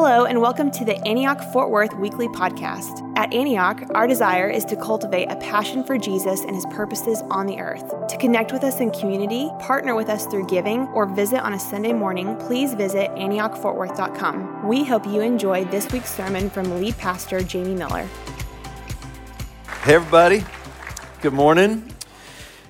Hello, 0.00 0.26
and 0.26 0.40
welcome 0.40 0.70
to 0.70 0.84
the 0.84 0.96
Antioch 1.08 1.42
Fort 1.52 1.70
Worth 1.70 1.92
Weekly 1.94 2.28
Podcast. 2.28 3.02
At 3.18 3.34
Antioch, 3.34 3.82
our 3.96 4.06
desire 4.06 4.48
is 4.48 4.64
to 4.66 4.76
cultivate 4.76 5.26
a 5.26 5.34
passion 5.34 5.82
for 5.82 5.98
Jesus 5.98 6.42
and 6.42 6.54
his 6.54 6.64
purposes 6.66 7.22
on 7.32 7.46
the 7.46 7.58
earth. 7.58 8.06
To 8.06 8.16
connect 8.16 8.52
with 8.52 8.62
us 8.62 8.78
in 8.78 8.92
community, 8.92 9.50
partner 9.58 9.96
with 9.96 10.08
us 10.08 10.24
through 10.26 10.46
giving, 10.46 10.82
or 10.94 11.06
visit 11.06 11.40
on 11.40 11.54
a 11.54 11.58
Sunday 11.58 11.92
morning, 11.92 12.36
please 12.36 12.74
visit 12.74 13.10
AntiochFortWorth.com. 13.16 14.68
We 14.68 14.84
hope 14.84 15.04
you 15.04 15.20
enjoy 15.20 15.64
this 15.64 15.90
week's 15.90 16.14
sermon 16.14 16.48
from 16.48 16.78
lead 16.78 16.96
pastor 16.96 17.40
Jamie 17.40 17.74
Miller. 17.74 18.06
Hey, 19.82 19.96
everybody. 19.96 20.44
Good 21.22 21.34
morning. 21.34 21.92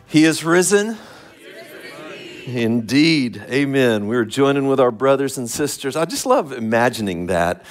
He 0.07 0.25
is 0.25 0.45
risen. 0.45 0.97
Indeed. 2.57 3.45
Amen. 3.51 4.07
We're 4.07 4.25
joining 4.25 4.69
with 4.69 4.81
our 4.81 4.91
brothers 4.91 5.37
and 5.37 5.51
sisters. 5.51 5.97
I 5.97 6.07
just 6.07 6.25
love 6.25 6.51
imagining 6.51 7.27
that. 7.27 7.63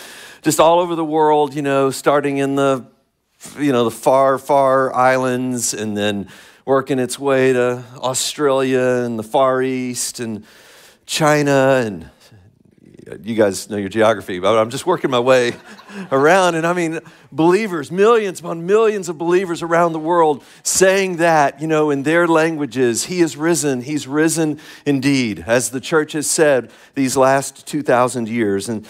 Just 0.43 0.59
all 0.59 0.79
over 0.79 0.93
the 0.93 1.03
world, 1.03 1.55
you 1.55 1.63
know, 1.63 1.89
starting 1.89 2.37
in 2.37 2.55
the 2.55 2.85
you 3.57 3.71
know, 3.71 3.85
the 3.85 3.91
far, 3.91 4.37
far 4.37 4.93
islands 4.95 5.73
and 5.73 5.97
then 5.97 6.27
working 6.63 6.99
its 6.99 7.17
way 7.17 7.53
to 7.53 7.83
Australia 7.97 9.03
and 9.03 9.17
the 9.17 9.23
Far 9.23 9.63
East 9.63 10.19
and 10.19 10.45
China 11.07 11.81
and 11.83 12.11
you 13.23 13.35
guys 13.35 13.69
know 13.69 13.77
your 13.77 13.89
geography, 13.89 14.39
but 14.39 14.57
I'm 14.57 14.69
just 14.69 14.85
working 14.85 15.09
my 15.09 15.19
way 15.19 15.53
around. 16.11 16.55
And 16.55 16.65
I 16.65 16.73
mean, 16.73 16.99
believers, 17.31 17.91
millions 17.91 18.39
upon 18.39 18.65
millions 18.65 19.09
of 19.09 19.17
believers 19.17 19.61
around 19.61 19.93
the 19.93 19.99
world 19.99 20.43
saying 20.63 21.17
that, 21.17 21.61
you 21.61 21.67
know, 21.67 21.89
in 21.89 22.03
their 22.03 22.27
languages, 22.27 23.05
He 23.05 23.21
is 23.21 23.37
risen, 23.37 23.81
He's 23.81 24.07
risen 24.07 24.59
indeed, 24.85 25.43
as 25.47 25.71
the 25.71 25.79
church 25.79 26.13
has 26.13 26.29
said 26.29 26.71
these 26.95 27.15
last 27.15 27.65
2,000 27.67 28.27
years. 28.27 28.67
And, 28.69 28.87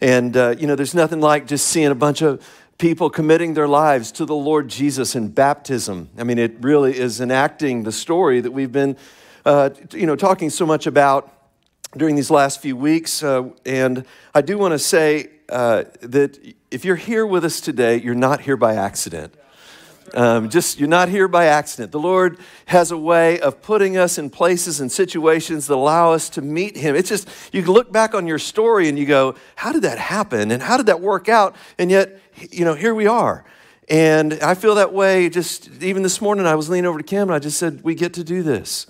and 0.00 0.36
uh, 0.36 0.54
you 0.58 0.66
know, 0.66 0.74
there's 0.74 0.94
nothing 0.94 1.20
like 1.20 1.46
just 1.46 1.66
seeing 1.66 1.90
a 1.90 1.94
bunch 1.94 2.22
of 2.22 2.42
people 2.78 3.10
committing 3.10 3.54
their 3.54 3.68
lives 3.68 4.12
to 4.12 4.24
the 4.24 4.34
Lord 4.34 4.68
Jesus 4.68 5.14
in 5.16 5.28
baptism. 5.28 6.08
I 6.16 6.24
mean, 6.24 6.38
it 6.38 6.54
really 6.60 6.96
is 6.96 7.20
enacting 7.20 7.82
the 7.82 7.92
story 7.92 8.40
that 8.40 8.52
we've 8.52 8.72
been, 8.72 8.96
uh, 9.44 9.70
you 9.92 10.06
know, 10.06 10.16
talking 10.16 10.48
so 10.48 10.64
much 10.64 10.86
about 10.86 11.37
during 11.96 12.16
these 12.16 12.30
last 12.30 12.60
few 12.60 12.76
weeks. 12.76 13.22
Uh, 13.22 13.50
and 13.64 14.04
I 14.34 14.42
do 14.42 14.58
want 14.58 14.72
to 14.72 14.78
say 14.78 15.30
uh, 15.48 15.84
that 16.00 16.38
if 16.70 16.84
you're 16.84 16.96
here 16.96 17.26
with 17.26 17.44
us 17.44 17.60
today, 17.60 18.00
you're 18.00 18.14
not 18.14 18.42
here 18.42 18.56
by 18.56 18.74
accident. 18.74 19.34
Um, 20.14 20.48
just 20.48 20.78
you're 20.78 20.88
not 20.88 21.08
here 21.10 21.28
by 21.28 21.46
accident. 21.46 21.92
The 21.92 22.00
Lord 22.00 22.38
has 22.66 22.90
a 22.90 22.96
way 22.96 23.40
of 23.40 23.60
putting 23.60 23.98
us 23.98 24.16
in 24.16 24.30
places 24.30 24.80
and 24.80 24.90
situations 24.90 25.66
that 25.66 25.74
allow 25.74 26.12
us 26.12 26.30
to 26.30 26.42
meet 26.42 26.76
Him. 26.76 26.96
It's 26.96 27.10
just 27.10 27.28
you 27.52 27.62
look 27.62 27.92
back 27.92 28.14
on 28.14 28.26
your 28.26 28.38
story 28.38 28.88
and 28.88 28.98
you 28.98 29.04
go, 29.04 29.34
"How 29.56 29.70
did 29.70 29.82
that 29.82 29.98
happen? 29.98 30.50
And 30.50 30.62
how 30.62 30.78
did 30.78 30.86
that 30.86 31.02
work 31.02 31.28
out?" 31.28 31.56
And 31.78 31.90
yet, 31.90 32.20
you 32.50 32.64
know, 32.64 32.74
here 32.74 32.94
we 32.94 33.06
are. 33.06 33.44
And 33.90 34.34
I 34.34 34.54
feel 34.54 34.76
that 34.76 34.94
way. 34.94 35.28
Just 35.28 35.82
even 35.82 36.02
this 36.02 36.22
morning, 36.22 36.46
I 36.46 36.54
was 36.54 36.70
leaning 36.70 36.86
over 36.86 36.98
to 36.98 37.04
Kim 37.04 37.28
and 37.28 37.32
I 37.32 37.38
just 37.38 37.58
said, 37.58 37.82
"We 37.82 37.94
get 37.94 38.14
to 38.14 38.24
do 38.24 38.42
this." 38.42 38.86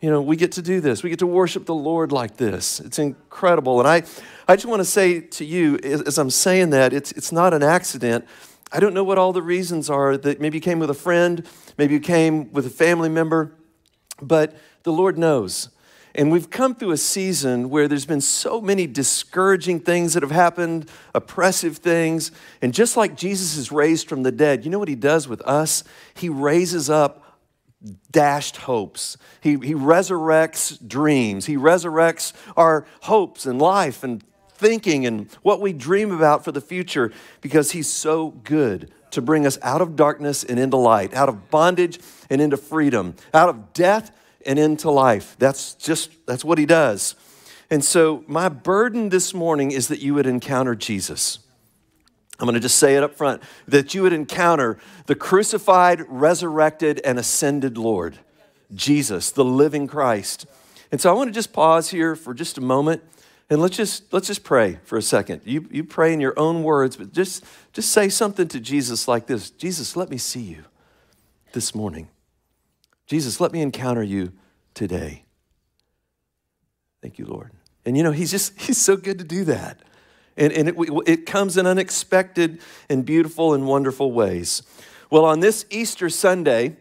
You 0.00 0.10
know, 0.10 0.20
we 0.20 0.36
get 0.36 0.52
to 0.52 0.62
do 0.62 0.80
this. 0.80 1.02
We 1.02 1.10
get 1.10 1.20
to 1.20 1.26
worship 1.26 1.64
the 1.64 1.74
Lord 1.74 2.12
like 2.12 2.36
this. 2.36 2.80
It's 2.80 2.98
incredible. 2.98 3.80
And 3.80 3.88
I, 3.88 4.02
I 4.46 4.56
just 4.56 4.66
want 4.66 4.80
to 4.80 4.84
say 4.84 5.20
to 5.20 5.44
you, 5.44 5.78
as 5.78 6.18
I'm 6.18 6.30
saying 6.30 6.70
that, 6.70 6.92
it's, 6.92 7.12
it's 7.12 7.32
not 7.32 7.54
an 7.54 7.62
accident. 7.62 8.26
I 8.70 8.80
don't 8.80 8.92
know 8.92 9.04
what 9.04 9.16
all 9.16 9.32
the 9.32 9.42
reasons 9.42 9.88
are 9.88 10.16
that 10.18 10.40
maybe 10.40 10.58
you 10.58 10.62
came 10.62 10.78
with 10.78 10.90
a 10.90 10.94
friend, 10.94 11.46
maybe 11.78 11.94
you 11.94 12.00
came 12.00 12.52
with 12.52 12.66
a 12.66 12.70
family 12.70 13.08
member, 13.08 13.52
but 14.20 14.56
the 14.82 14.92
Lord 14.92 15.16
knows. 15.16 15.70
And 16.14 16.32
we've 16.32 16.48
come 16.48 16.74
through 16.74 16.92
a 16.92 16.96
season 16.96 17.68
where 17.68 17.88
there's 17.88 18.06
been 18.06 18.22
so 18.22 18.60
many 18.60 18.86
discouraging 18.86 19.80
things 19.80 20.14
that 20.14 20.22
have 20.22 20.32
happened, 20.32 20.90
oppressive 21.14 21.76
things. 21.76 22.32
And 22.62 22.72
just 22.72 22.96
like 22.96 23.16
Jesus 23.16 23.56
is 23.56 23.70
raised 23.70 24.08
from 24.08 24.22
the 24.22 24.32
dead, 24.32 24.64
you 24.64 24.70
know 24.70 24.78
what 24.78 24.88
he 24.88 24.94
does 24.94 25.28
with 25.28 25.42
us? 25.42 25.84
He 26.14 26.30
raises 26.30 26.88
up 26.88 27.25
dashed 28.10 28.58
hopes. 28.58 29.16
He, 29.40 29.50
he 29.50 29.74
resurrects 29.74 30.86
dreams. 30.86 31.46
He 31.46 31.56
resurrects 31.56 32.32
our 32.56 32.86
hopes 33.02 33.46
and 33.46 33.60
life 33.60 34.02
and 34.02 34.22
thinking 34.48 35.06
and 35.06 35.30
what 35.42 35.60
we 35.60 35.72
dream 35.72 36.10
about 36.12 36.44
for 36.44 36.52
the 36.52 36.60
future 36.60 37.12
because 37.40 37.72
He's 37.72 37.88
so 37.88 38.30
good 38.30 38.90
to 39.10 39.22
bring 39.22 39.46
us 39.46 39.58
out 39.62 39.80
of 39.80 39.96
darkness 39.96 40.44
and 40.44 40.58
into 40.58 40.76
light, 40.76 41.14
out 41.14 41.28
of 41.28 41.50
bondage 41.50 42.00
and 42.28 42.40
into 42.40 42.56
freedom, 42.56 43.14
out 43.32 43.48
of 43.48 43.72
death 43.72 44.10
and 44.44 44.58
into 44.58 44.90
life. 44.90 45.36
That's 45.38 45.74
just, 45.74 46.10
that's 46.26 46.44
what 46.44 46.58
He 46.58 46.66
does. 46.66 47.14
And 47.68 47.84
so, 47.84 48.24
my 48.28 48.48
burden 48.48 49.08
this 49.08 49.34
morning 49.34 49.72
is 49.72 49.88
that 49.88 50.00
you 50.00 50.14
would 50.14 50.26
encounter 50.26 50.74
Jesus. 50.74 51.40
I'm 52.38 52.46
going 52.46 52.54
to 52.54 52.60
just 52.60 52.78
say 52.78 52.96
it 52.96 53.02
up 53.02 53.14
front 53.14 53.42
that 53.66 53.94
you 53.94 54.02
would 54.02 54.12
encounter 54.12 54.78
the 55.06 55.14
crucified, 55.14 56.02
resurrected, 56.08 57.00
and 57.04 57.18
ascended 57.18 57.78
Lord, 57.78 58.18
Jesus, 58.74 59.30
the 59.30 59.44
living 59.44 59.86
Christ. 59.86 60.46
And 60.92 61.00
so 61.00 61.10
I 61.10 61.14
want 61.14 61.28
to 61.28 61.32
just 61.32 61.52
pause 61.52 61.90
here 61.90 62.14
for 62.14 62.34
just 62.34 62.58
a 62.58 62.60
moment 62.60 63.02
and 63.48 63.60
let's 63.60 63.76
just 63.76 64.12
let's 64.12 64.26
just 64.26 64.42
pray 64.42 64.80
for 64.84 64.98
a 64.98 65.02
second. 65.02 65.42
You, 65.44 65.68
you 65.70 65.84
pray 65.84 66.12
in 66.12 66.20
your 66.20 66.36
own 66.38 66.64
words, 66.64 66.96
but 66.96 67.12
just, 67.12 67.44
just 67.72 67.92
say 67.92 68.08
something 68.08 68.48
to 68.48 68.58
Jesus 68.58 69.06
like 69.06 69.26
this 69.26 69.50
Jesus, 69.50 69.96
let 69.96 70.10
me 70.10 70.18
see 70.18 70.40
you 70.40 70.64
this 71.52 71.74
morning. 71.74 72.08
Jesus, 73.06 73.40
let 73.40 73.52
me 73.52 73.62
encounter 73.62 74.02
you 74.02 74.32
today. 74.74 75.24
Thank 77.00 77.18
you, 77.18 77.26
Lord. 77.26 77.52
And 77.84 77.96
you 77.96 78.02
know, 78.02 78.10
he's 78.10 78.32
just, 78.32 78.60
he's 78.60 78.78
so 78.78 78.96
good 78.96 79.18
to 79.18 79.24
do 79.24 79.44
that. 79.44 79.80
And, 80.36 80.52
and 80.52 80.68
it, 80.68 80.74
it 81.06 81.26
comes 81.26 81.56
in 81.56 81.66
unexpected 81.66 82.60
and 82.88 83.04
beautiful 83.04 83.54
and 83.54 83.66
wonderful 83.66 84.12
ways. 84.12 84.62
Well, 85.10 85.24
on 85.24 85.40
this 85.40 85.64
Easter 85.70 86.10
Sunday, 86.10 86.76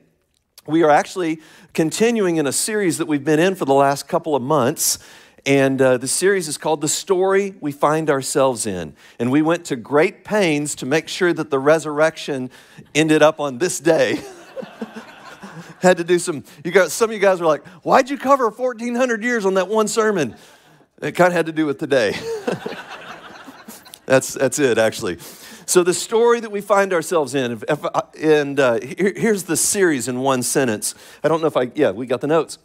we 0.68 0.84
are 0.84 0.90
actually 0.90 1.42
continuing 1.74 2.38
in 2.38 2.48
a 2.48 2.52
series 2.52 2.98
that 2.98 3.08
we've 3.08 3.24
been 3.24 3.40
in 3.40 3.56
for 3.56 3.66
the 3.66 3.74
last 3.74 4.08
couple 4.08 4.36
of 4.36 4.42
months. 4.42 5.00
And 5.46 5.80
uh, 5.80 5.98
the 5.98 6.08
series 6.08 6.48
is 6.48 6.58
called 6.58 6.82
The 6.82 6.88
Story 6.88 7.54
We 7.62 7.72
Find 7.72 8.10
Ourselves 8.10 8.66
In. 8.66 8.96
And 9.20 9.32
we 9.32 9.44
went 9.44 9.66
to 9.66 9.76
great 9.76 10.24
pains 10.24 10.74
to 10.76 10.88
make 10.88 11.08
sure 11.08 11.34
that 11.34 11.52
the 11.52 11.60
resurrection 11.60 12.50
ended 12.96 13.22
up 13.22 13.40
on 13.40 13.60
this 13.60 13.80
day. 13.80 14.20
Had 15.82 15.98
to 15.98 16.04
do 16.04 16.18
some, 16.18 16.44
you 16.64 16.72
got, 16.72 16.90
some 16.90 17.12
of 17.12 17.14
you 17.14 17.22
guys 17.22 17.40
were 17.40 17.46
like, 17.46 17.64
why'd 17.84 18.10
you 18.10 18.18
cover 18.18 18.50
1,400 18.50 19.24
years 19.24 19.46
on 19.46 19.54
that 19.54 19.68
one 19.68 19.88
sermon? 19.88 20.36
It 21.00 21.12
kind 21.12 21.28
of 21.28 21.34
had 21.34 21.46
to 21.46 21.52
do 21.52 21.66
with 21.66 21.78
today. 21.78 22.16
That's, 24.06 24.34
that's 24.34 24.60
it, 24.60 24.78
actually. 24.78 25.18
So, 25.66 25.84
the 25.84 25.94
story 25.94 26.40
that 26.42 26.52
we 26.52 26.62
find 26.62 26.94
ourselves 26.94 27.34
in, 27.34 27.64
and 28.22 28.60
uh, 28.60 28.80
here, 28.82 29.14
here's 29.16 29.44
the 29.44 29.58
series 29.58 30.08
in 30.08 30.20
one 30.20 30.44
sentence. 30.44 30.94
I 31.24 31.28
don't 31.28 31.42
know 31.42 31.48
if 31.48 31.58
I, 31.58 31.72
yeah, 31.74 31.92
we 31.92 32.06
got 32.06 32.22
the 32.22 32.28
notes. 32.28 32.60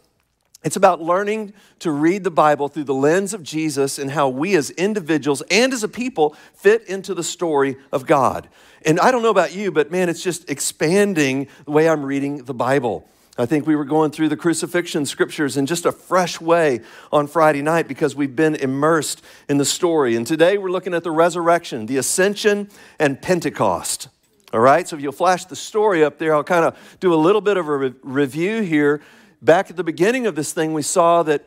It's 0.63 0.75
about 0.75 1.01
learning 1.01 1.53
to 1.79 1.89
read 1.89 2.23
the 2.23 2.31
Bible 2.31 2.67
through 2.67 2.83
the 2.83 2.93
lens 2.93 3.33
of 3.33 3.41
Jesus 3.41 3.97
and 3.97 4.11
how 4.11 4.29
we 4.29 4.55
as 4.55 4.69
individuals 4.71 5.41
and 5.49 5.73
as 5.73 5.83
a 5.83 5.87
people 5.87 6.35
fit 6.53 6.83
into 6.87 7.15
the 7.15 7.23
story 7.23 7.77
of 7.91 8.05
God. 8.05 8.47
And 8.85 8.99
I 8.99 9.09
don't 9.09 9.23
know 9.23 9.31
about 9.31 9.55
you, 9.55 9.71
but 9.71 9.91
man, 9.91 10.07
it's 10.07 10.23
just 10.23 10.49
expanding 10.49 11.47
the 11.65 11.71
way 11.71 11.89
I'm 11.89 12.05
reading 12.05 12.43
the 12.43 12.53
Bible. 12.53 13.07
I 13.41 13.47
think 13.47 13.65
we 13.65 13.75
were 13.75 13.85
going 13.85 14.11
through 14.11 14.29
the 14.29 14.37
crucifixion 14.37 15.03
scriptures 15.07 15.57
in 15.57 15.65
just 15.65 15.87
a 15.87 15.91
fresh 15.91 16.39
way 16.39 16.81
on 17.11 17.25
Friday 17.25 17.63
night 17.63 17.87
because 17.87 18.15
we've 18.15 18.35
been 18.35 18.53
immersed 18.53 19.23
in 19.49 19.57
the 19.57 19.65
story. 19.65 20.15
And 20.15 20.27
today 20.27 20.59
we're 20.59 20.69
looking 20.69 20.93
at 20.93 21.03
the 21.03 21.09
resurrection, 21.09 21.87
the 21.87 21.97
ascension, 21.97 22.69
and 22.99 23.19
Pentecost. 23.19 24.09
All 24.53 24.59
right, 24.59 24.87
so 24.87 24.95
if 24.95 25.01
you'll 25.01 25.11
flash 25.11 25.45
the 25.45 25.55
story 25.55 26.03
up 26.03 26.19
there, 26.19 26.35
I'll 26.35 26.43
kind 26.43 26.65
of 26.65 26.77
do 26.99 27.15
a 27.15 27.15
little 27.15 27.41
bit 27.41 27.57
of 27.57 27.67
a 27.67 27.77
re- 27.77 27.93
review 28.03 28.61
here. 28.61 29.01
Back 29.41 29.71
at 29.71 29.75
the 29.75 29.83
beginning 29.83 30.27
of 30.27 30.35
this 30.35 30.53
thing, 30.53 30.73
we 30.73 30.83
saw 30.83 31.23
that 31.23 31.43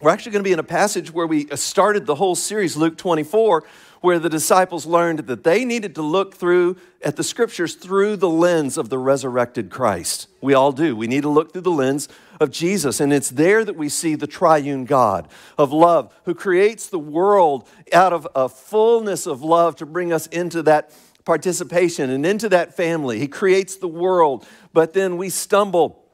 we're 0.00 0.10
actually 0.10 0.32
going 0.32 0.44
to 0.44 0.48
be 0.48 0.52
in 0.52 0.60
a 0.60 0.64
passage 0.64 1.12
where 1.12 1.26
we 1.26 1.50
uh, 1.50 1.56
started 1.56 2.06
the 2.06 2.14
whole 2.14 2.36
series, 2.36 2.76
Luke 2.76 2.96
24, 2.96 3.64
where 4.00 4.20
the 4.20 4.28
disciples 4.28 4.86
learned 4.86 5.20
that 5.20 5.42
they 5.42 5.64
needed 5.64 5.96
to 5.96 6.02
look 6.02 6.36
through 6.36 6.76
at 7.02 7.16
the 7.16 7.24
scriptures 7.24 7.74
through 7.74 8.16
the 8.16 8.28
lens 8.28 8.78
of 8.78 8.90
the 8.90 8.98
resurrected 8.98 9.70
Christ. 9.70 10.28
We 10.40 10.54
all 10.54 10.70
do. 10.70 10.94
We 10.94 11.08
need 11.08 11.22
to 11.22 11.28
look 11.28 11.52
through 11.52 11.62
the 11.62 11.72
lens 11.72 12.08
of 12.38 12.52
Jesus. 12.52 13.00
And 13.00 13.12
it's 13.12 13.30
there 13.30 13.64
that 13.64 13.74
we 13.74 13.88
see 13.88 14.14
the 14.14 14.28
triune 14.28 14.84
God 14.84 15.26
of 15.56 15.72
love 15.72 16.14
who 16.26 16.34
creates 16.34 16.86
the 16.86 17.00
world 17.00 17.68
out 17.92 18.12
of 18.12 18.28
a 18.36 18.48
fullness 18.48 19.26
of 19.26 19.42
love 19.42 19.74
to 19.76 19.86
bring 19.86 20.12
us 20.12 20.28
into 20.28 20.62
that 20.62 20.92
participation 21.24 22.08
and 22.08 22.24
into 22.24 22.48
that 22.50 22.76
family. 22.76 23.18
He 23.18 23.26
creates 23.26 23.76
the 23.76 23.88
world, 23.88 24.46
but 24.72 24.92
then 24.92 25.16
we 25.16 25.28
stumble 25.28 26.04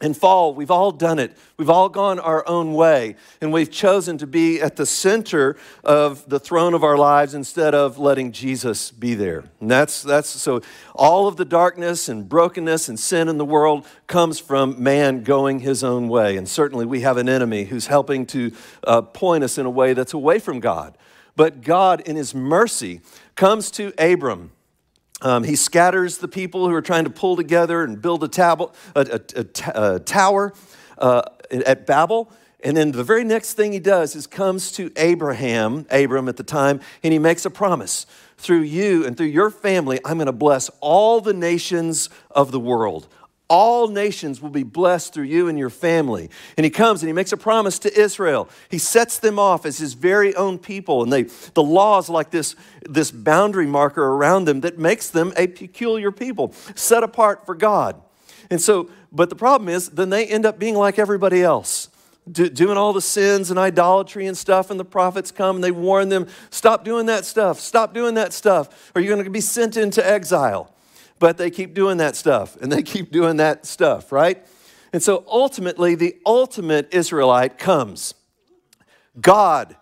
and 0.00 0.16
fall. 0.16 0.54
We've 0.54 0.70
all 0.70 0.90
done 0.90 1.18
it. 1.18 1.36
We've 1.56 1.70
all 1.70 1.88
gone 1.88 2.18
our 2.18 2.46
own 2.48 2.72
way. 2.74 3.16
And 3.40 3.52
we've 3.52 3.70
chosen 3.70 4.18
to 4.18 4.26
be 4.26 4.60
at 4.60 4.76
the 4.76 4.86
center 4.86 5.56
of 5.84 6.28
the 6.28 6.40
throne 6.40 6.74
of 6.74 6.82
our 6.82 6.96
lives 6.96 7.34
instead 7.34 7.74
of 7.74 7.98
letting 7.98 8.32
Jesus 8.32 8.90
be 8.90 9.14
there. 9.14 9.44
And 9.60 9.70
that's, 9.70 10.02
that's 10.02 10.28
so 10.28 10.62
all 10.94 11.28
of 11.28 11.36
the 11.36 11.44
darkness 11.44 12.08
and 12.08 12.28
brokenness 12.28 12.88
and 12.88 12.98
sin 12.98 13.28
in 13.28 13.38
the 13.38 13.44
world 13.44 13.86
comes 14.06 14.38
from 14.38 14.82
man 14.82 15.22
going 15.22 15.60
his 15.60 15.84
own 15.84 16.08
way. 16.08 16.36
And 16.36 16.48
certainly 16.48 16.86
we 16.86 17.00
have 17.02 17.16
an 17.16 17.28
enemy 17.28 17.64
who's 17.64 17.86
helping 17.86 18.26
to 18.26 18.52
uh, 18.84 19.02
point 19.02 19.44
us 19.44 19.58
in 19.58 19.66
a 19.66 19.70
way 19.70 19.92
that's 19.92 20.14
away 20.14 20.38
from 20.38 20.60
God. 20.60 20.96
But 21.36 21.62
God, 21.62 22.00
in 22.00 22.16
his 22.16 22.34
mercy, 22.34 23.00
comes 23.34 23.70
to 23.72 23.92
Abram. 23.98 24.52
Um, 25.22 25.44
he 25.44 25.56
scatters 25.56 26.18
the 26.18 26.28
people 26.28 26.68
who 26.68 26.74
are 26.74 26.82
trying 26.82 27.04
to 27.04 27.10
pull 27.10 27.36
together 27.36 27.82
and 27.82 28.00
build 28.00 28.24
a, 28.24 28.28
tab- 28.28 28.72
a, 28.94 30.00
tower 30.00 30.52
uh, 30.98 31.22
at 31.50 31.86
Babel. 31.86 32.32
And 32.62 32.76
then 32.76 32.92
the 32.92 33.04
very 33.04 33.24
next 33.24 33.54
thing 33.54 33.72
he 33.72 33.78
does 33.78 34.14
is 34.14 34.26
comes 34.26 34.72
to 34.72 34.90
Abraham, 34.96 35.86
Abram 35.90 36.28
at 36.28 36.36
the 36.36 36.42
time, 36.42 36.80
and 37.02 37.12
he 37.12 37.18
makes 37.18 37.44
a 37.44 37.50
promise. 37.50 38.06
Through 38.36 38.62
you 38.62 39.06
and 39.06 39.16
through 39.16 39.26
your 39.26 39.50
family, 39.50 39.98
I'm 40.04 40.16
going 40.16 40.26
to 40.26 40.32
bless 40.32 40.70
all 40.80 41.20
the 41.20 41.34
nations 41.34 42.08
of 42.30 42.52
the 42.52 42.60
world. 42.60 43.08
All 43.50 43.88
nations 43.88 44.40
will 44.40 44.50
be 44.50 44.62
blessed 44.62 45.12
through 45.12 45.24
you 45.24 45.48
and 45.48 45.58
your 45.58 45.68
family. 45.68 46.30
And 46.56 46.64
he 46.64 46.70
comes 46.70 47.02
and 47.02 47.08
he 47.08 47.12
makes 47.12 47.32
a 47.32 47.36
promise 47.36 47.80
to 47.80 48.00
Israel. 48.00 48.48
He 48.70 48.78
sets 48.78 49.18
them 49.18 49.38
off 49.38 49.66
as 49.66 49.76
his 49.76 49.94
very 49.94 50.34
own 50.36 50.58
people. 50.58 51.02
And 51.02 51.12
they, 51.12 51.24
the 51.24 51.62
laws 51.62 52.08
like 52.08 52.30
this, 52.30 52.54
this 52.88 53.10
boundary 53.10 53.66
marker 53.66 54.04
around 54.04 54.46
them 54.46 54.60
that 54.60 54.78
makes 54.78 55.10
them 55.10 55.32
a 55.36 55.48
peculiar 55.48 56.12
people, 56.12 56.54
set 56.74 57.02
apart 57.02 57.44
for 57.44 57.56
God. 57.56 58.00
And 58.50 58.60
so, 58.60 58.88
but 59.12 59.28
the 59.28 59.36
problem 59.36 59.68
is, 59.68 59.90
then 59.90 60.10
they 60.10 60.26
end 60.26 60.46
up 60.46 60.58
being 60.58 60.76
like 60.76 60.98
everybody 60.98 61.42
else 61.42 61.90
do, 62.30 62.48
doing 62.48 62.76
all 62.76 62.92
the 62.92 63.00
sins 63.00 63.50
and 63.50 63.58
idolatry 63.58 64.26
and 64.26 64.36
stuff, 64.36 64.70
and 64.70 64.78
the 64.78 64.84
prophets 64.84 65.30
come 65.30 65.56
and 65.56 65.64
they 65.64 65.70
warn 65.70 66.08
them, 66.08 66.26
stop 66.50 66.84
doing 66.84 67.06
that 67.06 67.24
stuff, 67.24 67.60
stop 67.60 67.94
doing 67.94 68.14
that 68.14 68.32
stuff, 68.32 68.92
or 68.94 69.00
you're 69.00 69.14
going 69.14 69.24
to 69.24 69.30
be 69.30 69.40
sent 69.40 69.76
into 69.76 70.06
exile. 70.06 70.72
But 71.20 71.38
they 71.38 71.50
keep 71.50 71.72
doing 71.72 71.98
that 71.98 72.16
stuff, 72.16 72.56
and 72.60 72.72
they 72.72 72.82
keep 72.94 73.12
doing 73.12 73.36
that 73.36 73.64
stuff, 73.64 74.10
right? 74.10 74.44
And 74.92 75.00
so 75.00 75.24
ultimately, 75.28 75.94
the 75.94 76.16
ultimate 76.26 76.92
Israelite 76.92 77.58
comes. 77.58 78.14
God 79.20 79.76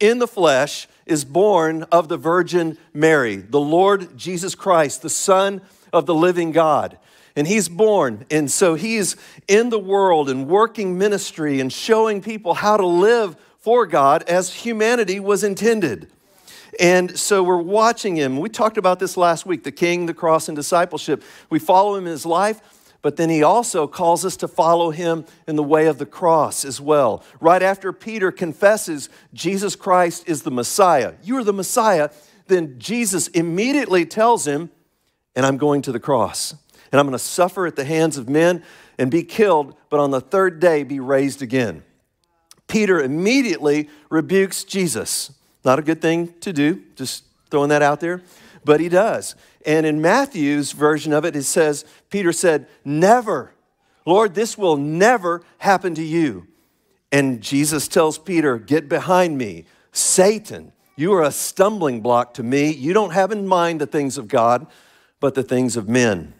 in 0.00 0.18
the 0.18 0.26
flesh 0.26 0.88
is 1.06 1.24
born 1.24 1.84
of 1.84 2.08
the 2.08 2.16
Virgin 2.16 2.76
Mary, 2.92 3.36
the 3.36 3.60
Lord 3.60 4.16
Jesus 4.18 4.56
Christ, 4.56 5.02
the 5.02 5.10
Son 5.10 5.60
of 5.92 6.06
the 6.06 6.14
living 6.14 6.50
God 6.50 6.98
and 7.38 7.46
he's 7.46 7.68
born. 7.68 8.26
And 8.32 8.50
so 8.50 8.74
he's 8.74 9.14
in 9.46 9.70
the 9.70 9.78
world 9.78 10.28
and 10.28 10.48
working 10.48 10.98
ministry 10.98 11.60
and 11.60 11.72
showing 11.72 12.20
people 12.20 12.54
how 12.54 12.76
to 12.76 12.84
live 12.84 13.36
for 13.58 13.86
God 13.86 14.24
as 14.24 14.52
humanity 14.52 15.20
was 15.20 15.44
intended. 15.44 16.10
And 16.78 17.18
so 17.18 17.42
we're 17.42 17.56
watching 17.56 18.16
him. 18.16 18.38
We 18.38 18.48
talked 18.48 18.78
about 18.78 19.00
this 19.00 19.16
last 19.16 19.46
week 19.46 19.64
the 19.64 19.72
king, 19.72 20.06
the 20.06 20.14
cross, 20.14 20.48
and 20.48 20.56
discipleship. 20.56 21.22
We 21.50 21.58
follow 21.58 21.96
him 21.96 22.06
in 22.06 22.12
his 22.12 22.26
life, 22.26 22.60
but 23.02 23.16
then 23.16 23.30
he 23.30 23.42
also 23.42 23.86
calls 23.86 24.24
us 24.24 24.36
to 24.38 24.48
follow 24.48 24.90
him 24.90 25.24
in 25.46 25.56
the 25.56 25.62
way 25.62 25.86
of 25.86 25.98
the 25.98 26.06
cross 26.06 26.64
as 26.64 26.80
well. 26.80 27.24
Right 27.40 27.62
after 27.62 27.92
Peter 27.92 28.30
confesses 28.30 29.08
Jesus 29.34 29.76
Christ 29.76 30.28
is 30.28 30.42
the 30.42 30.50
Messiah, 30.50 31.14
you 31.22 31.36
are 31.36 31.44
the 31.44 31.52
Messiah, 31.52 32.10
then 32.46 32.78
Jesus 32.78 33.28
immediately 33.28 34.06
tells 34.06 34.46
him, 34.46 34.70
and 35.36 35.44
I'm 35.44 35.58
going 35.58 35.82
to 35.82 35.92
the 35.92 36.00
cross 36.00 36.54
and 36.90 36.98
I'm 36.98 37.06
going 37.06 37.18
to 37.18 37.18
suffer 37.18 37.66
at 37.66 37.76
the 37.76 37.84
hands 37.84 38.16
of 38.16 38.28
men 38.28 38.62
and 38.98 39.10
be 39.10 39.22
killed, 39.22 39.74
but 39.90 40.00
on 40.00 40.10
the 40.10 40.20
third 40.20 40.60
day 40.60 40.82
be 40.82 41.00
raised 41.00 41.42
again. 41.42 41.82
Peter 42.66 43.00
immediately 43.00 43.88
rebukes 44.10 44.64
Jesus. 44.64 45.32
Not 45.68 45.78
a 45.78 45.82
good 45.82 46.00
thing 46.00 46.32
to 46.40 46.50
do, 46.50 46.82
just 46.96 47.24
throwing 47.50 47.68
that 47.68 47.82
out 47.82 48.00
there, 48.00 48.22
but 48.64 48.80
he 48.80 48.88
does. 48.88 49.34
And 49.66 49.84
in 49.84 50.00
Matthew's 50.00 50.72
version 50.72 51.12
of 51.12 51.26
it, 51.26 51.36
it 51.36 51.42
says, 51.42 51.84
Peter 52.08 52.32
said, 52.32 52.66
Never, 52.86 53.52
Lord, 54.06 54.34
this 54.34 54.56
will 54.56 54.78
never 54.78 55.42
happen 55.58 55.94
to 55.96 56.02
you. 56.02 56.46
And 57.12 57.42
Jesus 57.42 57.86
tells 57.86 58.16
Peter, 58.16 58.56
Get 58.56 58.88
behind 58.88 59.36
me, 59.36 59.66
Satan. 59.92 60.72
You 60.96 61.12
are 61.12 61.22
a 61.22 61.30
stumbling 61.30 62.00
block 62.00 62.32
to 62.34 62.42
me. 62.42 62.70
You 62.70 62.94
don't 62.94 63.12
have 63.12 63.30
in 63.30 63.46
mind 63.46 63.78
the 63.82 63.86
things 63.86 64.16
of 64.16 64.26
God, 64.26 64.66
but 65.20 65.34
the 65.34 65.42
things 65.42 65.76
of 65.76 65.86
men. 65.86 66.32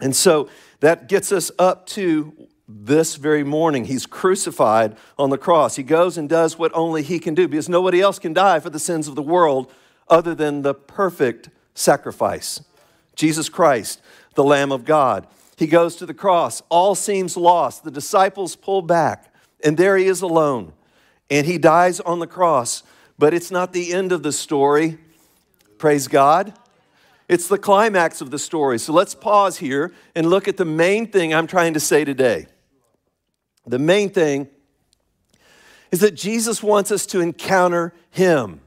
And 0.00 0.16
so 0.16 0.48
that 0.80 1.10
gets 1.10 1.30
us 1.30 1.50
up 1.58 1.84
to 1.88 2.48
this 2.68 3.16
very 3.16 3.44
morning. 3.44 3.84
He's 3.84 4.06
crucified 4.06 4.96
on 5.18 5.30
the 5.30 5.38
cross. 5.38 5.76
He 5.76 5.82
goes 5.82 6.18
and 6.18 6.28
does 6.28 6.58
what 6.58 6.72
only 6.74 7.02
he 7.02 7.18
can 7.18 7.34
do 7.34 7.46
because 7.46 7.68
nobody 7.68 8.00
else 8.00 8.18
can 8.18 8.32
die 8.32 8.60
for 8.60 8.70
the 8.70 8.78
sins 8.78 9.08
of 9.08 9.14
the 9.14 9.22
world 9.22 9.72
other 10.08 10.34
than 10.34 10.62
the 10.62 10.74
perfect 10.74 11.50
sacrifice 11.74 12.60
Jesus 13.14 13.48
Christ, 13.48 14.02
the 14.34 14.44
Lamb 14.44 14.70
of 14.70 14.84
God. 14.84 15.26
He 15.56 15.66
goes 15.66 15.96
to 15.96 16.06
the 16.06 16.14
cross. 16.14 16.62
All 16.68 16.94
seems 16.94 17.34
lost. 17.36 17.82
The 17.82 17.90
disciples 17.90 18.56
pull 18.56 18.82
back, 18.82 19.32
and 19.64 19.78
there 19.78 19.96
he 19.96 20.06
is 20.06 20.20
alone. 20.20 20.74
And 21.30 21.46
he 21.46 21.56
dies 21.56 21.98
on 22.00 22.18
the 22.18 22.26
cross. 22.26 22.82
But 23.18 23.32
it's 23.32 23.50
not 23.50 23.72
the 23.72 23.94
end 23.94 24.12
of 24.12 24.22
the 24.22 24.32
story. 24.32 24.98
Praise 25.78 26.08
God. 26.08 26.52
It's 27.28 27.48
the 27.48 27.58
climax 27.58 28.20
of 28.20 28.30
the 28.30 28.38
story. 28.38 28.78
So 28.78 28.92
let's 28.92 29.14
pause 29.14 29.56
here 29.56 29.92
and 30.14 30.28
look 30.28 30.46
at 30.46 30.58
the 30.58 30.66
main 30.66 31.06
thing 31.06 31.34
I'm 31.34 31.46
trying 31.46 31.72
to 31.74 31.80
say 31.80 32.04
today. 32.04 32.46
The 33.66 33.78
main 33.78 34.10
thing 34.10 34.48
is 35.90 36.00
that 36.00 36.14
Jesus 36.14 36.62
wants 36.62 36.90
us 36.90 37.06
to 37.06 37.20
encounter 37.20 37.92
Him. 38.10 38.60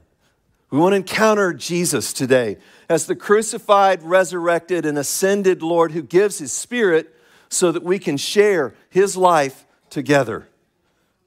We 0.70 0.78
want 0.78 0.92
to 0.92 0.96
encounter 0.96 1.52
Jesus 1.52 2.12
today 2.12 2.58
as 2.88 3.06
the 3.06 3.16
crucified, 3.16 4.02
resurrected, 4.02 4.86
and 4.86 4.98
ascended 4.98 5.62
Lord 5.62 5.92
who 5.92 6.02
gives 6.02 6.38
His 6.38 6.52
Spirit 6.52 7.14
so 7.48 7.72
that 7.72 7.82
we 7.82 7.98
can 7.98 8.16
share 8.16 8.74
His 8.88 9.16
life 9.16 9.66
together. 9.88 10.48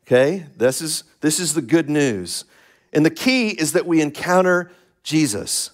Okay? 0.06 0.46
This 0.58 0.82
is, 0.82 1.04
this 1.22 1.40
is 1.40 1.54
the 1.54 1.62
good 1.62 1.90
news. 1.90 2.46
And 2.94 3.06
the 3.06 3.10
key 3.10 3.50
is 3.50 3.74
that 3.74 3.86
we 3.86 4.02
encounter 4.02 4.72
Jesus 5.04 5.72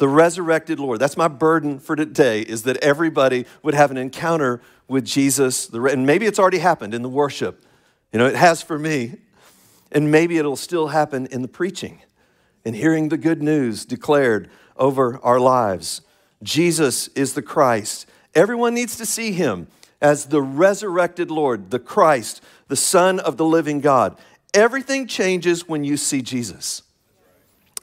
the 0.00 0.08
resurrected 0.08 0.80
Lord. 0.80 0.98
That's 0.98 1.18
my 1.18 1.28
burden 1.28 1.78
for 1.78 1.94
today 1.94 2.40
is 2.40 2.62
that 2.62 2.78
everybody 2.78 3.44
would 3.62 3.74
have 3.74 3.90
an 3.90 3.98
encounter 3.98 4.62
with 4.90 5.04
Jesus. 5.04 5.68
And 5.70 6.04
maybe 6.04 6.26
it's 6.26 6.38
already 6.38 6.58
happened 6.58 6.92
in 6.92 7.02
the 7.02 7.08
worship. 7.08 7.64
You 8.12 8.18
know, 8.18 8.26
it 8.26 8.36
has 8.36 8.60
for 8.60 8.78
me. 8.78 9.14
And 9.92 10.10
maybe 10.10 10.36
it'll 10.38 10.56
still 10.56 10.88
happen 10.88 11.26
in 11.26 11.42
the 11.42 11.48
preaching 11.48 12.02
and 12.64 12.76
hearing 12.76 13.08
the 13.08 13.16
good 13.16 13.42
news 13.42 13.84
declared 13.84 14.50
over 14.76 15.18
our 15.24 15.40
lives. 15.40 16.02
Jesus 16.42 17.08
is 17.08 17.34
the 17.34 17.42
Christ. 17.42 18.06
Everyone 18.34 18.74
needs 18.74 18.96
to 18.96 19.06
see 19.06 19.32
him 19.32 19.66
as 20.00 20.26
the 20.26 20.42
resurrected 20.42 21.30
Lord, 21.30 21.70
the 21.70 21.78
Christ, 21.78 22.42
the 22.68 22.76
Son 22.76 23.18
of 23.18 23.36
the 23.36 23.44
living 23.44 23.80
God. 23.80 24.16
Everything 24.54 25.06
changes 25.06 25.68
when 25.68 25.84
you 25.84 25.96
see 25.96 26.22
Jesus. 26.22 26.82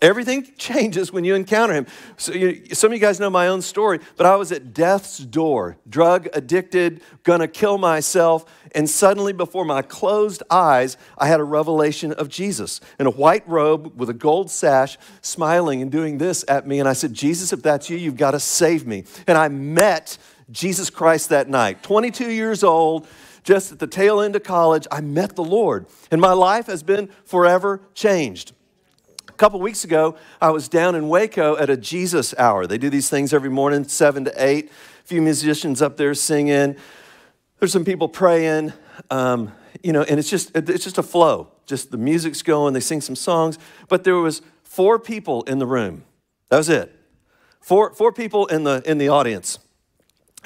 Everything 0.02 0.48
changes 0.58 1.12
when 1.12 1.24
you 1.24 1.36
encounter 1.36 1.74
him. 1.74 1.88
So 2.18 2.34
you, 2.34 2.74
some 2.74 2.92
of 2.92 2.94
you 2.96 3.02
guys 3.02 3.20
know 3.20 3.30
my 3.30 3.48
own 3.48 3.62
story, 3.62 4.00
but 4.16 4.26
I 4.26 4.36
was 4.36 4.52
at 4.52 4.74
death's 4.74 5.18
door, 5.18 5.78
drug 5.90 6.28
addicted, 6.34 7.02
gonna 7.24 7.48
kill 7.48 7.78
myself, 7.78 8.46
and 8.74 8.90
suddenly 8.90 9.34
before 9.34 9.66
my 9.66 9.82
closed 9.82 10.44
eyes, 10.50 10.98
I 11.18 11.28
had 11.28 11.40
a 11.40 11.44
revelation 11.44 12.12
of 12.14 12.30
Jesus 12.30 12.80
in 13.00 13.08
a 13.08 13.12
white 13.12 13.48
robe 13.48 14.00
with 14.00 14.10
a 14.10 14.14
gold 14.14 14.52
sash, 14.52 14.98
smiling 15.22 15.82
and 15.82 15.92
doing 15.92 16.18
this 16.18 16.46
at 16.48 16.68
me. 16.68 16.80
And 16.80 16.88
I 16.88 16.94
said, 16.94 17.14
Jesus, 17.14 17.54
if 17.54 17.64
that's 17.64 17.90
you, 17.90 17.98
you've 17.98 18.18
got 18.18 18.32
to 18.32 18.40
save 18.40 18.86
me. 18.86 19.06
And 19.26 19.38
I 19.38 19.48
met 19.48 20.18
Jesus 20.52 20.90
Christ 20.90 21.30
that 21.30 21.50
night, 21.50 21.84
22 21.84 22.32
years 22.32 22.64
old, 22.64 23.08
just 23.44 23.72
at 23.72 23.80
the 23.80 23.88
tail 23.88 24.22
end 24.22 24.36
of 24.36 24.44
college. 24.44 24.88
I 24.92 25.02
met 25.02 25.36
the 25.36 25.44
Lord, 25.44 25.88
and 26.12 26.22
my 26.22 26.34
life 26.34 26.68
has 26.68 26.84
been 26.84 27.10
forever 27.26 27.82
changed. 27.94 28.54
A 29.38 29.40
couple 29.40 29.60
weeks 29.60 29.84
ago, 29.84 30.16
I 30.42 30.50
was 30.50 30.68
down 30.68 30.96
in 30.96 31.10
Waco 31.10 31.56
at 31.58 31.70
a 31.70 31.78
Jesus 31.78 32.34
hour. 32.40 32.66
They 32.66 32.80
do 32.80 32.90
these 32.90 33.08
things 33.08 33.36
every 33.36 33.52
morning, 33.52 33.84
7 33.84 34.26
to 34.26 34.34
8. 34.36 34.66
A 34.66 34.72
few 35.04 35.22
musicians 35.22 35.80
up 35.80 35.96
there 35.96 36.16
singing. 36.16 36.76
There's 37.60 37.72
some 37.72 37.86
people 37.86 38.10
praying. 38.10 38.74
Um, 39.12 39.52
you 39.84 39.94
know, 39.94 40.02
and 40.02 40.18
it's 40.18 40.32
just 40.32 40.56
it's 40.56 40.84
just 40.84 40.98
a 40.98 41.04
flow. 41.04 41.52
Just 41.68 41.92
the 41.92 42.00
music's 42.00 42.42
going, 42.42 42.74
they 42.74 42.80
sing 42.80 43.00
some 43.00 43.16
songs, 43.16 43.60
but 43.90 44.04
there 44.04 44.16
was 44.16 44.42
four 44.64 44.98
people 44.98 45.44
in 45.44 45.60
the 45.60 45.68
room. 45.68 46.04
That 46.50 46.58
was 46.58 46.70
it. 46.70 47.00
Four, 47.62 47.94
four 47.94 48.12
people 48.12 48.48
in 48.48 48.64
the 48.64 48.82
in 48.90 48.98
the 48.98 49.10
audience. 49.10 49.60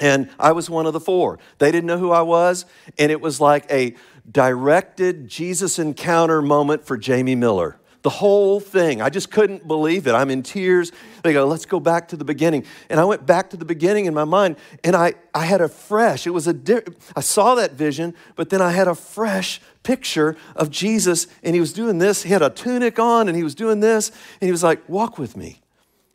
And 0.00 0.28
I 0.38 0.52
was 0.52 0.68
one 0.68 0.84
of 0.84 0.92
the 0.92 1.00
four. 1.00 1.38
They 1.56 1.72
didn't 1.72 1.86
know 1.86 1.98
who 1.98 2.10
I 2.10 2.20
was, 2.20 2.66
and 2.98 3.10
it 3.10 3.22
was 3.22 3.40
like 3.40 3.64
a 3.72 3.94
directed 4.30 5.28
Jesus 5.28 5.78
encounter 5.78 6.42
moment 6.42 6.84
for 6.84 6.98
Jamie 6.98 7.36
Miller. 7.36 7.78
The 8.02 8.10
whole 8.10 8.58
thing. 8.58 9.00
I 9.00 9.10
just 9.10 9.30
couldn't 9.30 9.66
believe 9.68 10.08
it. 10.08 10.12
I'm 10.12 10.28
in 10.28 10.42
tears. 10.42 10.90
They 11.22 11.32
go, 11.32 11.46
let's 11.46 11.66
go 11.66 11.78
back 11.78 12.08
to 12.08 12.16
the 12.16 12.24
beginning. 12.24 12.64
And 12.90 12.98
I 12.98 13.04
went 13.04 13.26
back 13.26 13.50
to 13.50 13.56
the 13.56 13.64
beginning 13.64 14.06
in 14.06 14.14
my 14.14 14.24
mind, 14.24 14.56
and 14.82 14.96
I, 14.96 15.14
I 15.32 15.44
had 15.44 15.60
a 15.60 15.68
fresh, 15.68 16.26
it 16.26 16.30
was 16.30 16.48
a, 16.48 16.52
di- 16.52 16.82
I 17.14 17.20
saw 17.20 17.54
that 17.54 17.72
vision, 17.72 18.14
but 18.34 18.50
then 18.50 18.60
I 18.60 18.72
had 18.72 18.88
a 18.88 18.96
fresh 18.96 19.60
picture 19.84 20.36
of 20.56 20.70
Jesus, 20.70 21.28
and 21.44 21.54
he 21.54 21.60
was 21.60 21.72
doing 21.72 21.98
this. 21.98 22.24
He 22.24 22.30
had 22.30 22.42
a 22.42 22.50
tunic 22.50 22.98
on, 22.98 23.28
and 23.28 23.36
he 23.36 23.44
was 23.44 23.54
doing 23.54 23.78
this, 23.78 24.10
and 24.40 24.48
he 24.48 24.50
was 24.50 24.64
like, 24.64 24.88
walk 24.88 25.16
with 25.16 25.36
me. 25.36 25.62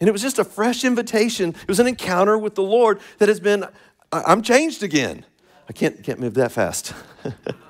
And 0.02 0.10
it 0.10 0.12
was 0.12 0.22
just 0.22 0.40
a 0.40 0.44
fresh 0.44 0.84
invitation. 0.84 1.50
It 1.50 1.68
was 1.68 1.80
an 1.80 1.88
encounter 1.88 2.38
with 2.38 2.56
the 2.56 2.64
Lord 2.64 3.00
that 3.20 3.30
has 3.30 3.40
been, 3.40 3.66
I'm 4.12 4.42
changed 4.42 4.84
again. 4.84 5.26
I 5.70 5.74
can't, 5.74 6.04
can't 6.04 6.20
move 6.20 6.34
that 6.36 6.52
fast. 6.52 6.94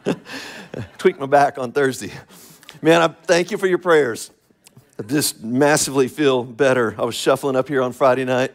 Tweak 0.98 1.20
my 1.20 1.26
back 1.26 1.58
on 1.58 1.72
Thursday. 1.72 2.12
Man, 2.82 3.02
I 3.02 3.08
thank 3.08 3.50
you 3.50 3.58
for 3.58 3.66
your 3.66 3.80
prayers. 3.80 4.30
I 5.00 5.04
just 5.04 5.44
massively 5.44 6.08
feel 6.08 6.44
better. 6.44 6.94
I 6.98 7.06
was 7.06 7.16
shuffling 7.16 7.56
up 7.56 7.68
here 7.68 7.82
on 7.82 7.92
Friday 7.92 8.24
night. 8.24 8.54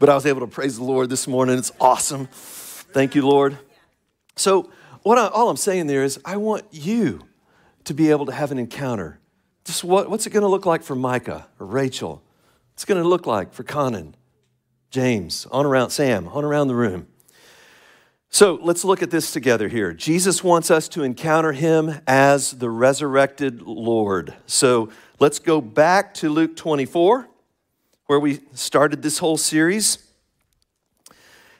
but 0.00 0.08
I 0.08 0.14
was 0.14 0.26
able 0.26 0.40
to 0.40 0.48
praise 0.48 0.76
the 0.76 0.82
Lord 0.82 1.08
this 1.08 1.28
morning. 1.28 1.56
It's 1.56 1.70
awesome. 1.80 2.26
Thank 2.32 3.14
you, 3.14 3.24
Lord. 3.26 3.58
So, 4.34 4.70
what 5.04 5.18
I, 5.18 5.28
all 5.28 5.48
I'm 5.48 5.56
saying 5.56 5.86
there 5.86 6.02
is, 6.02 6.18
I 6.24 6.36
want 6.36 6.64
you 6.72 7.28
to 7.84 7.94
be 7.94 8.10
able 8.10 8.26
to 8.26 8.32
have 8.32 8.50
an 8.50 8.58
encounter. 8.58 9.20
Just 9.64 9.84
what, 9.84 10.10
what's 10.10 10.26
it 10.26 10.30
going 10.30 10.42
to 10.42 10.48
look 10.48 10.66
like 10.66 10.82
for 10.82 10.96
Micah 10.96 11.46
or 11.60 11.66
Rachel? 11.66 12.22
What's 12.72 12.82
it 12.82 12.88
going 12.88 13.02
to 13.02 13.08
look 13.08 13.24
like 13.24 13.52
for 13.52 13.62
Conan, 13.62 14.16
James, 14.90 15.46
on 15.52 15.64
around 15.64 15.90
Sam, 15.90 16.26
on 16.28 16.44
around 16.44 16.66
the 16.66 16.74
room? 16.74 17.06
So 18.30 18.58
let's 18.62 18.84
look 18.84 19.02
at 19.02 19.10
this 19.10 19.30
together 19.30 19.68
here. 19.68 19.94
Jesus 19.94 20.44
wants 20.44 20.70
us 20.70 20.86
to 20.88 21.02
encounter 21.02 21.52
him 21.52 22.00
as 22.06 22.52
the 22.52 22.68
resurrected 22.68 23.62
Lord. 23.62 24.34
So 24.46 24.90
let's 25.18 25.38
go 25.38 25.60
back 25.60 26.12
to 26.14 26.28
Luke 26.28 26.54
24, 26.54 27.26
where 28.06 28.20
we 28.20 28.40
started 28.52 29.02
this 29.02 29.18
whole 29.18 29.38
series. 29.38 29.98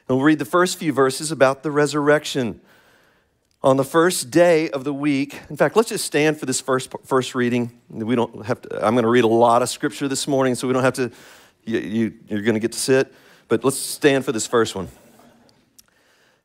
And 0.07 0.17
we'll 0.17 0.25
read 0.25 0.39
the 0.39 0.45
first 0.45 0.77
few 0.77 0.93
verses 0.93 1.31
about 1.31 1.63
the 1.63 1.71
resurrection. 1.71 2.61
On 3.61 3.75
the 3.75 3.83
first 3.83 4.29
day 4.29 4.69
of 4.69 4.83
the 4.83 4.93
week, 4.93 5.37
in 5.49 5.57
fact, 5.57 5.75
let's 5.75 5.89
just 5.89 6.05
stand 6.05 6.39
for 6.39 6.45
this 6.45 6.61
first, 6.61 6.93
first 7.03 7.33
reading. 7.35 7.71
We 7.89 8.15
don't 8.15 8.45
have 8.45 8.61
to, 8.61 8.85
I'm 8.85 8.93
going 8.93 9.03
to 9.03 9.09
read 9.09 9.25
a 9.25 9.27
lot 9.27 9.61
of 9.61 9.69
scripture 9.69 10.07
this 10.07 10.27
morning, 10.27 10.55
so 10.55 10.67
we 10.67 10.73
don't 10.73 10.83
have 10.83 10.93
to, 10.93 11.11
you, 11.65 11.79
you, 11.79 12.13
you're 12.27 12.41
going 12.41 12.53
to 12.53 12.59
get 12.59 12.71
to 12.73 12.79
sit. 12.79 13.13
But 13.47 13.65
let's 13.65 13.77
stand 13.77 14.23
for 14.23 14.31
this 14.31 14.47
first 14.47 14.75
one. 14.75 14.87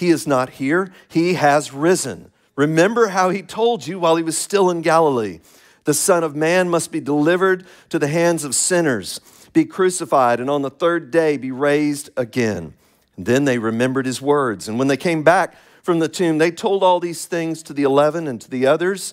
He 0.00 0.08
is 0.08 0.26
not 0.26 0.48
here, 0.48 0.90
he 1.08 1.34
has 1.34 1.74
risen. 1.74 2.32
Remember 2.56 3.08
how 3.08 3.28
he 3.28 3.42
told 3.42 3.86
you 3.86 3.98
while 3.98 4.16
he 4.16 4.22
was 4.22 4.38
still 4.38 4.70
in 4.70 4.80
Galilee 4.80 5.40
the 5.84 5.92
Son 5.92 6.24
of 6.24 6.34
Man 6.34 6.70
must 6.70 6.90
be 6.90 7.00
delivered 7.00 7.66
to 7.90 7.98
the 7.98 8.06
hands 8.06 8.44
of 8.44 8.54
sinners, 8.54 9.20
be 9.52 9.66
crucified, 9.66 10.40
and 10.40 10.48
on 10.48 10.62
the 10.62 10.70
third 10.70 11.10
day 11.10 11.36
be 11.36 11.50
raised 11.50 12.08
again. 12.16 12.72
And 13.16 13.26
then 13.26 13.44
they 13.44 13.58
remembered 13.58 14.06
his 14.06 14.22
words. 14.22 14.68
And 14.68 14.78
when 14.78 14.88
they 14.88 14.96
came 14.96 15.22
back 15.22 15.54
from 15.82 15.98
the 15.98 16.08
tomb, 16.08 16.38
they 16.38 16.50
told 16.50 16.82
all 16.82 16.98
these 17.00 17.26
things 17.26 17.62
to 17.64 17.74
the 17.74 17.82
eleven 17.82 18.26
and 18.26 18.40
to 18.40 18.48
the 18.48 18.66
others. 18.66 19.12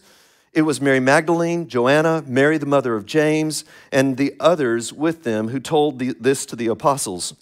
It 0.53 0.62
was 0.62 0.79
Mary 0.79 1.01
Magdalene, 1.01 1.67
Joanna, 1.67 2.24
Mary, 2.25 2.58
the 2.58 2.65
mother 2.65 2.96
of 2.96 3.06
James, 3.06 3.65
and 3.91 4.15
the 4.15 4.36
others 4.39 4.94
with 4.94 5.24
them 5.24 5.50
who 5.50 5.60
told 5.60 6.00
the, 6.00 6.15
this 6.20 6.46
to 6.46 6.56
the 6.56 6.67
apostles. 6.67 7.34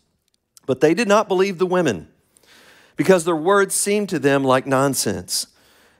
But 0.65 0.81
they 0.81 0.95
did 0.95 1.07
not 1.07 1.27
believe 1.27 1.59
the 1.59 1.67
women 1.67 2.07
because 2.95 3.25
their 3.25 3.35
words 3.35 3.75
seemed 3.75 4.09
to 4.09 4.19
them 4.19 4.43
like 4.43 4.65
nonsense. 4.65 5.47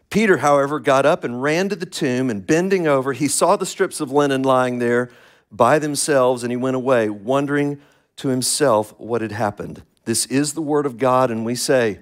Peter, 0.10 0.38
however, 0.38 0.80
got 0.80 1.06
up 1.06 1.24
and 1.24 1.42
ran 1.42 1.70
to 1.70 1.76
the 1.76 1.86
tomb, 1.86 2.30
and 2.30 2.46
bending 2.46 2.88
over, 2.88 3.14
he 3.14 3.28
saw 3.28 3.56
the 3.56 3.66
strips 3.66 4.00
of 4.00 4.12
linen 4.12 4.44
lying 4.44 4.80
there 4.80 5.10
by 5.52 5.80
themselves, 5.80 6.44
and 6.44 6.52
he 6.52 6.58
went 6.58 6.76
away, 6.76 7.10
wondering 7.10 7.80
to 8.18 8.30
himself 8.30 8.98
what 9.00 9.22
had 9.22 9.32
happened. 9.32 9.84
This 10.06 10.26
is 10.28 10.54
the 10.54 10.62
word 10.62 10.86
of 10.86 10.98
God, 10.98 11.32
and 11.32 11.46
we 11.46 11.56
say, 11.56 12.00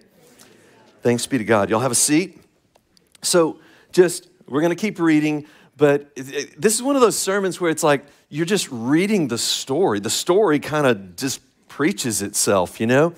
Thanks 1.02 1.28
be 1.28 1.38
to 1.38 1.44
God. 1.44 1.70
Y'all 1.70 1.82
have 1.82 1.92
a 1.92 1.96
seat? 1.96 2.40
So, 3.22 3.60
just, 3.92 4.30
we're 4.48 4.62
going 4.62 4.70
to 4.70 4.82
keep 4.82 5.00
reading, 5.00 5.48
but 5.76 6.16
this 6.16 6.76
is 6.76 6.82
one 6.82 6.96
of 6.96 7.02
those 7.02 7.18
sermons 7.18 7.60
where 7.60 7.70
it's 7.70 7.84
like 7.84 8.06
you're 8.30 8.46
just 8.46 8.70
reading 8.72 9.28
the 9.28 9.38
story. 9.38 10.00
The 10.00 10.10
story 10.10 10.60
kind 10.60 10.88
of 10.88 11.16
just 11.18 11.42
preaches 11.68 12.22
itself, 12.22 12.80
you 12.80 12.88
know? 12.88 13.14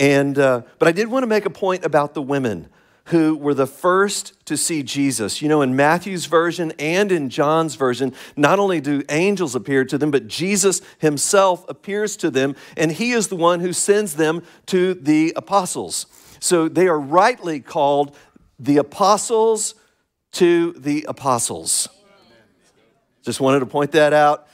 And, 0.00 0.38
uh, 0.38 0.62
but 0.78 0.88
I 0.88 0.92
did 0.92 1.08
want 1.08 1.24
to 1.24 1.26
make 1.26 1.44
a 1.44 1.50
point 1.50 1.84
about 1.84 2.14
the 2.14 2.22
women 2.22 2.70
who 3.06 3.36
were 3.36 3.52
the 3.54 3.66
first 3.66 4.34
to 4.46 4.56
see 4.56 4.82
Jesus. 4.82 5.42
You 5.42 5.48
know, 5.48 5.60
in 5.60 5.76
Matthew's 5.76 6.24
version 6.24 6.72
and 6.78 7.12
in 7.12 7.28
John's 7.28 7.74
version, 7.74 8.14
not 8.34 8.58
only 8.58 8.80
do 8.80 9.02
angels 9.10 9.54
appear 9.54 9.84
to 9.84 9.98
them, 9.98 10.10
but 10.10 10.26
Jesus 10.26 10.80
himself 10.98 11.68
appears 11.68 12.16
to 12.18 12.30
them, 12.30 12.56
and 12.78 12.92
he 12.92 13.12
is 13.12 13.28
the 13.28 13.36
one 13.36 13.60
who 13.60 13.74
sends 13.74 14.14
them 14.14 14.42
to 14.66 14.94
the 14.94 15.34
apostles. 15.36 16.06
So 16.40 16.68
they 16.68 16.88
are 16.88 16.98
rightly 16.98 17.60
called 17.60 18.16
the 18.58 18.78
apostles 18.78 19.74
to 20.32 20.72
the 20.72 21.04
apostles. 21.08 21.88
Just 23.22 23.40
wanted 23.40 23.60
to 23.60 23.66
point 23.66 23.92
that 23.92 24.14
out. 24.14 24.48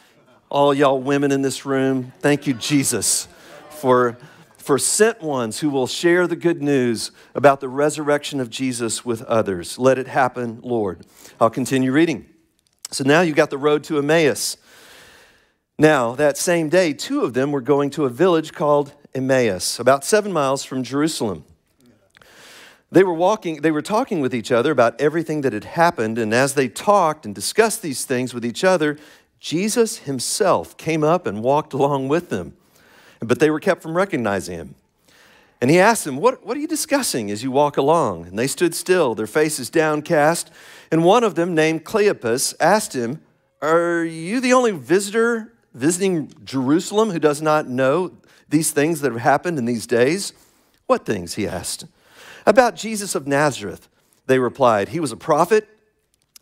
All 0.48 0.74
y'all 0.74 1.00
women 1.00 1.30
in 1.30 1.42
this 1.42 1.64
room, 1.64 2.12
thank 2.18 2.48
you, 2.48 2.54
Jesus, 2.54 3.28
for 3.70 4.16
for 4.66 4.78
sent 4.78 5.22
ones 5.22 5.60
who 5.60 5.70
will 5.70 5.86
share 5.86 6.26
the 6.26 6.34
good 6.34 6.60
news 6.60 7.12
about 7.36 7.60
the 7.60 7.68
resurrection 7.68 8.40
of 8.40 8.50
Jesus 8.50 9.04
with 9.04 9.22
others. 9.22 9.78
Let 9.78 9.96
it 9.96 10.08
happen, 10.08 10.58
Lord. 10.60 11.06
I'll 11.40 11.50
continue 11.50 11.92
reading. 11.92 12.26
So 12.90 13.04
now 13.04 13.20
you've 13.20 13.36
got 13.36 13.50
the 13.50 13.58
road 13.58 13.84
to 13.84 13.98
Emmaus. 13.98 14.56
Now, 15.78 16.16
that 16.16 16.36
same 16.36 16.68
day, 16.68 16.92
two 16.94 17.20
of 17.20 17.32
them 17.32 17.52
were 17.52 17.60
going 17.60 17.90
to 17.90 18.06
a 18.06 18.08
village 18.08 18.54
called 18.54 18.92
Emmaus, 19.14 19.78
about 19.78 20.04
seven 20.04 20.32
miles 20.32 20.64
from 20.64 20.82
Jerusalem. 20.82 21.44
They 22.90 23.04
were 23.04 23.14
walking, 23.14 23.62
they 23.62 23.70
were 23.70 23.82
talking 23.82 24.20
with 24.20 24.34
each 24.34 24.50
other 24.50 24.72
about 24.72 25.00
everything 25.00 25.42
that 25.42 25.52
had 25.52 25.62
happened, 25.62 26.18
and 26.18 26.34
as 26.34 26.54
they 26.54 26.66
talked 26.66 27.24
and 27.24 27.32
discussed 27.32 27.82
these 27.82 28.04
things 28.04 28.34
with 28.34 28.44
each 28.44 28.64
other, 28.64 28.98
Jesus 29.38 29.98
himself 29.98 30.76
came 30.76 31.04
up 31.04 31.24
and 31.24 31.44
walked 31.44 31.72
along 31.72 32.08
with 32.08 32.30
them 32.30 32.56
but 33.26 33.40
they 33.40 33.50
were 33.50 33.60
kept 33.60 33.82
from 33.82 33.96
recognizing 33.96 34.56
him. 34.56 34.74
And 35.60 35.70
he 35.70 35.78
asked 35.78 36.04
them, 36.04 36.16
what, 36.18 36.44
what 36.46 36.56
are 36.56 36.60
you 36.60 36.68
discussing 36.68 37.30
as 37.30 37.42
you 37.42 37.50
walk 37.50 37.76
along? 37.76 38.26
And 38.26 38.38
they 38.38 38.46
stood 38.46 38.74
still, 38.74 39.14
their 39.14 39.26
faces 39.26 39.70
downcast. 39.70 40.50
And 40.90 41.02
one 41.02 41.24
of 41.24 41.34
them, 41.34 41.54
named 41.54 41.84
Cleopas, 41.84 42.54
asked 42.60 42.94
him, 42.94 43.22
Are 43.62 44.04
you 44.04 44.40
the 44.40 44.52
only 44.52 44.72
visitor 44.72 45.54
visiting 45.72 46.30
Jerusalem 46.44 47.10
who 47.10 47.18
does 47.18 47.40
not 47.40 47.68
know 47.68 48.12
these 48.48 48.70
things 48.70 49.00
that 49.00 49.12
have 49.12 49.20
happened 49.22 49.58
in 49.58 49.64
these 49.64 49.86
days? 49.86 50.34
What 50.86 51.06
things? 51.06 51.34
He 51.34 51.46
asked. 51.46 51.86
About 52.44 52.76
Jesus 52.76 53.14
of 53.14 53.26
Nazareth, 53.26 53.88
they 54.26 54.38
replied. 54.38 54.90
He 54.90 55.00
was 55.00 55.10
a 55.10 55.16
prophet 55.16 55.68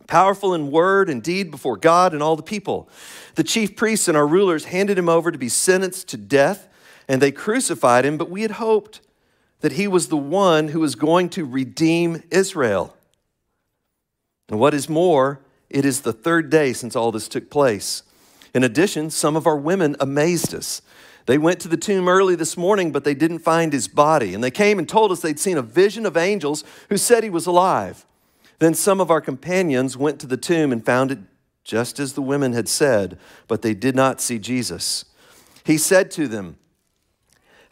powerful 0.07 0.55
in 0.55 0.71
word 0.71 1.09
and 1.09 1.23
deed 1.23 1.51
before 1.51 1.77
God 1.77 2.13
and 2.13 2.23
all 2.23 2.37
the 2.37 2.43
people. 2.43 2.89
The 3.37 3.45
chief 3.45 3.77
priests 3.77 4.09
and 4.09 4.17
our 4.17 4.27
rulers 4.27 4.67
handed 4.67 4.99
him 4.99 5.09
over 5.09 5.33
to 5.33 5.39
be 5.39 5.49
sentenced 5.49 6.09
to 6.09 6.17
death, 6.17 6.69
and 7.09 7.21
they 7.21 7.33
crucified 7.33 8.05
him, 8.05 8.17
but 8.17 8.31
we 8.31 8.43
had 8.43 8.53
hoped 8.53 9.01
that 9.61 9.73
he 9.73 9.87
was 9.89 10.09
the 10.09 10.17
one 10.17 10.69
who 10.69 10.81
was 10.81 10.95
going 10.95 11.29
to 11.31 11.45
redeem 11.45 12.23
Israel. 12.31 12.97
And 14.49 14.61
what 14.61 14.75
is 14.75 14.89
more, 14.89 15.41
it 15.71 15.85
is 15.85 16.03
the 16.03 16.13
third 16.13 16.51
day 16.51 16.73
since 16.73 16.95
all 16.95 17.13
this 17.13 17.29
took 17.29 17.51
place. 17.51 18.03
In 18.55 18.63
addition, 18.63 19.11
some 19.11 19.37
of 19.37 19.47
our 19.47 19.57
women 19.57 19.97
amazed 19.99 20.55
us. 20.55 20.83
They 21.27 21.39
went 21.39 21.61
to 21.61 21.69
the 21.69 21.77
tomb 21.77 22.09
early 22.09 22.37
this 22.37 22.57
morning, 22.57 22.93
but 22.93 23.05
they 23.05 23.15
didn't 23.15 23.39
find 23.39 23.73
his 23.73 23.89
body. 23.89 24.35
And 24.35 24.45
they 24.45 24.51
came 24.51 24.79
and 24.79 24.89
told 24.89 25.11
us 25.11 25.21
they'd 25.21 25.41
seen 25.41 25.57
a 25.57 25.63
vision 25.63 26.05
of 26.05 26.17
angels 26.17 26.63
who 26.91 26.99
said 26.99 27.25
he 27.25 27.31
was 27.31 27.47
alive. 27.47 28.05
Then 28.59 28.75
some 28.75 29.01
of 29.01 29.11
our 29.11 29.21
companions 29.21 29.97
went 29.97 30.21
to 30.21 30.27
the 30.27 30.37
tomb 30.37 30.71
and 30.71 30.85
found 30.85 31.11
it 31.11 31.19
just 31.65 31.99
as 31.99 32.13
the 32.13 32.23
women 32.23 32.53
had 32.53 32.69
said, 32.69 33.19
but 33.49 33.63
they 33.63 33.75
did 33.75 33.97
not 33.97 34.21
see 34.21 34.39
Jesus. 34.39 35.07
He 35.65 35.79
said 35.79 36.11
to 36.13 36.29
them, 36.29 36.59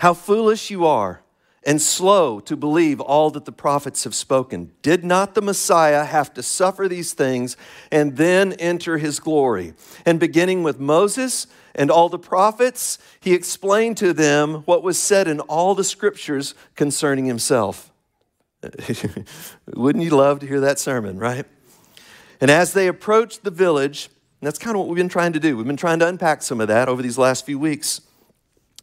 How 0.02 0.14
foolish 0.14 0.68
you 0.68 0.85
are, 0.85 1.23
and 1.62 1.80
slow 1.80 2.40
to 2.40 2.56
believe 2.56 3.00
all 3.00 3.30
that 3.30 3.44
the 3.44 3.52
prophets 3.52 4.02
have 4.02 4.16
spoken. 4.16 4.73
Did 4.82 5.04
not 5.04 5.37
the 5.37 5.40
Messiah 5.40 6.04
have 6.04 6.35
to 6.35 6.42
suffer 6.42 6.88
these 6.88 7.12
things 7.12 7.56
and 7.92 8.16
then 8.16 8.54
enter 8.54 8.99
his 8.99 9.21
glory? 9.21 9.75
And 10.04 10.18
beginning 10.18 10.64
with 10.64 10.80
Moses 10.80 11.47
and 11.76 11.88
all 11.88 12.09
the 12.09 12.18
prophets, 12.18 12.99
he 13.21 13.32
explained 13.32 13.97
to 13.99 14.12
them 14.12 14.64
what 14.64 14.82
was 14.82 14.99
said 14.99 15.28
in 15.28 15.38
all 15.38 15.76
the 15.76 15.85
scriptures 15.85 16.56
concerning 16.75 17.26
himself. 17.26 17.92
Wouldn't 19.73 20.02
you 20.02 20.11
love 20.11 20.40
to 20.40 20.49
hear 20.49 20.59
that 20.62 20.80
sermon, 20.80 21.16
right? 21.16 21.47
And 22.40 22.50
as 22.50 22.73
they 22.73 22.88
approached 22.88 23.44
the 23.44 23.52
village, 23.52 24.11
that's 24.40 24.59
kind 24.59 24.75
of 24.75 24.80
what 24.80 24.88
we've 24.88 24.97
been 24.97 25.09
trying 25.09 25.35
to 25.35 25.38
do. 25.38 25.56
We've 25.56 25.64
been 25.64 25.76
trying 25.76 26.00
to 26.00 26.09
unpack 26.09 26.42
some 26.42 26.61
of 26.61 26.66
that 26.66 26.88
over 26.88 27.02
these 27.02 27.18
last 27.18 27.47
few 27.47 27.61
weeks. 27.61 28.00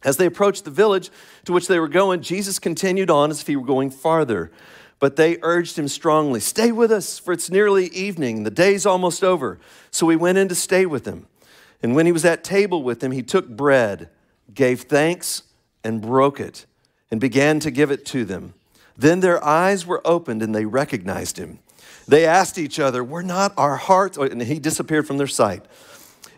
As 0.02 0.16
they 0.16 0.26
approached 0.26 0.64
the 0.64 0.70
village 0.70 1.10
to 1.44 1.52
which 1.52 1.68
they 1.68 1.78
were 1.78 1.88
going, 1.88 2.22
Jesus 2.22 2.58
continued 2.58 3.10
on 3.10 3.30
as 3.30 3.40
if 3.42 3.46
he 3.46 3.56
were 3.56 3.66
going 3.66 3.90
farther. 3.90 4.50
But 4.98 5.16
they 5.16 5.38
urged 5.42 5.78
him 5.78 5.88
strongly, 5.88 6.40
Stay 6.40 6.72
with 6.72 6.92
us, 6.92 7.18
for 7.18 7.32
it's 7.32 7.50
nearly 7.50 7.86
evening. 7.86 8.44
The 8.44 8.50
day's 8.50 8.86
almost 8.86 9.24
over. 9.24 9.58
So 9.90 10.08
he 10.08 10.16
went 10.16 10.38
in 10.38 10.48
to 10.48 10.54
stay 10.54 10.86
with 10.86 11.04
them. 11.04 11.26
And 11.82 11.94
when 11.94 12.06
he 12.06 12.12
was 12.12 12.24
at 12.24 12.44
table 12.44 12.82
with 12.82 13.00
them, 13.00 13.12
he 13.12 13.22
took 13.22 13.48
bread, 13.48 14.10
gave 14.52 14.82
thanks, 14.82 15.42
and 15.82 16.02
broke 16.02 16.38
it, 16.38 16.66
and 17.10 17.20
began 17.20 17.60
to 17.60 17.70
give 17.70 17.90
it 17.90 18.04
to 18.06 18.24
them. 18.24 18.54
Then 18.96 19.20
their 19.20 19.42
eyes 19.42 19.86
were 19.86 20.06
opened, 20.06 20.42
and 20.42 20.54
they 20.54 20.66
recognized 20.66 21.38
him. 21.38 21.60
They 22.06 22.26
asked 22.26 22.58
each 22.58 22.78
other, 22.78 23.02
Were 23.02 23.22
not 23.22 23.54
our 23.56 23.76
hearts, 23.76 24.18
and 24.18 24.42
he 24.42 24.58
disappeared 24.58 25.06
from 25.06 25.16
their 25.16 25.26
sight. 25.26 25.64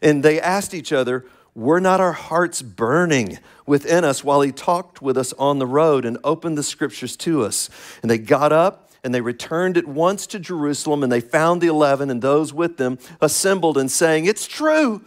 And 0.01 0.23
they 0.23 0.41
asked 0.41 0.75
each 0.75 0.93
other, 0.93 1.25
Were 1.55 1.81
not 1.81 2.01
our 2.01 2.13
hearts 2.13 2.63
burning 2.63 3.39
within 3.67 4.05
us 4.05 4.25
while 4.25 4.41
he 4.41 4.53
talked 4.53 5.03
with 5.03 5.19
us 5.19 5.33
on 5.35 5.59
the 5.59 5.67
road 5.67 6.05
and 6.05 6.17
opened 6.25 6.57
the 6.57 6.63
scriptures 6.63 7.17
to 7.19 7.45
us? 7.45 7.69
And 8.01 8.11
they 8.11 8.19
got 8.19 8.53
up 8.53 8.91
and 9.05 9.15
they 9.15 9.21
returned 9.21 9.77
at 9.77 9.87
once 9.87 10.27
to 10.29 10.39
Jerusalem, 10.39 11.03
and 11.03 11.11
they 11.11 11.21
found 11.21 11.61
the 11.61 11.67
eleven 11.67 12.09
and 12.09 12.23
those 12.23 12.53
with 12.53 12.77
them 12.77 12.99
assembled 13.21 13.77
and 13.77 13.91
saying, 13.91 14.27
It's 14.27 14.47
true, 14.47 15.03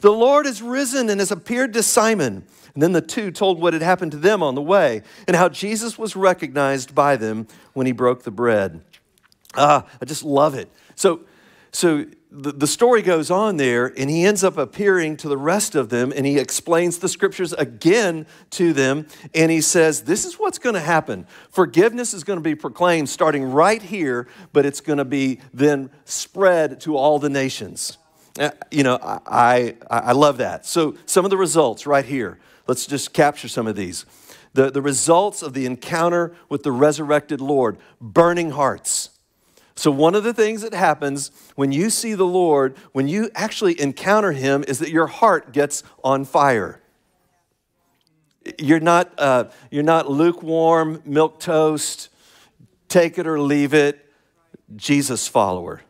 the 0.00 0.12
Lord 0.12 0.46
has 0.46 0.60
risen 0.60 1.08
and 1.08 1.20
has 1.20 1.30
appeared 1.30 1.72
to 1.74 1.82
Simon. 1.82 2.44
And 2.74 2.82
then 2.82 2.92
the 2.92 3.00
two 3.00 3.30
told 3.30 3.58
what 3.58 3.72
had 3.72 3.82
happened 3.82 4.12
to 4.12 4.18
them 4.18 4.42
on 4.42 4.54
the 4.54 4.62
way 4.62 5.02
and 5.26 5.34
how 5.34 5.48
Jesus 5.48 5.96
was 5.96 6.14
recognized 6.14 6.94
by 6.94 7.16
them 7.16 7.46
when 7.72 7.86
he 7.86 7.92
broke 7.92 8.24
the 8.24 8.30
bread. 8.30 8.82
Ah, 9.54 9.86
I 10.02 10.04
just 10.04 10.22
love 10.22 10.54
it. 10.54 10.68
So, 10.94 11.20
so 11.72 12.04
the, 12.36 12.52
the 12.52 12.66
story 12.66 13.00
goes 13.00 13.30
on 13.30 13.56
there, 13.56 13.86
and 13.96 14.10
he 14.10 14.24
ends 14.24 14.44
up 14.44 14.58
appearing 14.58 15.16
to 15.18 15.28
the 15.28 15.38
rest 15.38 15.74
of 15.74 15.88
them, 15.88 16.12
and 16.14 16.26
he 16.26 16.38
explains 16.38 16.98
the 16.98 17.08
scriptures 17.08 17.54
again 17.54 18.26
to 18.50 18.74
them, 18.74 19.06
and 19.34 19.50
he 19.50 19.62
says, 19.62 20.02
This 20.02 20.24
is 20.26 20.34
what's 20.34 20.58
going 20.58 20.74
to 20.74 20.80
happen. 20.80 21.26
Forgiveness 21.50 22.12
is 22.12 22.24
going 22.24 22.38
to 22.38 22.42
be 22.42 22.54
proclaimed 22.54 23.08
starting 23.08 23.44
right 23.44 23.80
here, 23.80 24.28
but 24.52 24.66
it's 24.66 24.82
going 24.82 24.98
to 24.98 25.04
be 25.04 25.40
then 25.54 25.90
spread 26.04 26.80
to 26.82 26.96
all 26.96 27.18
the 27.18 27.30
nations. 27.30 27.96
Uh, 28.38 28.50
you 28.70 28.82
know, 28.82 28.98
I, 29.00 29.76
I, 29.90 29.98
I 29.98 30.12
love 30.12 30.36
that. 30.36 30.66
So, 30.66 30.96
some 31.06 31.24
of 31.24 31.30
the 31.30 31.38
results 31.38 31.86
right 31.86 32.04
here. 32.04 32.38
Let's 32.66 32.86
just 32.86 33.14
capture 33.14 33.48
some 33.48 33.66
of 33.66 33.76
these. 33.76 34.04
The, 34.52 34.70
the 34.70 34.82
results 34.82 35.42
of 35.42 35.54
the 35.54 35.64
encounter 35.64 36.34
with 36.48 36.64
the 36.64 36.72
resurrected 36.72 37.40
Lord 37.40 37.78
burning 38.00 38.50
hearts 38.50 39.10
so, 39.78 39.90
one 39.90 40.14
of 40.14 40.24
the 40.24 40.32
things 40.32 40.62
that 40.62 40.72
happens 40.72 41.30
when 41.54 41.70
you 41.70 41.90
see 41.90 42.14
the 42.14 42.24
Lord, 42.24 42.76
when 42.92 43.08
you 43.08 43.28
actually 43.34 43.78
encounter 43.78 44.32
Him, 44.32 44.64
is 44.66 44.78
that 44.78 44.88
your 44.88 45.06
heart 45.06 45.52
gets 45.52 45.82
on 46.02 46.24
fire. 46.24 46.80
You're 48.58 48.80
not, 48.80 49.12
uh, 49.18 49.44
you're 49.70 49.82
not 49.82 50.10
lukewarm, 50.10 51.02
milk 51.04 51.40
toast, 51.40 52.08
take 52.88 53.18
it 53.18 53.26
or 53.26 53.38
leave 53.38 53.74
it, 53.74 54.10
Jesus 54.76 55.28
follower. 55.28 55.82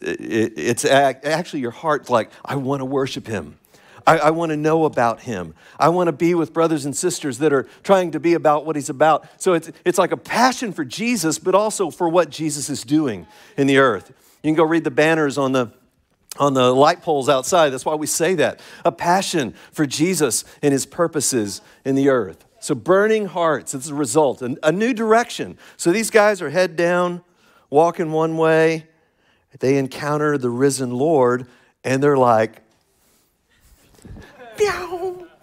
It's 0.00 0.84
actually 0.84 1.60
your 1.60 1.70
heart's 1.70 2.10
like, 2.10 2.30
I 2.44 2.56
want 2.56 2.80
to 2.80 2.86
worship 2.86 3.28
Him. 3.28 3.58
I, 4.06 4.18
I 4.18 4.30
want 4.30 4.50
to 4.50 4.56
know 4.56 4.84
about 4.84 5.20
him. 5.20 5.54
I 5.78 5.88
want 5.88 6.08
to 6.08 6.12
be 6.12 6.34
with 6.34 6.52
brothers 6.52 6.84
and 6.84 6.96
sisters 6.96 7.38
that 7.38 7.52
are 7.52 7.66
trying 7.82 8.10
to 8.12 8.20
be 8.20 8.34
about 8.34 8.66
what 8.66 8.76
he's 8.76 8.90
about. 8.90 9.26
So 9.40 9.54
it's, 9.54 9.70
it's 9.84 9.98
like 9.98 10.12
a 10.12 10.16
passion 10.16 10.72
for 10.72 10.84
Jesus, 10.84 11.38
but 11.38 11.54
also 11.54 11.90
for 11.90 12.08
what 12.08 12.30
Jesus 12.30 12.68
is 12.68 12.82
doing 12.82 13.26
in 13.56 13.66
the 13.66 13.78
earth. 13.78 14.12
You 14.42 14.48
can 14.48 14.54
go 14.54 14.64
read 14.64 14.84
the 14.84 14.90
banners 14.90 15.38
on 15.38 15.52
the 15.52 15.72
on 16.36 16.54
the 16.54 16.74
light 16.74 17.00
poles 17.00 17.28
outside. 17.28 17.70
That's 17.70 17.84
why 17.84 17.94
we 17.94 18.08
say 18.08 18.34
that. 18.34 18.60
A 18.84 18.90
passion 18.90 19.54
for 19.70 19.86
Jesus 19.86 20.44
and 20.62 20.72
his 20.72 20.84
purposes 20.84 21.60
in 21.84 21.94
the 21.94 22.08
earth. 22.08 22.44
So 22.58 22.74
burning 22.74 23.26
hearts, 23.26 23.72
it's 23.72 23.88
a 23.88 23.94
result, 23.94 24.42
a, 24.42 24.56
a 24.62 24.72
new 24.72 24.92
direction. 24.92 25.58
So 25.76 25.92
these 25.92 26.10
guys 26.10 26.42
are 26.42 26.50
head 26.50 26.76
down, 26.76 27.22
walking 27.70 28.10
one 28.10 28.36
way. 28.36 28.86
They 29.60 29.78
encounter 29.78 30.36
the 30.36 30.50
risen 30.50 30.90
Lord, 30.90 31.46
and 31.84 32.02
they're 32.02 32.18
like, 32.18 32.62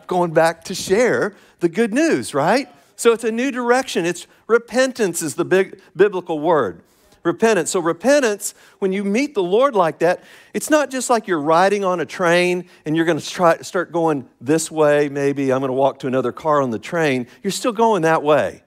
going 0.08 0.34
back 0.34 0.64
to 0.66 0.76
share 0.76 1.34
the 1.60 1.70
good 1.70 1.94
news, 1.94 2.34
right? 2.34 2.68
So 2.96 3.14
it's 3.14 3.24
a 3.24 3.32
new 3.32 3.50
direction. 3.50 4.06
It's 4.06 4.28
repentance 4.48 5.22
is 5.22 5.36
the 5.36 5.46
big 5.46 5.82
biblical 5.96 6.40
word. 6.40 6.84
Repentance. 7.24 7.72
So 7.72 7.80
repentance, 7.80 8.56
when 8.80 8.92
you 8.92 9.04
meet 9.04 9.36
the 9.36 9.44
Lord 9.44 9.76
like 9.76 10.00
that, 10.00 10.24
it's 10.54 10.70
not 10.70 10.90
just 10.90 11.10
like 11.10 11.28
you're 11.28 11.42
riding 11.42 11.86
on 11.86 12.00
a 12.00 12.06
train 12.06 12.66
and 12.86 12.96
you're 12.96 13.06
going 13.06 13.20
to 13.20 13.26
try 13.26 13.58
start 13.62 13.92
going 13.92 14.28
this 14.40 14.70
way. 14.70 15.08
Maybe 15.08 15.54
I'm 15.54 15.60
going 15.60 15.70
to 15.70 15.74
walk 15.74 16.00
to 16.00 16.08
another 16.08 16.32
car 16.32 16.62
on 16.62 16.72
the 16.72 16.80
train. 16.80 17.28
You're 17.44 17.52
still 17.52 17.72
going 17.72 18.02
that 18.02 18.24
way. 18.24 18.64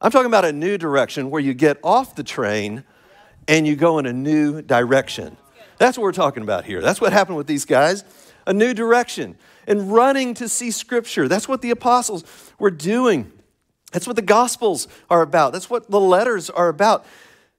I'm 0.00 0.10
talking 0.10 0.26
about 0.26 0.44
a 0.44 0.52
new 0.52 0.78
direction 0.78 1.30
where 1.30 1.40
you 1.40 1.54
get 1.54 1.78
off 1.84 2.14
the 2.14 2.24
train 2.24 2.84
and 3.46 3.66
you 3.66 3.76
go 3.76 3.98
in 3.98 4.06
a 4.06 4.12
new 4.12 4.62
direction. 4.62 5.36
That's 5.78 5.98
what 5.98 6.04
we're 6.04 6.12
talking 6.12 6.42
about 6.42 6.64
here. 6.64 6.80
That's 6.80 7.00
what 7.00 7.12
happened 7.12 7.36
with 7.36 7.46
these 7.46 7.64
guys. 7.64 8.04
A 8.46 8.52
new 8.52 8.74
direction 8.74 9.36
and 9.66 9.92
running 9.92 10.34
to 10.34 10.48
see 10.48 10.70
Scripture. 10.70 11.28
That's 11.28 11.48
what 11.48 11.62
the 11.62 11.70
apostles 11.70 12.24
were 12.58 12.70
doing. 12.70 13.30
That's 13.92 14.06
what 14.06 14.16
the 14.16 14.22
Gospels 14.22 14.88
are 15.10 15.22
about. 15.22 15.52
That's 15.52 15.70
what 15.70 15.90
the 15.90 16.00
letters 16.00 16.50
are 16.50 16.68
about. 16.68 17.04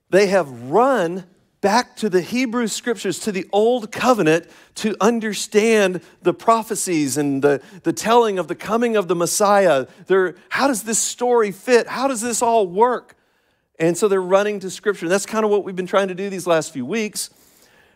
They 0.10 0.28
have 0.28 0.50
run 0.70 1.26
back 1.62 1.96
to 1.96 2.10
the 2.10 2.22
Hebrew 2.22 2.68
Scriptures, 2.68 3.20
to 3.20 3.32
the 3.32 3.48
Old 3.54 3.90
Covenant, 3.92 4.50
to 4.76 4.98
understand 5.00 6.02
the 6.22 6.34
prophecies 6.34 7.18
and 7.18 7.42
the, 7.42 7.62
the 7.84 7.94
telling 7.94 8.38
of 8.38 8.50
the 8.50 8.56
coming 8.56 8.98
of 8.98 9.08
the 9.08 9.16
Messiah. 9.16 9.88
They're, 10.08 10.36
how 10.50 10.68
does 10.68 10.84
this 10.84 11.00
story 11.00 11.52
fit? 11.52 11.88
How 11.88 12.10
does 12.10 12.20
this 12.20 12.42
all 12.42 12.68
work? 12.68 13.16
And 13.80 13.98
so 13.98 14.08
they're 14.08 14.22
running 14.22 14.60
to 14.60 14.70
Scripture. 14.70 15.08
That's 15.08 15.26
kind 15.26 15.46
of 15.46 15.52
what 15.52 15.64
we've 15.64 15.76
been 15.76 15.88
trying 15.88 16.10
to 16.10 16.16
do 16.16 16.30
these 16.30 16.46
last 16.46 16.74
few 16.74 16.86
weeks. 16.86 17.30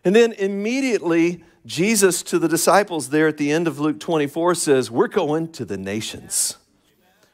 And 0.05 0.15
then 0.15 0.31
immediately, 0.33 1.43
Jesus 1.67 2.23
to 2.23 2.39
the 2.39 2.47
disciples 2.47 3.09
there 3.09 3.27
at 3.27 3.35
the 3.35 3.51
end 3.51 3.67
of 3.67 3.77
Luke 3.77 3.99
24 3.99 4.55
says, 4.55 4.89
We're 4.89 5.09
going 5.09 5.51
to 5.51 5.65
the 5.65 5.77
nations. 5.77 6.55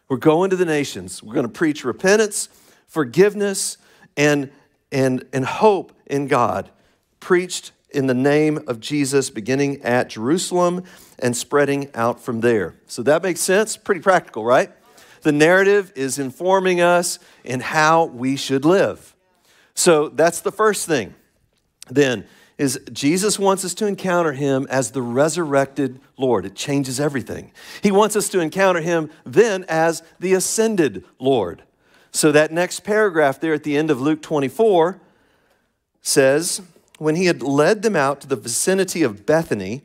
We're 0.10 0.18
going 0.18 0.50
to 0.50 0.56
the 0.56 0.66
nations. 0.66 1.22
We're 1.22 1.36
going 1.36 1.46
to 1.46 1.52
preach 1.52 1.86
repentance, 1.86 2.50
forgiveness, 2.88 3.78
and, 4.18 4.52
and, 4.92 5.24
and 5.32 5.46
hope 5.46 5.94
in 6.08 6.28
God. 6.28 6.72
Preached 7.20 7.74
in 7.92 8.08
the 8.08 8.16
name 8.16 8.60
of 8.66 8.80
Jesus, 8.80 9.30
beginning 9.30 9.84
at 9.84 10.10
Jerusalem 10.10 10.84
and 11.20 11.38
spreading 11.38 11.92
out 11.94 12.20
from 12.20 12.42
there. 12.42 12.74
So 12.88 13.04
that 13.04 13.22
makes 13.22 13.40
sense? 13.40 13.78
Pretty 13.78 14.02
practical, 14.02 14.44
right? 14.44 14.72
The 15.22 15.32
narrative 15.32 15.94
is 15.96 16.18
informing 16.18 16.82
us 16.82 17.20
in 17.44 17.60
how 17.60 18.06
we 18.06 18.36
should 18.36 18.66
live. 18.66 19.16
So 19.76 20.10
that's 20.10 20.42
the 20.42 20.52
first 20.52 20.88
thing. 20.88 21.14
Then, 21.88 22.26
is 22.58 22.80
Jesus 22.92 23.40
wants 23.40 23.66
us 23.66 23.74
to 23.76 23.88
encounter 23.88 24.34
him 24.34 24.68
as 24.70 24.92
the 24.92 25.02
resurrected 25.02 26.00
Lord. 26.18 26.46
It 26.46 26.56
changes 26.56 27.00
everything. 27.00 27.52
He 27.82 27.92
wants 27.92 28.16
us 28.16 28.30
to 28.30 28.40
encounter 28.40 28.82
him 28.82 29.10
then 29.26 29.66
as 29.68 30.04
the 30.20 30.34
ascended 30.34 31.04
Lord. 31.20 31.64
So 32.12 32.32
that 32.32 32.52
next 32.52 32.82
paragraph 32.82 33.40
there 33.40 33.54
at 33.54 33.64
the 33.64 33.76
end 33.76 33.90
of 33.90 34.00
Luke 34.00 34.22
24 34.22 35.02
says, 36.02 36.62
When 37.00 37.16
he 37.16 37.26
had 37.26 37.42
led 37.42 37.82
them 37.82 37.96
out 37.96 38.22
to 38.22 38.28
the 38.28 38.36
vicinity 38.36 39.02
of 39.02 39.26
Bethany, 39.26 39.82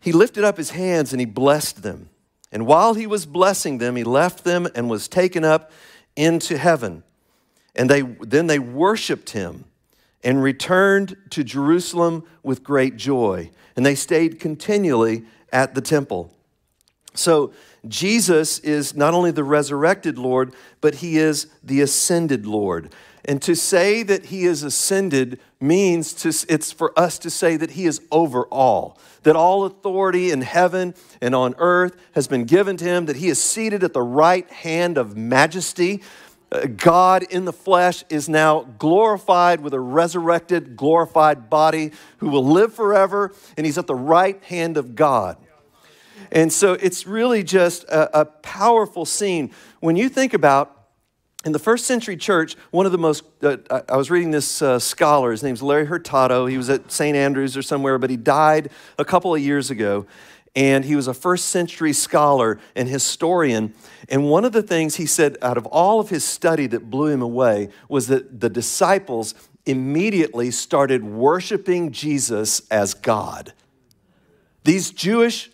he 0.00 0.10
lifted 0.12 0.42
up 0.42 0.56
his 0.56 0.70
hands 0.70 1.12
and 1.12 1.20
he 1.20 1.26
blessed 1.26 1.82
them. 1.82 2.08
And 2.50 2.66
while 2.66 2.94
he 2.94 3.06
was 3.06 3.26
blessing 3.26 3.78
them, 3.78 3.96
he 3.96 4.04
left 4.04 4.44
them 4.44 4.68
and 4.74 4.88
was 4.88 5.08
taken 5.08 5.44
up 5.44 5.70
into 6.16 6.56
heaven. 6.56 7.02
And 7.74 7.90
they, 7.90 8.02
then 8.02 8.46
they 8.46 8.58
worshiped 8.58 9.30
him 9.30 9.64
and 10.24 10.42
returned 10.42 11.16
to 11.30 11.44
Jerusalem 11.44 12.24
with 12.42 12.64
great 12.64 12.96
joy. 12.96 13.50
And 13.76 13.84
they 13.84 13.94
stayed 13.94 14.40
continually 14.40 15.24
at 15.52 15.74
the 15.74 15.80
temple. 15.80 16.32
So, 17.14 17.52
Jesus 17.86 18.58
is 18.60 18.96
not 18.96 19.12
only 19.12 19.30
the 19.30 19.44
resurrected 19.44 20.16
Lord, 20.18 20.54
but 20.80 20.96
he 20.96 21.18
is 21.18 21.48
the 21.62 21.82
ascended 21.82 22.46
Lord. 22.46 22.92
And 23.26 23.40
to 23.42 23.54
say 23.54 24.02
that 24.02 24.26
he 24.26 24.44
is 24.44 24.62
ascended 24.62 25.40
means 25.60 26.12
to, 26.14 26.28
it's 26.52 26.72
for 26.72 26.98
us 26.98 27.18
to 27.20 27.30
say 27.30 27.56
that 27.56 27.72
he 27.72 27.86
is 27.86 28.00
over 28.10 28.44
all, 28.46 28.98
that 29.22 29.34
all 29.34 29.64
authority 29.64 30.30
in 30.30 30.42
heaven 30.42 30.94
and 31.22 31.34
on 31.34 31.54
earth 31.56 31.96
has 32.14 32.28
been 32.28 32.44
given 32.44 32.76
to 32.76 32.84
him, 32.84 33.06
that 33.06 33.16
he 33.16 33.28
is 33.28 33.42
seated 33.42 33.82
at 33.82 33.94
the 33.94 34.02
right 34.02 34.48
hand 34.50 34.98
of 34.98 35.16
majesty, 35.16 36.02
God 36.76 37.24
in 37.24 37.44
the 37.44 37.52
flesh 37.52 38.04
is 38.08 38.28
now 38.28 38.62
glorified 38.78 39.60
with 39.60 39.74
a 39.74 39.80
resurrected, 39.80 40.76
glorified 40.76 41.50
body 41.50 41.92
who 42.18 42.28
will 42.28 42.44
live 42.46 42.72
forever, 42.74 43.32
and 43.56 43.66
he's 43.66 43.78
at 43.78 43.86
the 43.86 43.94
right 43.94 44.42
hand 44.44 44.76
of 44.76 44.94
God. 44.94 45.36
And 46.30 46.52
so 46.52 46.74
it's 46.74 47.06
really 47.06 47.42
just 47.42 47.84
a, 47.84 48.20
a 48.20 48.24
powerful 48.24 49.04
scene. 49.04 49.52
When 49.80 49.96
you 49.96 50.08
think 50.08 50.34
about 50.34 50.70
in 51.44 51.52
the 51.52 51.58
first 51.58 51.86
century 51.86 52.16
church, 52.16 52.56
one 52.70 52.86
of 52.86 52.92
the 52.92 52.98
most, 52.98 53.24
uh, 53.42 53.56
I 53.88 53.96
was 53.96 54.10
reading 54.10 54.30
this 54.30 54.62
uh, 54.62 54.78
scholar, 54.78 55.30
his 55.30 55.42
name's 55.42 55.62
Larry 55.62 55.84
Hurtado. 55.86 56.46
He 56.46 56.56
was 56.56 56.70
at 56.70 56.90
St. 56.90 57.16
Andrews 57.16 57.56
or 57.56 57.62
somewhere, 57.62 57.98
but 57.98 58.10
he 58.10 58.16
died 58.16 58.70
a 58.98 59.04
couple 59.04 59.34
of 59.34 59.40
years 59.40 59.70
ago. 59.70 60.06
And 60.56 60.84
he 60.84 60.94
was 60.94 61.08
a 61.08 61.14
first 61.14 61.46
century 61.46 61.92
scholar 61.92 62.60
and 62.76 62.88
historian. 62.88 63.74
And 64.08 64.30
one 64.30 64.44
of 64.44 64.52
the 64.52 64.62
things 64.62 64.96
he 64.96 65.06
said 65.06 65.36
out 65.42 65.56
of 65.56 65.66
all 65.66 65.98
of 66.00 66.10
his 66.10 66.24
study 66.24 66.66
that 66.68 66.90
blew 66.90 67.08
him 67.08 67.22
away 67.22 67.70
was 67.88 68.06
that 68.08 68.40
the 68.40 68.48
disciples 68.48 69.34
immediately 69.66 70.50
started 70.50 71.02
worshiping 71.02 71.90
Jesus 71.90 72.62
as 72.70 72.94
God. 72.94 73.52
These 74.62 74.90
Jewish 74.90 75.50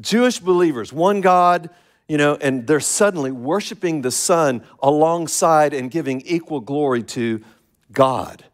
Jewish 0.00 0.38
believers, 0.38 0.92
one 0.92 1.20
God, 1.20 1.68
you 2.08 2.16
know, 2.16 2.36
and 2.40 2.66
they're 2.66 2.80
suddenly 2.80 3.30
worshiping 3.30 4.02
the 4.02 4.10
Son 4.10 4.64
alongside 4.82 5.74
and 5.74 5.90
giving 5.90 6.22
equal 6.22 6.60
glory 6.60 7.02
to 7.02 7.42
God. 7.92 8.44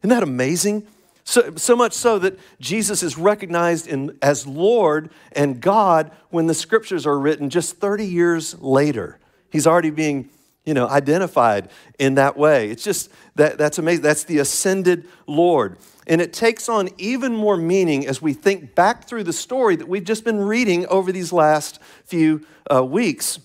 Isn't 0.00 0.10
that 0.10 0.22
amazing? 0.22 0.86
So, 1.32 1.54
so 1.56 1.74
much 1.74 1.94
so 1.94 2.18
that 2.18 2.38
Jesus 2.60 3.02
is 3.02 3.16
recognized 3.16 3.86
in, 3.86 4.18
as 4.20 4.46
Lord 4.46 5.08
and 5.34 5.62
God 5.62 6.10
when 6.28 6.46
the 6.46 6.52
scriptures 6.52 7.06
are 7.06 7.18
written 7.18 7.48
just 7.48 7.78
30 7.78 8.04
years 8.04 8.60
later. 8.60 9.18
He's 9.48 9.66
already 9.66 9.88
being, 9.88 10.28
you 10.66 10.74
know, 10.74 10.86
identified 10.86 11.70
in 11.98 12.16
that 12.16 12.36
way. 12.36 12.68
It's 12.68 12.84
just 12.84 13.10
that 13.36 13.56
that's 13.56 13.78
amazing. 13.78 14.02
That's 14.02 14.24
the 14.24 14.40
ascended 14.40 15.08
Lord. 15.26 15.78
And 16.06 16.20
it 16.20 16.34
takes 16.34 16.68
on 16.68 16.90
even 16.98 17.34
more 17.34 17.56
meaning 17.56 18.06
as 18.06 18.20
we 18.20 18.34
think 18.34 18.74
back 18.74 19.04
through 19.04 19.24
the 19.24 19.32
story 19.32 19.74
that 19.76 19.88
we've 19.88 20.04
just 20.04 20.24
been 20.24 20.40
reading 20.42 20.84
over 20.88 21.12
these 21.12 21.32
last 21.32 21.80
few 22.04 22.44
uh, 22.70 22.84
weeks. 22.84 23.40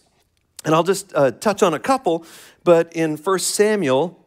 And 0.65 0.75
I'll 0.75 0.83
just 0.83 1.15
uh, 1.15 1.31
touch 1.31 1.63
on 1.63 1.73
a 1.73 1.79
couple, 1.79 2.25
but 2.65 2.91
in 2.91 3.15
1 3.15 3.39
Samuel 3.39 4.26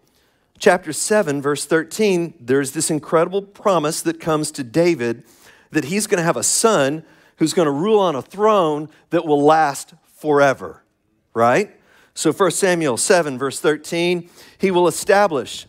chapter 0.61 0.93
7, 0.93 1.41
verse 1.43 1.65
13, 1.65 2.35
there's 2.39 2.73
this 2.73 2.91
incredible 2.91 3.43
promise 3.43 4.03
that 4.03 4.21
comes 4.21 4.51
to 4.53 4.63
David 4.63 5.25
that 5.71 5.87
he's 5.87 6.07
going 6.07 6.19
to 6.19 6.25
have 6.25 6.37
a 6.37 6.43
son 6.43 7.03
who's 7.39 7.55
going 7.55 7.67
to 7.67 7.73
rule 7.73 7.99
on 7.99 8.15
a 8.15 8.23
throne 8.23 8.89
that 9.09 9.25
will 9.25 9.43
last 9.43 9.95
forever, 10.05 10.85
right? 11.33 11.75
So 12.15 12.33
1 12.33 12.51
Samuel 12.51 12.99
7, 12.99 13.39
verse 13.39 13.59
13, 13.59 14.29
he 14.59 14.71
will 14.71 14.87
establish, 14.87 15.67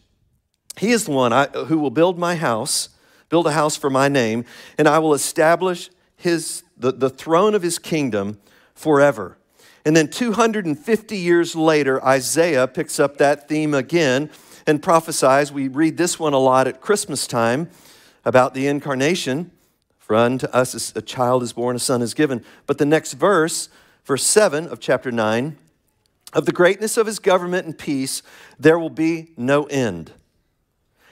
he 0.78 0.92
is 0.92 1.06
the 1.06 1.12
one 1.12 1.32
I, 1.32 1.48
who 1.48 1.80
will 1.80 1.90
build 1.90 2.20
my 2.20 2.36
house, 2.36 2.90
build 3.30 3.48
a 3.48 3.54
house 3.54 3.78
for 3.78 3.90
my 3.90 4.10
name, 4.10 4.44
and 4.78 4.88
I 4.88 5.00
will 5.00 5.14
establish 5.14 5.90
his, 6.18 6.64
the, 6.76 6.92
the 6.92 7.10
throne 7.10 7.56
of 7.56 7.62
his 7.62 7.80
kingdom 7.80 8.40
forever. 8.76 9.38
And 9.86 9.96
then 9.96 10.10
250 10.10 11.18
years 11.18 11.56
later, 11.56 12.04
Isaiah 12.04 12.68
picks 12.68 13.00
up 13.00 13.18
that 13.18 13.48
theme 13.48 13.74
again 13.74 14.30
and 14.68 14.82
prophesies. 14.82 15.52
We 15.52 15.68
read 15.68 15.98
this 15.98 16.20
one 16.20 16.34
a 16.34 16.40
lot 16.40 16.68
at 16.68 16.82
Christmas 16.82 17.28
time 17.28 17.70
about 18.26 18.54
the 18.54 18.68
incarnation. 18.68 19.52
For 19.98 20.16
unto 20.16 20.48
us 20.48 20.94
a 20.96 21.02
child 21.02 21.44
is 21.44 21.54
born, 21.54 21.76
a 21.76 21.80
son 21.80 22.02
is 22.02 22.14
given. 22.14 22.44
But 22.68 22.78
the 22.78 22.86
next 22.86 23.14
verse, 23.14 23.70
verse 24.04 24.24
7 24.24 24.68
of 24.68 24.80
chapter 24.80 25.12
9, 25.12 25.58
of 26.34 26.46
the 26.46 26.52
greatness 26.52 26.98
of 26.98 27.08
his 27.08 27.20
government 27.20 27.66
and 27.66 27.78
peace, 27.78 28.24
there 28.60 28.80
will 28.80 28.90
be 28.90 29.32
no 29.38 29.66
end. 29.66 30.12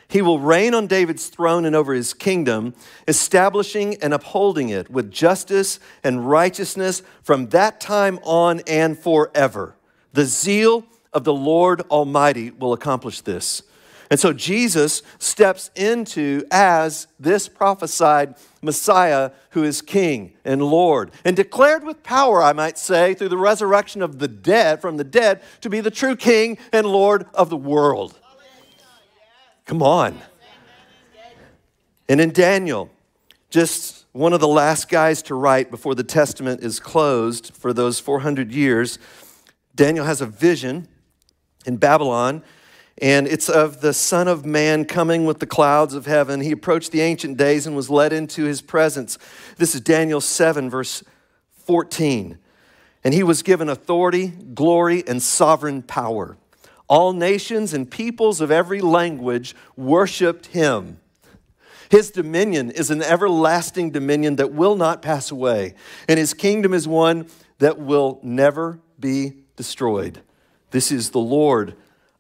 He 0.10 0.24
will 0.24 0.40
reign 0.40 0.74
on 0.74 0.88
David's 0.88 1.28
throne 1.28 1.66
and 1.66 1.76
over 1.76 1.94
his 1.94 2.16
kingdom, 2.16 2.74
establishing 3.08 3.96
and 4.02 4.12
upholding 4.12 4.70
it 4.70 4.90
with 4.90 5.12
justice 5.12 5.80
and 6.04 6.28
righteousness 6.28 7.04
from 7.22 7.50
that 7.50 7.80
time 7.80 8.20
on 8.24 8.62
and 8.66 8.98
forever. 8.98 9.76
The 10.14 10.26
zeal 10.26 10.84
of 11.14 11.24
the 11.24 11.34
Lord 11.34 11.82
Almighty 11.90 12.52
will 12.52 12.74
accomplish 12.74 13.22
this. 13.22 13.64
And 14.12 14.20
so 14.20 14.34
Jesus 14.34 15.04
steps 15.20 15.70
into 15.76 16.44
as 16.50 17.08
this 17.20 17.48
prophesied 17.48 18.36
Messiah 18.62 19.32
who 19.52 19.64
is 19.64 19.84
King 19.84 20.34
and 20.44 20.64
Lord 20.64 21.12
and 21.24 21.36
declared 21.36 21.84
with 21.84 22.02
power, 22.02 22.42
I 22.42 22.54
might 22.54 22.80
say, 22.80 23.14
through 23.14 23.30
the 23.30 23.38
resurrection 23.38 24.02
of 24.02 24.18
the 24.18 24.28
dead 24.28 24.82
from 24.82 24.98
the 24.98 25.04
dead 25.04 25.42
to 25.62 25.70
be 25.70 25.80
the 25.80 25.92
true 25.92 26.16
King 26.16 26.58
and 26.74 26.88
Lord 26.88 27.28
of 27.36 27.50
the 27.52 27.58
world. 27.58 28.20
Come 29.66 29.84
on. 29.84 30.20
And 32.08 32.20
in 32.20 32.32
Daniel, 32.32 32.90
just 33.52 34.08
one 34.14 34.34
of 34.34 34.40
the 34.40 34.48
last 34.48 34.90
guys 34.90 35.22
to 35.24 35.36
write 35.36 35.70
before 35.70 35.94
the 35.94 36.04
Testament 36.04 36.64
is 36.64 36.80
closed 36.80 37.54
for 37.54 37.72
those 37.74 38.00
400 38.00 38.52
years, 38.52 38.98
Daniel 39.76 40.06
has 40.06 40.20
a 40.20 40.26
vision 40.26 40.88
in 41.66 41.78
Babylon. 41.78 42.44
And 43.02 43.28
it's 43.28 43.48
of 43.50 43.82
the 43.82 43.94
Son 43.94 44.28
of 44.28 44.46
Man 44.46 44.84
coming 44.84 45.26
with 45.26 45.40
the 45.40 45.46
clouds 45.46 45.94
of 45.94 46.06
heaven. 46.06 46.42
He 46.42 46.52
approached 46.52 46.92
the 46.92 47.02
ancient 47.02 47.38
days 47.38 47.66
and 47.66 47.76
was 47.76 47.90
led 47.90 48.12
into 48.12 48.44
his 48.44 48.62
presence. 48.62 49.18
This 49.58 49.74
is 49.74 49.82
Daniel 49.82 50.20
7, 50.20 50.70
verse 50.70 51.04
14. 51.66 52.38
And 53.04 53.14
he 53.14 53.24
was 53.24 53.42
given 53.42 53.70
authority, 53.70 54.28
glory, 54.28 55.04
and 55.08 55.22
sovereign 55.22 55.82
power. 55.82 56.38
All 56.90 57.14
nations 57.14 57.74
and 57.74 57.90
peoples 57.90 58.42
of 58.42 58.52
every 58.52 58.82
language 58.82 59.56
worshiped 59.78 60.48
him. 60.48 61.00
His 61.90 62.12
dominion 62.12 62.70
is 62.70 62.92
an 62.92 63.02
everlasting 63.02 63.92
dominion 63.92 64.36
that 64.36 64.52
will 64.52 64.76
not 64.76 65.02
pass 65.02 65.32
away, 65.32 65.74
and 66.08 66.20
his 66.20 66.34
kingdom 66.34 66.74
is 66.74 66.88
one 66.88 67.28
that 67.60 67.80
will 67.80 68.20
never 68.22 68.80
be 69.00 69.34
destroyed. 69.56 70.22
This 70.72 70.92
is 70.92 71.12
the 71.12 71.20
Lord, 71.20 71.76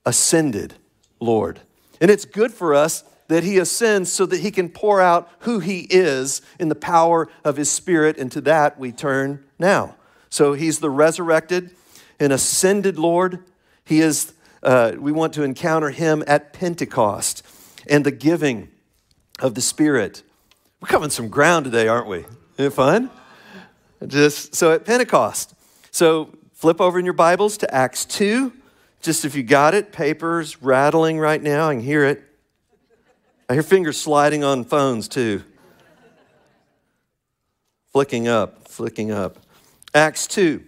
ascended 0.06 0.76
Lord. 1.20 1.62
And 2.02 2.10
it's 2.10 2.26
good 2.26 2.54
for 2.54 2.74
us 2.74 3.04
that 3.28 3.44
he 3.44 3.58
ascends 3.60 4.12
so 4.12 4.26
that 4.26 4.40
he 4.40 4.52
can 4.52 4.70
pour 4.70 5.00
out 5.00 5.30
who 5.40 5.60
he 5.60 5.82
is 5.90 6.42
in 6.60 6.70
the 6.70 6.76
power 6.76 7.30
of 7.44 7.58
his 7.58 7.70
spirit. 7.70 8.18
And 8.18 8.32
to 8.32 8.42
that 8.42 8.80
we 8.80 8.92
turn 8.92 9.44
now. 9.60 9.96
So 10.30 10.54
he's 10.54 10.80
the 10.80 10.90
resurrected 10.90 11.76
and 12.20 12.34
ascended 12.34 12.98
Lord. 12.98 13.44
He 13.86 14.00
is, 14.00 14.34
uh, 14.64 14.94
we 14.98 15.12
want 15.12 15.34
to 15.34 15.44
encounter 15.44 15.90
him 15.90 16.24
at 16.28 16.54
Pentecost 16.54 17.46
and 17.88 18.06
the 18.06 18.12
giving 18.12 18.70
of 19.40 19.56
the 19.56 19.62
Spirit. 19.62 20.24
We're 20.82 20.88
covering 20.88 21.12
some 21.12 21.30
ground 21.30 21.66
today, 21.66 21.88
aren't 21.88 22.08
we? 22.08 22.20
Isn't 22.20 22.66
it 22.66 22.74
fun? 22.74 23.10
Just 24.06 24.56
so 24.56 24.72
at 24.74 24.86
Pentecost. 24.86 25.54
So 25.92 26.30
Flip 26.60 26.82
over 26.82 27.00
in 27.00 27.06
your 27.06 27.14
Bibles 27.14 27.56
to 27.60 27.74
Acts 27.74 28.04
2. 28.04 28.52
Just 29.00 29.24
if 29.24 29.34
you 29.34 29.44
got 29.44 29.74
it, 29.74 29.94
papers 29.94 30.62
rattling 30.62 31.18
right 31.18 31.42
now. 31.42 31.70
I 31.70 31.74
can 31.76 31.82
hear 31.82 32.04
it. 32.04 32.22
I 33.48 33.54
hear 33.54 33.64
fingers 33.64 33.96
sliding 33.96 34.44
on 34.44 34.66
phones 34.66 35.08
too. 35.08 35.42
Flicking 37.94 38.28
up, 38.28 38.68
flicking 38.68 39.10
up. 39.10 39.38
Acts 39.96 40.28
2. 40.28 40.62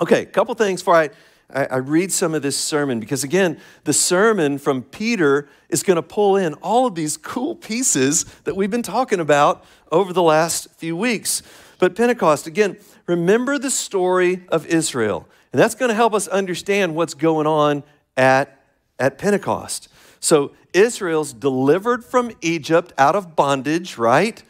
Okay, 0.00 0.22
a 0.22 0.26
couple 0.26 0.52
things 0.56 0.80
before 0.80 0.96
I, 0.96 1.10
I, 1.48 1.66
I 1.66 1.76
read 1.76 2.10
some 2.10 2.34
of 2.34 2.42
this 2.42 2.58
sermon, 2.58 2.98
because 2.98 3.22
again, 3.22 3.60
the 3.84 3.92
sermon 3.92 4.58
from 4.58 4.82
Peter 4.82 5.48
is 5.68 5.84
going 5.84 5.94
to 5.94 6.02
pull 6.02 6.36
in 6.36 6.54
all 6.54 6.86
of 6.88 6.96
these 6.96 7.16
cool 7.16 7.54
pieces 7.54 8.24
that 8.42 8.56
we've 8.56 8.68
been 8.68 8.82
talking 8.82 9.20
about 9.20 9.64
over 9.92 10.12
the 10.12 10.24
last 10.24 10.72
few 10.72 10.96
weeks. 10.96 11.40
But 11.78 11.96
Pentecost, 11.96 12.46
again, 12.46 12.76
remember 13.06 13.58
the 13.58 13.70
story 13.70 14.44
of 14.48 14.66
Israel. 14.66 15.28
And 15.52 15.60
that's 15.60 15.74
going 15.74 15.88
to 15.88 15.94
help 15.94 16.14
us 16.14 16.26
understand 16.28 16.94
what's 16.94 17.14
going 17.14 17.46
on 17.46 17.84
at, 18.16 18.60
at 18.98 19.18
Pentecost. 19.18 19.88
So 20.20 20.52
Israel's 20.72 21.32
delivered 21.32 22.04
from 22.04 22.32
Egypt 22.40 22.92
out 22.98 23.14
of 23.14 23.36
bondage, 23.36 23.96
right? 23.96 24.42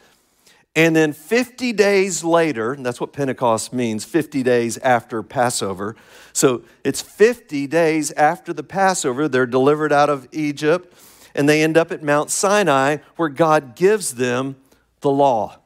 And 0.75 0.95
then 0.95 1.13
50 1.13 1.71
days 1.73 2.23
later, 2.23 2.73
and 2.73 2.85
that's 2.85 2.99
what 2.99 3.13
Pentecost 3.13 3.71
means 3.71 4.03
50 4.03 4.43
days 4.43 4.77
after 4.79 5.23
Passover. 5.23 5.95
So 6.33 6.63
it's 6.83 7.01
50 7.01 7.67
days 7.67 8.11
after 8.13 8.51
the 8.51 8.63
Passover, 8.63 9.29
they're 9.29 9.45
delivered 9.45 9.93
out 9.93 10.09
of 10.09 10.27
Egypt, 10.33 10.93
and 11.33 11.47
they 11.47 11.63
end 11.63 11.77
up 11.77 11.91
at 11.91 12.03
Mount 12.03 12.29
Sinai 12.29 12.97
where 13.15 13.29
God 13.29 13.75
gives 13.75 14.15
them 14.15 14.57
the 14.99 15.11
law. 15.11 15.59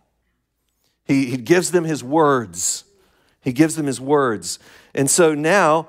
He, 1.10 1.26
he 1.26 1.38
gives 1.38 1.72
them 1.72 1.86
his 1.86 2.04
words. 2.04 2.84
He 3.42 3.52
gives 3.52 3.76
them 3.76 3.88
his 3.88 4.00
words. 4.00 4.60
And 4.94 5.10
so 5.10 5.34
now, 5.34 5.88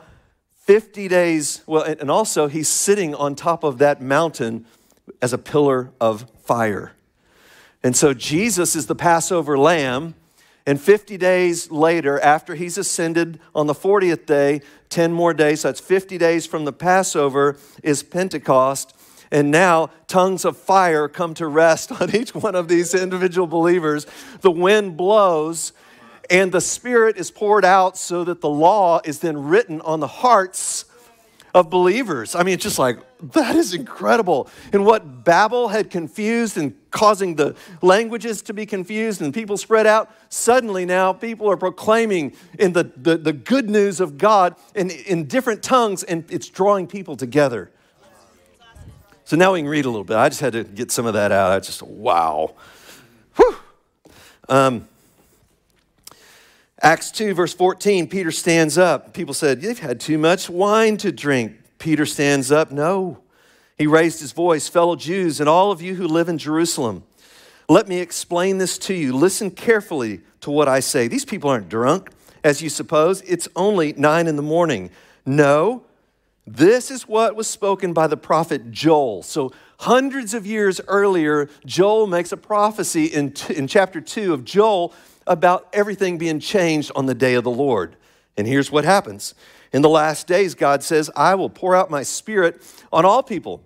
50 0.60 1.08
days, 1.08 1.60
well, 1.66 1.82
and 1.82 2.10
also 2.10 2.48
he's 2.48 2.70
sitting 2.70 3.14
on 3.14 3.34
top 3.34 3.62
of 3.62 3.76
that 3.78 4.00
mountain 4.00 4.64
as 5.20 5.34
a 5.34 5.38
pillar 5.38 5.90
of 6.00 6.24
fire. 6.42 6.92
And 7.82 7.94
so 7.94 8.14
Jesus 8.14 8.74
is 8.74 8.86
the 8.86 8.94
Passover 8.94 9.58
lamb. 9.58 10.14
And 10.66 10.80
50 10.80 11.18
days 11.18 11.70
later, 11.70 12.18
after 12.20 12.54
he's 12.54 12.78
ascended 12.78 13.40
on 13.54 13.66
the 13.66 13.74
40th 13.74 14.24
day, 14.24 14.62
10 14.88 15.12
more 15.12 15.34
days, 15.34 15.60
so 15.60 15.68
that's 15.68 15.80
50 15.80 16.16
days 16.16 16.46
from 16.46 16.64
the 16.64 16.72
Passover, 16.72 17.58
is 17.82 18.02
Pentecost. 18.02 18.96
And 19.30 19.50
now 19.50 19.90
tongues 20.08 20.44
of 20.44 20.56
fire 20.56 21.08
come 21.08 21.34
to 21.34 21.46
rest 21.46 21.92
on 22.00 22.14
each 22.14 22.34
one 22.34 22.54
of 22.54 22.68
these 22.68 22.94
individual 22.94 23.46
believers. 23.46 24.06
The 24.40 24.50
wind 24.50 24.96
blows 24.96 25.72
and 26.28 26.52
the 26.52 26.60
Spirit 26.60 27.16
is 27.16 27.30
poured 27.30 27.64
out 27.64 27.98
so 27.98 28.22
that 28.24 28.40
the 28.40 28.48
law 28.48 29.00
is 29.04 29.18
then 29.18 29.36
written 29.36 29.80
on 29.80 29.98
the 29.98 30.06
hearts 30.06 30.84
of 31.52 31.68
believers. 31.68 32.36
I 32.36 32.44
mean, 32.44 32.54
it's 32.54 32.62
just 32.62 32.78
like, 32.78 32.98
that 33.32 33.56
is 33.56 33.74
incredible. 33.74 34.48
And 34.72 34.86
what 34.86 35.24
Babel 35.24 35.68
had 35.68 35.90
confused 35.90 36.56
and 36.56 36.74
causing 36.92 37.34
the 37.34 37.56
languages 37.82 38.42
to 38.42 38.54
be 38.54 38.64
confused 38.64 39.20
and 39.20 39.34
people 39.34 39.56
spread 39.56 39.86
out, 39.86 40.10
suddenly 40.28 40.84
now 40.84 41.12
people 41.12 41.50
are 41.50 41.56
proclaiming 41.56 42.34
in 42.58 42.72
the, 42.72 42.92
the, 42.96 43.16
the 43.16 43.32
good 43.32 43.68
news 43.68 43.98
of 43.98 44.16
God 44.16 44.54
in, 44.76 44.90
in 44.90 45.26
different 45.26 45.64
tongues, 45.64 46.04
and 46.04 46.24
it's 46.30 46.48
drawing 46.48 46.86
people 46.86 47.16
together. 47.16 47.72
So 49.30 49.36
now 49.36 49.52
we 49.52 49.60
can 49.60 49.68
read 49.68 49.84
a 49.84 49.88
little 49.88 50.02
bit. 50.02 50.16
I 50.16 50.28
just 50.28 50.40
had 50.40 50.54
to 50.54 50.64
get 50.64 50.90
some 50.90 51.06
of 51.06 51.14
that 51.14 51.30
out. 51.30 51.52
I 51.52 51.60
just, 51.60 51.84
wow. 51.84 52.52
Whew. 53.36 53.56
Um, 54.48 54.88
Acts 56.82 57.12
2, 57.12 57.32
verse 57.34 57.54
14, 57.54 58.08
Peter 58.08 58.32
stands 58.32 58.76
up. 58.76 59.14
People 59.14 59.32
said, 59.32 59.62
You've 59.62 59.78
had 59.78 60.00
too 60.00 60.18
much 60.18 60.50
wine 60.50 60.96
to 60.96 61.12
drink. 61.12 61.52
Peter 61.78 62.06
stands 62.06 62.50
up. 62.50 62.72
No. 62.72 63.20
He 63.78 63.86
raised 63.86 64.18
his 64.18 64.32
voice, 64.32 64.66
Fellow 64.66 64.96
Jews, 64.96 65.38
and 65.38 65.48
all 65.48 65.70
of 65.70 65.80
you 65.80 65.94
who 65.94 66.08
live 66.08 66.28
in 66.28 66.36
Jerusalem, 66.36 67.04
let 67.68 67.86
me 67.86 68.00
explain 68.00 68.58
this 68.58 68.78
to 68.78 68.94
you. 68.94 69.12
Listen 69.12 69.52
carefully 69.52 70.22
to 70.40 70.50
what 70.50 70.66
I 70.66 70.80
say. 70.80 71.06
These 71.06 71.24
people 71.24 71.50
aren't 71.50 71.68
drunk, 71.68 72.10
as 72.42 72.62
you 72.62 72.68
suppose. 72.68 73.22
It's 73.22 73.46
only 73.54 73.92
nine 73.92 74.26
in 74.26 74.34
the 74.34 74.42
morning. 74.42 74.90
No, 75.24 75.84
this 76.56 76.90
is 76.90 77.06
what 77.06 77.36
was 77.36 77.46
spoken 77.46 77.92
by 77.92 78.08
the 78.08 78.16
prophet 78.16 78.72
Joel. 78.72 79.22
So, 79.22 79.52
hundreds 79.78 80.34
of 80.34 80.46
years 80.46 80.80
earlier, 80.88 81.48
Joel 81.64 82.08
makes 82.08 82.32
a 82.32 82.36
prophecy 82.36 83.06
in, 83.06 83.34
in 83.48 83.68
chapter 83.68 84.00
2 84.00 84.34
of 84.34 84.44
Joel 84.44 84.92
about 85.28 85.68
everything 85.72 86.18
being 86.18 86.40
changed 86.40 86.90
on 86.96 87.06
the 87.06 87.14
day 87.14 87.34
of 87.34 87.44
the 87.44 87.50
Lord. 87.50 87.94
And 88.36 88.48
here's 88.48 88.70
what 88.70 88.84
happens. 88.84 89.34
In 89.72 89.82
the 89.82 89.88
last 89.88 90.26
days, 90.26 90.56
God 90.56 90.82
says, 90.82 91.08
I 91.14 91.36
will 91.36 91.50
pour 91.50 91.76
out 91.76 91.88
my 91.88 92.02
spirit 92.02 92.60
on 92.92 93.04
all 93.04 93.22
people. 93.22 93.62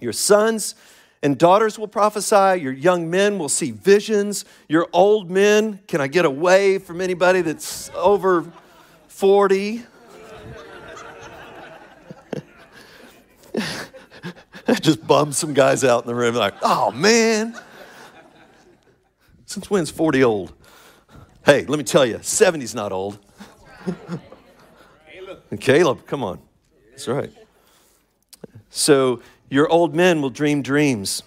Your 0.00 0.12
sons 0.12 0.74
and 1.22 1.38
daughters 1.38 1.78
will 1.78 1.88
prophesy. 1.88 2.60
Your 2.60 2.72
young 2.72 3.08
men 3.10 3.38
will 3.38 3.48
see 3.48 3.70
visions. 3.70 4.44
Your 4.68 4.88
old 4.92 5.30
men, 5.30 5.78
can 5.86 6.00
I 6.00 6.08
get 6.08 6.24
away 6.24 6.78
from 6.78 7.00
anybody 7.00 7.42
that's 7.42 7.90
over 7.94 8.50
40? 9.06 9.84
Just 14.82 15.04
bum 15.06 15.32
some 15.32 15.54
guys 15.54 15.82
out 15.82 16.04
in 16.04 16.06
the 16.06 16.14
room, 16.14 16.34
like, 16.34 16.54
oh 16.62 16.90
man. 16.92 17.58
Since 19.46 19.70
when's 19.70 19.90
40 19.90 20.22
old? 20.22 20.52
Hey, 21.44 21.64
let 21.64 21.78
me 21.78 21.84
tell 21.84 22.04
you, 22.04 22.18
70's 22.18 22.74
not 22.74 22.92
old. 22.92 23.18
Caleb. 25.10 25.60
Caleb, 25.60 26.06
come 26.06 26.22
on. 26.22 26.40
That's 26.90 27.08
right. 27.08 27.30
So 28.70 29.22
your 29.48 29.68
old 29.68 29.94
men 29.94 30.20
will 30.20 30.30
dream 30.30 30.62
dreams. 30.62 31.22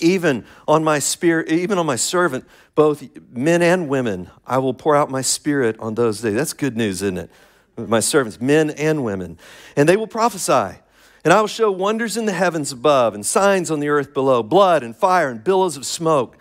Even 0.00 0.44
on 0.66 0.82
my 0.82 0.98
spirit, 0.98 1.48
even 1.48 1.78
on 1.78 1.86
my 1.86 1.96
servant, 1.96 2.44
both 2.74 3.06
men 3.30 3.62
and 3.62 3.88
women, 3.88 4.30
I 4.44 4.58
will 4.58 4.74
pour 4.74 4.96
out 4.96 5.10
my 5.10 5.20
spirit 5.20 5.76
on 5.78 5.94
those 5.94 6.22
days. 6.22 6.34
That's 6.34 6.54
good 6.54 6.76
news, 6.76 7.02
isn't 7.02 7.18
it? 7.18 7.30
My 7.76 8.00
servants, 8.00 8.40
men 8.40 8.70
and 8.70 9.04
women. 9.04 9.38
And 9.76 9.88
they 9.88 9.96
will 9.96 10.08
prophesy. 10.08 10.78
And 11.24 11.32
I 11.32 11.40
will 11.40 11.48
show 11.48 11.70
wonders 11.70 12.18
in 12.18 12.26
the 12.26 12.32
heavens 12.32 12.70
above 12.70 13.14
and 13.14 13.24
signs 13.24 13.70
on 13.70 13.80
the 13.80 13.88
earth 13.88 14.12
below 14.12 14.42
blood 14.42 14.82
and 14.82 14.94
fire 14.94 15.30
and 15.30 15.42
billows 15.42 15.78
of 15.78 15.86
smoke. 15.86 16.36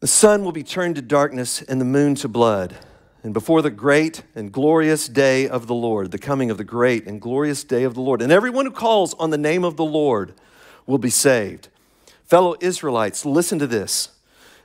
The 0.00 0.08
sun 0.08 0.44
will 0.44 0.52
be 0.52 0.64
turned 0.64 0.96
to 0.96 1.02
darkness 1.02 1.62
and 1.62 1.80
the 1.80 1.84
moon 1.84 2.16
to 2.16 2.28
blood. 2.28 2.76
And 3.22 3.32
before 3.32 3.62
the 3.62 3.70
great 3.70 4.22
and 4.34 4.52
glorious 4.52 5.08
day 5.08 5.48
of 5.48 5.66
the 5.68 5.74
Lord, 5.74 6.10
the 6.10 6.18
coming 6.18 6.50
of 6.50 6.58
the 6.58 6.64
great 6.64 7.06
and 7.06 7.20
glorious 7.20 7.64
day 7.64 7.84
of 7.84 7.94
the 7.94 8.00
Lord, 8.00 8.22
and 8.22 8.30
everyone 8.30 8.66
who 8.66 8.72
calls 8.72 9.14
on 9.14 9.30
the 9.30 9.38
name 9.38 9.64
of 9.64 9.76
the 9.76 9.84
Lord 9.84 10.34
will 10.84 10.98
be 10.98 11.10
saved. 11.10 11.68
Fellow 12.24 12.56
Israelites, 12.60 13.24
listen 13.24 13.58
to 13.58 13.66
this. 13.66 14.10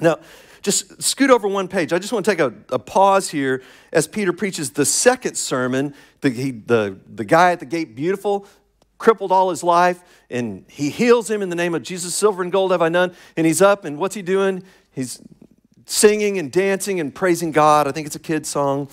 Now, 0.00 0.18
just 0.62 1.00
scoot 1.02 1.30
over 1.30 1.46
one 1.46 1.68
page. 1.68 1.92
I 1.92 1.98
just 1.98 2.12
want 2.12 2.24
to 2.24 2.30
take 2.30 2.40
a, 2.40 2.52
a 2.70 2.78
pause 2.78 3.30
here 3.30 3.62
as 3.92 4.08
Peter 4.08 4.32
preaches 4.32 4.70
the 4.70 4.84
second 4.84 5.36
sermon. 5.36 5.94
The, 6.22 6.30
he, 6.30 6.50
the, 6.50 6.98
the 7.06 7.24
guy 7.24 7.52
at 7.52 7.60
the 7.60 7.66
gate, 7.66 7.94
beautiful, 7.94 8.46
crippled 8.98 9.30
all 9.30 9.50
his 9.50 9.62
life, 9.62 10.02
and 10.28 10.64
he 10.68 10.90
heals 10.90 11.30
him 11.30 11.42
in 11.42 11.50
the 11.50 11.56
name 11.56 11.74
of 11.74 11.82
Jesus. 11.82 12.14
Silver 12.14 12.42
and 12.42 12.50
gold 12.50 12.72
have 12.72 12.82
I 12.82 12.88
none. 12.88 13.14
And 13.36 13.46
he's 13.46 13.62
up, 13.62 13.84
and 13.84 13.98
what's 13.98 14.14
he 14.14 14.22
doing? 14.22 14.64
He's 14.90 15.20
singing 15.86 16.38
and 16.38 16.50
dancing 16.50 16.98
and 16.98 17.14
praising 17.14 17.52
God. 17.52 17.86
I 17.86 17.92
think 17.92 18.06
it's 18.06 18.16
a 18.16 18.20
kid's 18.20 18.48
song. 18.48 18.88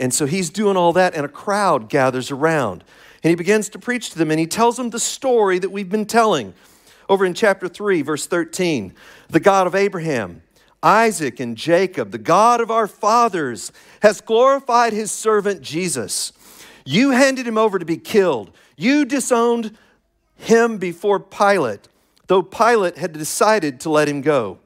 And 0.00 0.14
so 0.14 0.26
he's 0.26 0.48
doing 0.48 0.76
all 0.76 0.92
that, 0.94 1.14
and 1.14 1.24
a 1.26 1.28
crowd 1.28 1.88
gathers 1.88 2.30
around. 2.30 2.84
And 3.22 3.30
he 3.30 3.34
begins 3.34 3.68
to 3.70 3.78
preach 3.78 4.10
to 4.10 4.18
them, 4.18 4.30
and 4.30 4.38
he 4.40 4.46
tells 4.46 4.76
them 4.76 4.90
the 4.90 5.00
story 5.00 5.58
that 5.58 5.70
we've 5.70 5.90
been 5.90 6.06
telling 6.06 6.54
over 7.08 7.24
in 7.24 7.34
chapter 7.34 7.68
3, 7.68 8.02
verse 8.02 8.26
13. 8.26 8.94
The 9.28 9.40
God 9.40 9.66
of 9.66 9.74
Abraham, 9.74 10.42
Isaac, 10.82 11.40
and 11.40 11.56
Jacob, 11.56 12.10
the 12.10 12.18
God 12.18 12.60
of 12.60 12.70
our 12.70 12.86
fathers, 12.86 13.72
has 14.00 14.20
glorified 14.20 14.92
his 14.92 15.10
servant 15.10 15.62
Jesus. 15.62 16.32
You 16.84 17.10
handed 17.10 17.46
him 17.46 17.58
over 17.58 17.78
to 17.78 17.84
be 17.84 17.96
killed 17.96 18.52
you 18.78 19.04
disowned 19.04 19.76
him 20.36 20.78
before 20.78 21.18
Pilate, 21.18 21.88
though 22.28 22.42
Pilate 22.44 22.96
had 22.96 23.12
decided 23.12 23.80
to 23.80 23.90
let 23.90 24.08
him 24.08 24.20
go. 24.20 24.60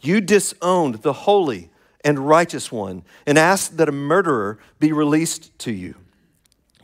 You 0.00 0.20
disowned 0.20 0.96
the 0.96 1.14
holy 1.14 1.70
and 2.04 2.28
righteous 2.28 2.70
one 2.70 3.04
and 3.26 3.38
asked 3.38 3.78
that 3.78 3.88
a 3.88 3.92
murderer 3.92 4.58
be 4.78 4.92
released 4.92 5.58
to 5.60 5.72
you. 5.72 5.94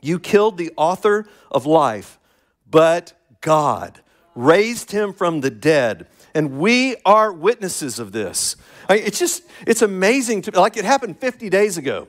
You 0.00 0.18
killed 0.18 0.57
the 0.57 0.72
author 0.77 1.27
of 1.50 1.66
life, 1.66 2.18
but 2.68 3.12
God 3.42 4.00
raised 4.35 4.90
him 4.90 5.12
from 5.12 5.42
the 5.42 5.50
dead. 5.50 6.07
And 6.34 6.58
we 6.58 6.96
are 7.04 7.32
witnesses 7.32 7.98
of 7.98 8.12
this. 8.12 8.56
I 8.88 8.96
mean, 8.96 9.04
it's 9.06 9.18
just, 9.18 9.44
it's 9.66 9.82
amazing 9.82 10.42
to 10.42 10.50
like 10.58 10.76
it 10.76 10.84
happened 10.84 11.18
50 11.18 11.48
days 11.48 11.78
ago. 11.78 12.08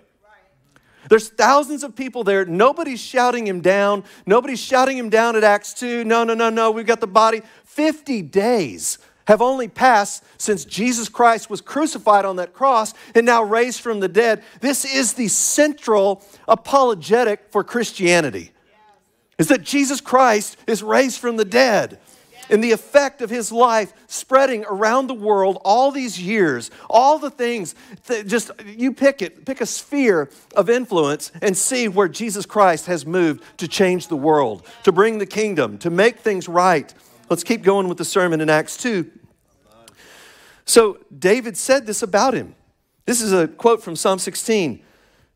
There's 1.09 1.29
thousands 1.29 1.83
of 1.83 1.95
people 1.95 2.23
there. 2.23 2.45
Nobody's 2.45 2.99
shouting 2.99 3.45
him 3.45 3.61
down. 3.61 4.03
Nobody's 4.25 4.59
shouting 4.59 4.97
him 4.97 5.09
down 5.09 5.35
at 5.35 5.43
Acts 5.43 5.73
2. 5.75 6.03
No, 6.03 6.23
no, 6.23 6.33
no, 6.33 6.49
no. 6.49 6.71
We've 6.71 6.85
got 6.85 6.99
the 6.99 7.07
body. 7.07 7.43
50 7.65 8.23
days 8.23 8.97
have 9.27 9.41
only 9.41 9.67
passed 9.67 10.23
since 10.37 10.65
Jesus 10.65 11.09
Christ 11.09 11.49
was 11.49 11.61
crucified 11.61 12.25
on 12.25 12.37
that 12.37 12.53
cross 12.53 12.93
and 13.13 13.25
now 13.25 13.43
raised 13.43 13.81
from 13.81 13.99
the 13.99 14.07
dead. 14.07 14.43
This 14.61 14.85
is 14.85 15.13
the 15.13 15.27
central 15.27 16.23
apologetic 16.47 17.51
for 17.51 17.63
Christianity. 17.63 18.51
Is 19.37 19.49
that 19.49 19.63
Jesus 19.63 19.99
Christ 19.99 20.57
is 20.65 20.81
raised 20.81 21.19
from 21.19 21.37
the 21.37 21.45
dead 21.45 21.99
and 22.49 22.63
the 22.63 22.71
effect 22.71 23.21
of 23.21 23.29
his 23.29 23.51
life 23.51 23.93
spreading 24.07 24.65
around 24.65 25.07
the 25.07 25.13
world 25.13 25.57
all 25.63 25.91
these 25.91 26.19
years, 26.19 26.71
all 26.89 27.19
the 27.19 27.29
things 27.29 27.75
that 28.07 28.27
just 28.27 28.51
you 28.65 28.93
pick 28.93 29.21
it, 29.21 29.45
pick 29.45 29.61
a 29.61 29.65
sphere 29.65 30.29
of 30.55 30.69
influence 30.69 31.31
and 31.41 31.57
see 31.57 31.87
where 31.87 32.07
Jesus 32.07 32.45
Christ 32.45 32.85
has 32.87 33.05
moved 33.05 33.43
to 33.57 33.67
change 33.67 34.07
the 34.07 34.15
world, 34.15 34.65
to 34.83 34.91
bring 34.91 35.17
the 35.17 35.25
kingdom, 35.25 35.77
to 35.79 35.89
make 35.89 36.19
things 36.19 36.47
right. 36.47 36.93
Let's 37.29 37.43
keep 37.43 37.63
going 37.63 37.87
with 37.87 37.97
the 37.97 38.05
sermon 38.05 38.41
in 38.41 38.49
Acts 38.49 38.77
2. 38.77 39.09
So, 40.65 40.97
David 41.17 41.57
said 41.57 41.85
this 41.85 42.01
about 42.01 42.33
him. 42.33 42.55
This 43.05 43.21
is 43.21 43.31
a 43.31 43.47
quote 43.47 43.83
from 43.83 43.95
Psalm 43.95 44.17
16. 44.17 44.81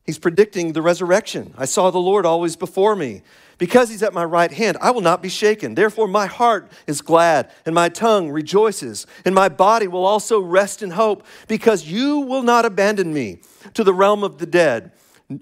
He's 0.03 0.17
predicting 0.17 0.73
the 0.73 0.81
resurrection. 0.81 1.53
I 1.55 1.65
saw 1.65 1.91
the 1.91 1.99
Lord 1.99 2.25
always 2.25 2.55
before 2.55 2.95
me 2.95 3.21
because 3.59 3.89
he's 3.89 4.01
at 4.01 4.13
my 4.13 4.23
right 4.23 4.51
hand, 4.51 4.77
I 4.81 4.89
will 4.89 5.01
not 5.01 5.21
be 5.21 5.29
shaken. 5.29 5.75
Therefore, 5.75 6.07
my 6.07 6.25
heart 6.25 6.71
is 6.87 7.01
glad, 7.01 7.51
and 7.65 7.75
my 7.75 7.89
tongue 7.89 8.31
rejoices, 8.31 9.05
and 9.23 9.35
my 9.35 9.49
body 9.49 9.87
will 9.87 10.05
also 10.05 10.39
rest 10.39 10.81
in 10.81 10.91
hope, 10.91 11.23
because 11.47 11.85
you 11.85 12.21
will 12.21 12.41
not 12.41 12.65
abandon 12.65 13.13
me 13.13 13.41
to 13.75 13.83
the 13.83 13.93
realm 13.93 14.23
of 14.23 14.39
the 14.39 14.47
dead. 14.47 14.93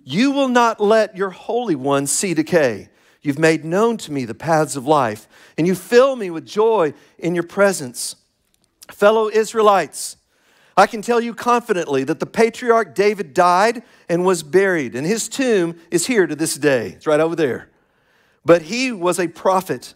You 0.03 0.32
will 0.32 0.49
not 0.49 0.82
let 0.82 1.15
your 1.15 1.30
Holy 1.30 1.75
One 1.75 2.08
see 2.08 2.34
decay. 2.34 2.89
You've 3.21 3.39
made 3.39 3.63
known 3.63 3.97
to 3.97 4.12
me 4.12 4.25
the 4.25 4.36
paths 4.36 4.75
of 4.75 4.86
life, 4.86 5.27
and 5.58 5.67
you 5.67 5.75
fill 5.75 6.15
me 6.15 6.30
with 6.30 6.45
joy 6.45 6.93
in 7.17 7.36
your 7.36 7.43
presence. 7.43 8.15
Fellow 8.91 9.30
Israelites, 9.30 10.17
I 10.75 10.88
can 10.88 11.01
tell 11.01 11.21
you 11.21 11.34
confidently 11.34 12.03
that 12.03 12.19
the 12.19 12.25
patriarch 12.25 12.95
David 12.95 13.34
died 13.34 13.84
and 14.10 14.25
was 14.25 14.43
buried, 14.43 14.95
and 14.95 15.06
his 15.06 15.30
tomb 15.30 15.80
is 15.91 16.08
here 16.08 16.25
to 16.25 16.36
this 16.36 16.56
day. 16.56 16.89
It's 16.89 17.08
right 17.08 17.19
over 17.19 17.36
there. 17.36 17.69
But 18.47 18.62
he 18.62 18.93
was 18.93 19.19
a 19.19 19.27
prophet, 19.27 19.93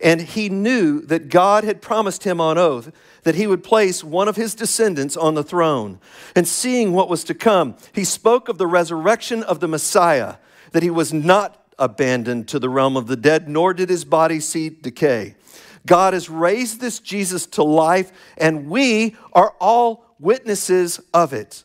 and 0.00 0.22
he 0.22 0.48
knew 0.48 1.02
that 1.02 1.28
God 1.28 1.62
had 1.62 1.82
promised 1.82 2.24
him 2.24 2.40
on 2.40 2.56
oath 2.56 2.90
that 3.24 3.34
he 3.34 3.46
would 3.46 3.62
place 3.62 4.02
one 4.02 4.28
of 4.28 4.36
his 4.36 4.54
descendants 4.54 5.14
on 5.14 5.34
the 5.34 5.44
throne. 5.44 6.00
And 6.34 6.48
seeing 6.48 6.94
what 6.94 7.10
was 7.10 7.22
to 7.24 7.34
come, 7.34 7.76
he 7.92 8.04
spoke 8.04 8.48
of 8.48 8.56
the 8.56 8.66
resurrection 8.66 9.42
of 9.42 9.60
the 9.60 9.68
Messiah, 9.68 10.36
that 10.70 10.82
he 10.82 10.88
was 10.88 11.12
not 11.12 11.66
abandoned 11.78 12.48
to 12.48 12.58
the 12.58 12.70
realm 12.70 12.96
of 12.96 13.08
the 13.08 13.16
dead, 13.16 13.46
nor 13.46 13.74
did 13.74 13.90
his 13.90 14.06
body 14.06 14.40
see 14.40 14.70
decay. 14.70 15.36
God 15.84 16.14
has 16.14 16.30
raised 16.30 16.80
this 16.80 16.98
Jesus 16.98 17.44
to 17.48 17.62
life, 17.62 18.10
and 18.38 18.70
we 18.70 19.16
are 19.34 19.54
all 19.60 20.06
witnesses 20.18 20.98
of 21.12 21.34
it. 21.34 21.62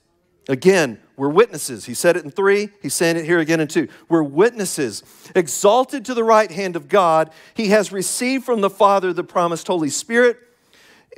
Again, 0.49 0.99
we're 1.17 1.29
witnesses. 1.29 1.85
He 1.85 1.95
said 1.95 2.15
it 2.15 2.23
in 2.23 2.29
three, 2.29 2.69
he's 2.79 2.93
saying 2.93 3.17
it 3.17 3.25
here 3.25 3.39
again 3.39 3.59
in 3.59 3.67
two. 3.67 3.87
We're 4.07 4.21
witnesses. 4.21 5.03
Exalted 5.35 6.05
to 6.05 6.13
the 6.13 6.23
right 6.23 6.51
hand 6.51 6.75
of 6.75 6.87
God, 6.87 7.31
he 7.55 7.69
has 7.69 7.91
received 7.91 8.45
from 8.45 8.61
the 8.61 8.69
Father 8.69 9.11
the 9.11 9.23
promised 9.23 9.65
Holy 9.65 9.89
Spirit 9.89 10.37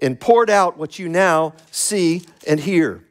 and 0.01 0.17
poured 0.17 0.49
out 0.49 0.77
what 0.77 0.99
you 0.99 1.09
now 1.09 1.53
see 1.69 2.23
and 2.47 2.61
hear. 2.61 3.03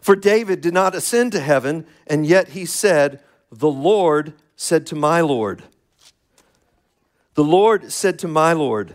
For 0.00 0.14
David 0.14 0.60
did 0.60 0.72
not 0.72 0.94
ascend 0.94 1.32
to 1.32 1.40
heaven, 1.40 1.84
and 2.06 2.24
yet 2.24 2.50
he 2.50 2.64
said, 2.64 3.20
The 3.50 3.68
Lord 3.68 4.34
said 4.54 4.86
to 4.86 4.94
my 4.94 5.20
Lord, 5.20 5.64
The 7.34 7.42
Lord 7.42 7.90
said 7.90 8.20
to 8.20 8.28
my 8.28 8.52
Lord, 8.52 8.94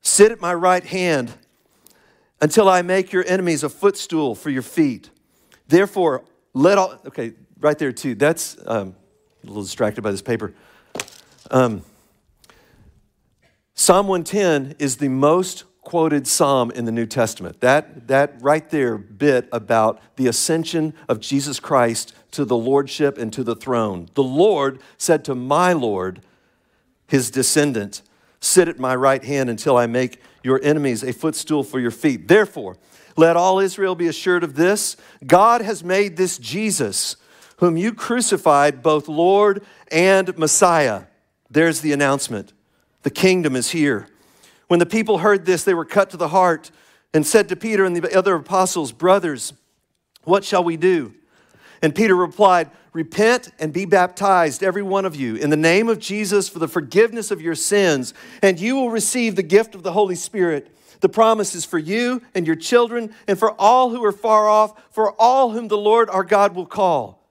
Sit 0.00 0.30
at 0.30 0.40
my 0.40 0.54
right 0.54 0.84
hand 0.84 1.32
until 2.40 2.68
I 2.68 2.82
make 2.82 3.12
your 3.12 3.24
enemies 3.26 3.64
a 3.64 3.68
footstool 3.68 4.36
for 4.36 4.50
your 4.50 4.62
feet. 4.62 5.10
Therefore, 5.68 6.24
let 6.52 6.78
all, 6.78 7.00
okay, 7.06 7.32
right 7.60 7.78
there 7.78 7.92
too. 7.92 8.14
That's 8.14 8.56
um, 8.66 8.94
a 9.42 9.46
little 9.46 9.62
distracted 9.62 10.02
by 10.02 10.10
this 10.10 10.22
paper. 10.22 10.54
Um, 11.50 11.82
Psalm 13.74 14.06
110 14.06 14.76
is 14.78 14.98
the 14.98 15.08
most 15.08 15.64
quoted 15.80 16.26
psalm 16.26 16.70
in 16.70 16.84
the 16.84 16.92
New 16.92 17.06
Testament. 17.06 17.60
That, 17.60 18.08
that 18.08 18.40
right 18.40 18.68
there 18.70 18.96
bit 18.96 19.48
about 19.52 20.00
the 20.16 20.26
ascension 20.26 20.94
of 21.08 21.20
Jesus 21.20 21.60
Christ 21.60 22.14
to 22.32 22.44
the 22.44 22.56
lordship 22.56 23.18
and 23.18 23.32
to 23.32 23.44
the 23.44 23.54
throne. 23.54 24.08
The 24.14 24.22
Lord 24.22 24.80
said 24.96 25.24
to 25.26 25.34
my 25.34 25.72
Lord, 25.72 26.20
his 27.06 27.30
descendant, 27.30 28.02
Sit 28.40 28.68
at 28.68 28.78
my 28.78 28.94
right 28.94 29.24
hand 29.24 29.48
until 29.48 29.76
I 29.76 29.86
make 29.86 30.20
your 30.42 30.60
enemies 30.62 31.02
a 31.02 31.12
footstool 31.12 31.64
for 31.64 31.80
your 31.80 31.90
feet. 31.90 32.28
Therefore, 32.28 32.76
let 33.16 33.36
all 33.36 33.58
Israel 33.58 33.94
be 33.94 34.08
assured 34.08 34.44
of 34.44 34.54
this 34.54 34.96
God 35.26 35.60
has 35.60 35.84
made 35.84 36.16
this 36.16 36.38
Jesus, 36.38 37.16
whom 37.58 37.76
you 37.76 37.92
crucified, 37.92 38.82
both 38.82 39.08
Lord 39.08 39.64
and 39.90 40.36
Messiah. 40.36 41.04
There's 41.50 41.80
the 41.80 41.92
announcement. 41.92 42.52
The 43.02 43.10
kingdom 43.10 43.54
is 43.54 43.70
here. 43.70 44.08
When 44.68 44.80
the 44.80 44.86
people 44.86 45.18
heard 45.18 45.44
this, 45.46 45.62
they 45.62 45.74
were 45.74 45.84
cut 45.84 46.10
to 46.10 46.16
the 46.16 46.28
heart 46.28 46.70
and 47.12 47.26
said 47.26 47.48
to 47.50 47.56
Peter 47.56 47.84
and 47.84 47.94
the 47.94 48.16
other 48.16 48.34
apostles, 48.34 48.92
Brothers, 48.92 49.52
what 50.24 50.44
shall 50.44 50.64
we 50.64 50.76
do? 50.76 51.14
And 51.82 51.94
Peter 51.94 52.16
replied, 52.16 52.70
Repent 52.92 53.50
and 53.58 53.72
be 53.72 53.84
baptized, 53.84 54.62
every 54.62 54.82
one 54.82 55.04
of 55.04 55.16
you, 55.16 55.34
in 55.34 55.50
the 55.50 55.56
name 55.56 55.88
of 55.88 55.98
Jesus 55.98 56.48
for 56.48 56.60
the 56.60 56.68
forgiveness 56.68 57.30
of 57.30 57.42
your 57.42 57.56
sins, 57.56 58.14
and 58.40 58.58
you 58.58 58.76
will 58.76 58.90
receive 58.90 59.36
the 59.36 59.42
gift 59.42 59.74
of 59.74 59.82
the 59.82 59.92
Holy 59.92 60.14
Spirit. 60.14 60.73
The 61.04 61.10
promise 61.10 61.54
is 61.54 61.66
for 61.66 61.78
you 61.78 62.22
and 62.34 62.46
your 62.46 62.56
children, 62.56 63.14
and 63.28 63.38
for 63.38 63.50
all 63.60 63.90
who 63.90 64.02
are 64.06 64.10
far 64.10 64.48
off, 64.48 64.90
for 64.90 65.12
all 65.20 65.50
whom 65.50 65.68
the 65.68 65.76
Lord 65.76 66.08
our 66.08 66.24
God 66.24 66.54
will 66.54 66.64
call. 66.64 67.28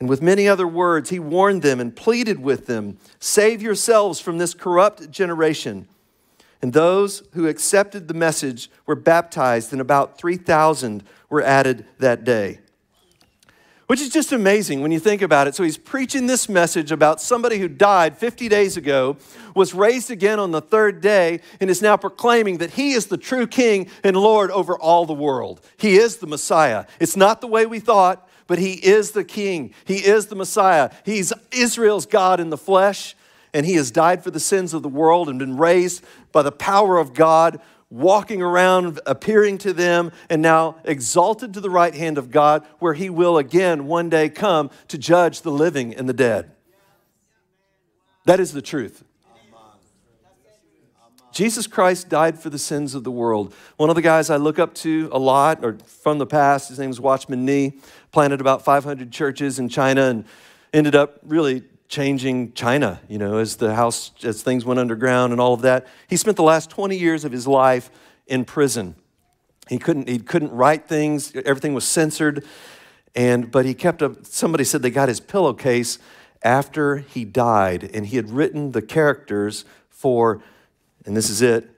And 0.00 0.08
with 0.08 0.22
many 0.22 0.48
other 0.48 0.66
words, 0.66 1.10
he 1.10 1.18
warned 1.18 1.60
them 1.60 1.78
and 1.78 1.94
pleaded 1.94 2.40
with 2.40 2.64
them 2.64 2.96
Save 3.20 3.60
yourselves 3.60 4.18
from 4.18 4.38
this 4.38 4.54
corrupt 4.54 5.10
generation. 5.10 5.88
And 6.62 6.72
those 6.72 7.22
who 7.34 7.46
accepted 7.46 8.08
the 8.08 8.14
message 8.14 8.70
were 8.86 8.94
baptized, 8.94 9.72
and 9.72 9.80
about 9.82 10.16
3,000 10.16 11.04
were 11.28 11.42
added 11.42 11.84
that 11.98 12.24
day. 12.24 12.60
Which 13.86 14.00
is 14.00 14.08
just 14.08 14.32
amazing 14.32 14.82
when 14.82 14.90
you 14.90 14.98
think 14.98 15.22
about 15.22 15.46
it. 15.46 15.54
So 15.54 15.62
he's 15.62 15.78
preaching 15.78 16.26
this 16.26 16.48
message 16.48 16.90
about 16.90 17.20
somebody 17.20 17.58
who 17.58 17.68
died 17.68 18.18
50 18.18 18.48
days 18.48 18.76
ago, 18.76 19.16
was 19.54 19.74
raised 19.74 20.10
again 20.10 20.40
on 20.40 20.50
the 20.50 20.60
third 20.60 21.00
day, 21.00 21.40
and 21.60 21.70
is 21.70 21.80
now 21.80 21.96
proclaiming 21.96 22.58
that 22.58 22.72
he 22.72 22.92
is 22.92 23.06
the 23.06 23.16
true 23.16 23.46
king 23.46 23.88
and 24.02 24.16
Lord 24.16 24.50
over 24.50 24.76
all 24.76 25.06
the 25.06 25.12
world. 25.12 25.60
He 25.76 25.96
is 25.96 26.16
the 26.16 26.26
Messiah. 26.26 26.86
It's 26.98 27.16
not 27.16 27.40
the 27.40 27.46
way 27.46 27.64
we 27.64 27.78
thought, 27.78 28.28
but 28.48 28.58
he 28.58 28.74
is 28.74 29.12
the 29.12 29.24
king. 29.24 29.72
He 29.84 29.98
is 29.98 30.26
the 30.26 30.36
Messiah. 30.36 30.90
He's 31.04 31.32
Israel's 31.52 32.06
God 32.06 32.40
in 32.40 32.50
the 32.50 32.58
flesh, 32.58 33.14
and 33.54 33.64
he 33.64 33.74
has 33.74 33.92
died 33.92 34.24
for 34.24 34.32
the 34.32 34.40
sins 34.40 34.74
of 34.74 34.82
the 34.82 34.88
world 34.88 35.28
and 35.28 35.38
been 35.38 35.56
raised 35.56 36.04
by 36.32 36.42
the 36.42 36.52
power 36.52 36.98
of 36.98 37.14
God 37.14 37.60
walking 37.90 38.42
around, 38.42 39.00
appearing 39.06 39.58
to 39.58 39.72
them, 39.72 40.10
and 40.28 40.42
now 40.42 40.76
exalted 40.84 41.54
to 41.54 41.60
the 41.60 41.70
right 41.70 41.94
hand 41.94 42.18
of 42.18 42.30
God, 42.30 42.66
where 42.78 42.94
he 42.94 43.08
will 43.08 43.38
again 43.38 43.86
one 43.86 44.08
day 44.08 44.28
come 44.28 44.70
to 44.88 44.98
judge 44.98 45.42
the 45.42 45.52
living 45.52 45.94
and 45.94 46.08
the 46.08 46.12
dead. 46.12 46.50
That 48.24 48.40
is 48.40 48.52
the 48.52 48.62
truth. 48.62 49.04
Jesus 51.32 51.66
Christ 51.66 52.08
died 52.08 52.38
for 52.38 52.48
the 52.48 52.58
sins 52.58 52.94
of 52.94 53.04
the 53.04 53.10
world. 53.10 53.52
One 53.76 53.90
of 53.90 53.94
the 53.94 54.00
guys 54.00 54.30
I 54.30 54.36
look 54.36 54.58
up 54.58 54.74
to 54.76 55.10
a 55.12 55.18
lot, 55.18 55.62
or 55.62 55.76
from 55.84 56.16
the 56.16 56.24
past, 56.26 56.70
his 56.70 56.78
name 56.78 56.88
is 56.88 56.98
Watchman 56.98 57.44
Nee, 57.44 57.74
planted 58.10 58.40
about 58.40 58.64
500 58.64 59.12
churches 59.12 59.58
in 59.58 59.68
China 59.68 60.04
and 60.04 60.24
ended 60.72 60.94
up 60.94 61.18
really 61.22 61.62
changing 61.88 62.52
China, 62.52 63.00
you 63.08 63.18
know, 63.18 63.38
as 63.38 63.56
the 63.56 63.74
house, 63.74 64.12
as 64.22 64.42
things 64.42 64.64
went 64.64 64.80
underground 64.80 65.32
and 65.32 65.40
all 65.40 65.54
of 65.54 65.62
that. 65.62 65.86
He 66.08 66.16
spent 66.16 66.36
the 66.36 66.42
last 66.42 66.70
20 66.70 66.96
years 66.96 67.24
of 67.24 67.32
his 67.32 67.46
life 67.46 67.90
in 68.26 68.44
prison. 68.44 68.96
He 69.68 69.78
couldn't, 69.78 70.08
he 70.08 70.18
couldn't 70.18 70.52
write 70.52 70.88
things, 70.88 71.34
everything 71.34 71.74
was 71.74 71.84
censored. 71.84 72.44
And, 73.14 73.50
but 73.50 73.64
he 73.64 73.74
kept 73.74 74.02
up, 74.02 74.26
somebody 74.26 74.64
said 74.64 74.82
they 74.82 74.90
got 74.90 75.08
his 75.08 75.20
pillowcase 75.20 75.98
after 76.42 76.98
he 76.98 77.24
died, 77.24 77.90
and 77.94 78.06
he 78.06 78.16
had 78.16 78.30
written 78.30 78.72
the 78.72 78.82
characters 78.82 79.64
for, 79.88 80.42
and 81.04 81.16
this 81.16 81.30
is 81.30 81.42
it 81.42 81.70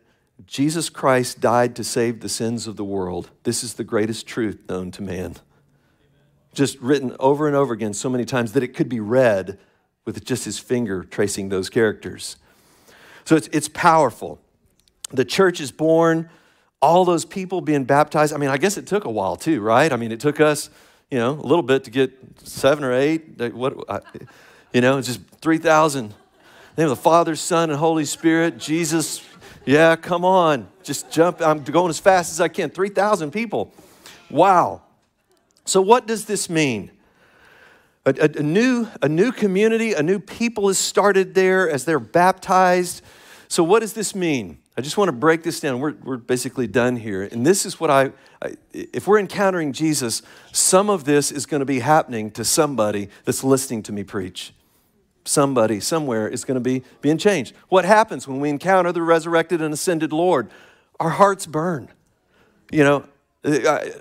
Jesus 0.47 0.89
Christ 0.89 1.41
died 1.41 1.75
to 1.77 1.85
save 1.85 2.21
the 2.21 2.29
sins 2.29 2.67
of 2.67 2.77
the 2.77 2.85
world. 2.85 3.31
This 3.43 3.65
is 3.65 3.75
the 3.75 3.85
greatest 3.85 4.27
truth 4.27 4.61
known 4.69 4.91
to 4.93 5.03
man. 5.03 5.37
Just 6.55 6.79
written 6.81 7.17
over 7.19 7.47
and 7.47 7.57
over 7.57 7.75
again 7.75 7.93
so 7.93 8.09
many 8.09 8.25
times 8.25 8.53
that 8.53 8.63
it 8.63 8.69
could 8.69 8.89
be 8.89 9.01
read 9.01 9.59
with 10.09 10.25
just 10.25 10.47
his 10.47 10.59
finger 10.59 11.05
tracing 11.05 11.51
those 11.51 11.69
characters. 11.69 12.37
So 13.27 13.37
it's, 13.37 13.47
it's 13.53 13.69
powerful. 13.69 14.41
The 15.11 15.27
church 15.27 15.61
is 15.61 15.71
born, 15.71 16.31
all 16.81 17.05
those 17.05 17.27
people 17.27 17.61
being 17.61 17.85
baptized. 17.85 18.33
I 18.33 18.39
mean, 18.39 18.49
I 18.49 18.57
guess 18.57 18.79
it 18.79 18.87
took 18.87 19.05
a 19.05 19.11
while 19.11 19.37
too, 19.37 19.61
right? 19.61 19.93
I 19.93 19.97
mean, 19.97 20.11
it 20.11 20.19
took 20.19 20.41
us, 20.41 20.71
you 21.11 21.19
know, 21.19 21.33
a 21.33 21.45
little 21.47 21.63
bit 21.63 21.85
to 21.85 21.91
get 21.91 22.19
seven 22.43 22.85
or 22.85 22.95
eight. 22.95 23.39
What, 23.53 24.03
you 24.73 24.81
know, 24.81 24.99
just 25.03 25.21
3,000. 25.43 26.15
name 26.79 26.85
of 26.85 26.89
the 26.89 26.97
Father, 26.97 27.37
Son, 27.37 27.69
and 27.69 27.79
Holy 27.79 28.07
Spirit. 28.07 28.57
Jesus, 28.57 29.23
yeah, 29.67 29.95
come 29.95 30.25
on. 30.25 30.69
Just 30.85 31.11
jump. 31.11 31.43
I'm 31.43 31.65
going 31.65 31.91
as 31.91 31.99
fast 31.99 32.33
as 32.33 32.41
I 32.41 32.49
can. 32.49 32.71
3,000 32.71 33.31
people. 33.31 33.75
Wow. 34.31 34.81
So, 35.67 35.83
what 35.83 36.07
does 36.07 36.25
this 36.25 36.49
mean? 36.49 36.93
A, 38.09 38.25
a, 38.25 38.39
a, 38.39 38.43
new, 38.43 38.89
a 39.03 39.09
new 39.09 39.33
community, 39.33 39.93
a 39.93 40.03
new 40.03 40.19
people 40.19 40.71
is 40.71 40.79
started 40.79 41.35
there 41.35 41.69
as 41.69 41.85
they're 41.85 42.01
baptized. 42.01 43.03
So, 43.49 43.63
what 43.63 43.81
does 43.81 43.93
this 43.93 44.15
mean? 44.15 44.59
I 44.79 44.81
just 44.81 44.97
want 44.97 45.09
to 45.09 45.13
break 45.13 45.43
this 45.43 45.61
down. 45.61 45.81
We're, 45.81 45.95
we're 46.03 46.17
basically 46.17 46.67
done 46.67 46.97
here. 46.97 47.23
And 47.23 47.45
this 47.45 47.67
is 47.67 47.79
what 47.79 47.91
I, 47.91 48.13
I, 48.41 48.55
if 48.73 49.07
we're 49.07 49.19
encountering 49.19 49.73
Jesus, 49.73 50.23
some 50.53 50.89
of 50.89 51.05
this 51.05 51.31
is 51.31 51.45
going 51.45 51.61
to 51.61 51.67
be 51.67 51.81
happening 51.81 52.31
to 52.31 52.45
somebody 52.45 53.09
that's 53.25 53.45
listening 53.45 53.83
to 53.85 53.93
me 53.93 54.05
preach. 54.05 54.55
Somebody, 55.25 55.81
somewhere 55.81 56.29
is 56.29 56.45
going 56.45 56.55
to 56.55 56.61
be 56.61 56.85
being 57.03 57.19
changed. 57.19 57.55
What 57.69 57.85
happens 57.85 58.27
when 58.27 58.41
we 58.41 58.49
encounter 58.49 58.93
the 58.93 59.03
resurrected 59.03 59.61
and 59.61 59.75
ascended 59.75 60.13
Lord? 60.13 60.49
Our 60.99 61.11
hearts 61.11 61.45
burn. 61.45 61.89
You 62.71 62.85
know, 62.85 63.05
I, 63.45 63.93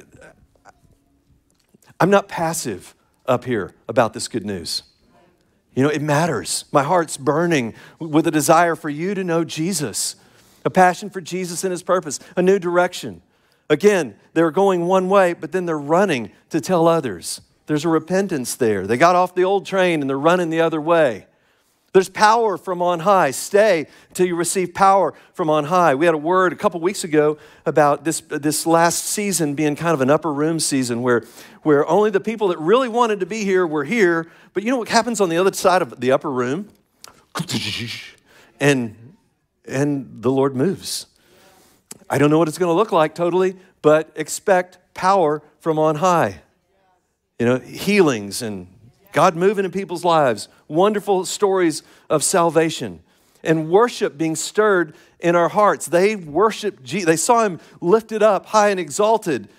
I'm 2.00 2.10
not 2.10 2.30
passive 2.30 2.96
up 3.28 3.46
here 3.46 3.74
about 3.88 4.14
this 4.14 4.28
good 4.28 4.46
news. 4.46 4.84
You 5.76 5.84
know, 5.84 5.90
it 5.90 6.02
matters. 6.02 6.66
My 6.72 6.84
heart's 6.84 7.18
burning 7.18 7.76
with 8.00 8.26
a 8.26 8.32
desire 8.32 8.76
for 8.76 8.90
you 8.90 9.14
to 9.14 9.24
know 9.24 9.44
Jesus, 9.44 10.16
a 10.66 10.70
passion 10.70 11.10
for 11.10 11.22
Jesus 11.22 11.64
and 11.64 11.72
his 11.72 11.84
purpose, 11.84 12.20
a 12.36 12.42
new 12.42 12.58
direction. 12.58 13.22
Again, 13.70 14.16
they're 14.34 14.52
going 14.52 14.88
one 14.88 15.10
way, 15.10 15.34
but 15.34 15.52
then 15.52 15.66
they're 15.66 15.78
running 15.78 16.32
to 16.50 16.62
tell 16.62 16.88
others. 16.88 17.42
There's 17.68 17.86
a 17.86 17.90
repentance 17.90 18.56
there. 18.56 18.88
They 18.88 18.98
got 18.98 19.16
off 19.16 19.36
the 19.36 19.44
old 19.44 19.66
train 19.66 20.02
and 20.02 20.10
they're 20.10 20.18
running 20.18 20.50
the 20.50 20.62
other 20.62 20.82
way. 20.82 21.28
There's 21.94 22.10
power 22.10 22.58
from 22.58 22.82
on 22.82 23.00
high. 23.00 23.32
Stay 23.32 23.88
until 24.10 24.28
you 24.28 24.36
receive 24.36 24.74
power 24.74 25.14
from 25.34 25.50
on 25.50 25.66
high. 25.66 25.96
We 25.96 26.06
had 26.06 26.14
a 26.14 26.20
word 26.20 26.54
a 26.54 26.56
couple 26.56 26.80
weeks 26.80 27.04
ago 27.04 27.38
about 27.66 28.04
this, 28.04 28.22
this 28.22 28.68
last 28.68 29.06
season 29.06 29.56
being 29.56 29.76
kind 29.76 29.94
of 29.94 30.02
an 30.02 30.10
upper 30.10 30.32
room 30.32 30.60
season 30.60 31.02
where, 31.02 31.24
where 31.64 31.88
only 31.88 32.10
the 32.10 32.20
people 32.20 32.50
that 32.50 32.60
really 32.60 32.90
wanted 32.90 33.22
to 33.22 33.26
be 33.26 33.44
here 33.44 33.66
were 33.66 33.86
here. 33.86 34.30
But 34.54 34.64
you 34.64 34.72
know 34.72 34.78
what 34.78 34.90
happens 34.90 35.22
on 35.22 35.30
the 35.30 35.38
other 35.38 35.54
side 35.54 35.82
of 35.82 36.00
the 36.00 36.12
upper 36.12 36.30
room? 36.30 36.70
And, 38.60 39.16
and 39.68 40.22
the 40.22 40.32
Lord 40.32 40.56
moves. 40.56 41.08
I 42.10 42.18
don't 42.18 42.30
know 42.30 42.38
what 42.38 42.48
it's 42.48 42.58
going 42.58 42.70
to 42.70 42.76
look 42.78 42.92
like 42.92 43.16
totally, 43.16 43.56
but 43.82 44.12
expect 44.16 44.78
power 44.94 45.42
from 45.60 45.80
on 45.80 45.96
high. 45.96 46.42
You 47.40 47.46
know, 47.46 47.60
healings 47.60 48.42
and 48.42 48.68
God 49.12 49.36
moving 49.36 49.66
in 49.66 49.72
people's 49.72 50.06
lives, 50.06 50.50
wonderful 50.68 51.26
stories 51.26 51.84
of 52.10 52.24
salvation, 52.24 53.02
and 53.44 53.70
worship 53.70 54.18
being 54.18 54.36
stirred 54.36 54.96
in 55.20 55.36
our 55.36 55.50
hearts. 55.50 55.86
They 55.86 56.16
worshiped 56.16 56.84
Jesus. 56.84 57.06
They 57.06 57.16
saw 57.16 57.44
him 57.44 57.60
lifted 57.82 58.22
up 58.22 58.48
high 58.48 58.70
and 58.70 58.80
exalted, 58.80 59.50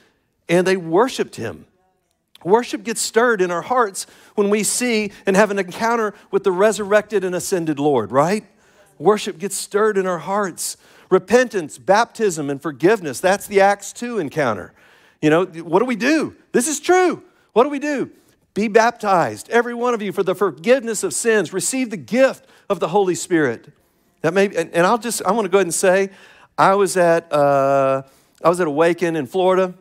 and 0.48 0.66
they 0.66 0.76
worshiped 0.76 1.36
him. 1.36 1.66
Worship 2.44 2.84
gets 2.84 3.00
stirred 3.00 3.40
in 3.40 3.50
our 3.50 3.62
hearts 3.62 4.06
when 4.36 4.48
we 4.48 4.62
see 4.62 5.12
and 5.26 5.34
have 5.34 5.50
an 5.50 5.58
encounter 5.58 6.14
with 6.30 6.44
the 6.44 6.52
resurrected 6.52 7.24
and 7.24 7.34
ascended 7.34 7.80
Lord, 7.80 8.12
right? 8.12 8.44
Worship 8.98 9.38
gets 9.38 9.56
stirred 9.56 9.98
in 9.98 10.06
our 10.06 10.18
hearts. 10.18 10.76
Repentance, 11.10 11.78
baptism, 11.78 12.50
and 12.50 12.60
forgiveness 12.60 13.18
that's 13.18 13.46
the 13.46 13.60
Acts 13.60 13.92
2 13.92 14.18
encounter. 14.18 14.72
You 15.22 15.30
know, 15.30 15.46
what 15.46 15.80
do 15.80 15.84
we 15.84 15.96
do? 15.96 16.36
This 16.52 16.68
is 16.68 16.78
true. 16.80 17.22
What 17.54 17.64
do 17.64 17.70
we 17.70 17.78
do? 17.78 18.10
Be 18.58 18.66
baptized, 18.66 19.48
every 19.50 19.72
one 19.72 19.94
of 19.94 20.02
you, 20.02 20.10
for 20.10 20.24
the 20.24 20.34
forgiveness 20.34 21.04
of 21.04 21.14
sins. 21.14 21.52
Receive 21.52 21.90
the 21.90 21.96
gift 21.96 22.44
of 22.68 22.80
the 22.80 22.88
Holy 22.88 23.14
Spirit. 23.14 23.72
That 24.22 24.34
may, 24.34 24.46
and, 24.46 24.74
and 24.74 24.84
I'll 24.84 24.98
just, 24.98 25.22
I 25.24 25.30
want 25.30 25.44
to 25.44 25.48
go 25.48 25.58
ahead 25.58 25.66
and 25.66 25.72
say, 25.72 26.10
I 26.58 26.74
was 26.74 26.96
at, 26.96 27.32
uh, 27.32 28.02
I 28.42 28.48
was 28.48 28.58
at 28.58 28.66
Awaken 28.66 29.14
in 29.14 29.28
Florida, 29.28 29.74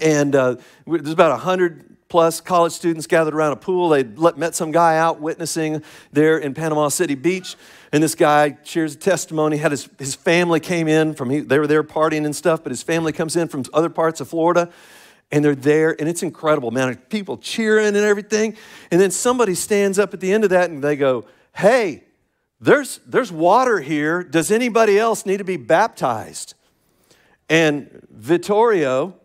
and 0.00 0.34
uh, 0.34 0.56
there's 0.84 1.12
about 1.12 1.30
100 1.30 2.08
plus 2.08 2.40
college 2.40 2.72
students 2.72 3.06
gathered 3.06 3.34
around 3.34 3.52
a 3.52 3.56
pool. 3.56 3.90
They 3.90 4.02
met 4.02 4.56
some 4.56 4.72
guy 4.72 4.98
out 4.98 5.20
witnessing 5.20 5.84
there 6.10 6.38
in 6.38 6.54
Panama 6.54 6.88
City 6.88 7.14
Beach. 7.14 7.54
And 7.92 8.02
this 8.02 8.16
guy 8.16 8.58
shares 8.64 8.96
a 8.96 8.98
testimony. 8.98 9.58
Had 9.58 9.70
his, 9.70 9.88
his 10.00 10.16
family 10.16 10.58
came 10.58 10.88
in 10.88 11.14
from, 11.14 11.30
he, 11.30 11.38
they 11.38 11.60
were 11.60 11.68
there 11.68 11.84
partying 11.84 12.24
and 12.24 12.34
stuff, 12.34 12.64
but 12.64 12.70
his 12.72 12.82
family 12.82 13.12
comes 13.12 13.36
in 13.36 13.46
from 13.46 13.62
other 13.72 13.88
parts 13.88 14.20
of 14.20 14.26
Florida 14.26 14.72
and 15.32 15.42
they're 15.42 15.54
there, 15.54 15.98
and 15.98 16.08
it's 16.08 16.22
incredible, 16.22 16.70
man. 16.70 16.94
People 17.08 17.38
cheering 17.38 17.86
and 17.86 17.96
everything. 17.96 18.54
And 18.90 19.00
then 19.00 19.10
somebody 19.10 19.54
stands 19.54 19.98
up 19.98 20.12
at 20.12 20.20
the 20.20 20.30
end 20.30 20.44
of 20.44 20.50
that 20.50 20.70
and 20.70 20.84
they 20.84 20.94
go, 20.94 21.24
Hey, 21.56 22.04
there's, 22.60 23.00
there's 23.06 23.32
water 23.32 23.80
here. 23.80 24.22
Does 24.22 24.50
anybody 24.50 24.98
else 24.98 25.26
need 25.26 25.38
to 25.38 25.44
be 25.44 25.56
baptized? 25.56 26.54
And 27.48 28.06
Vittorio, 28.10 29.16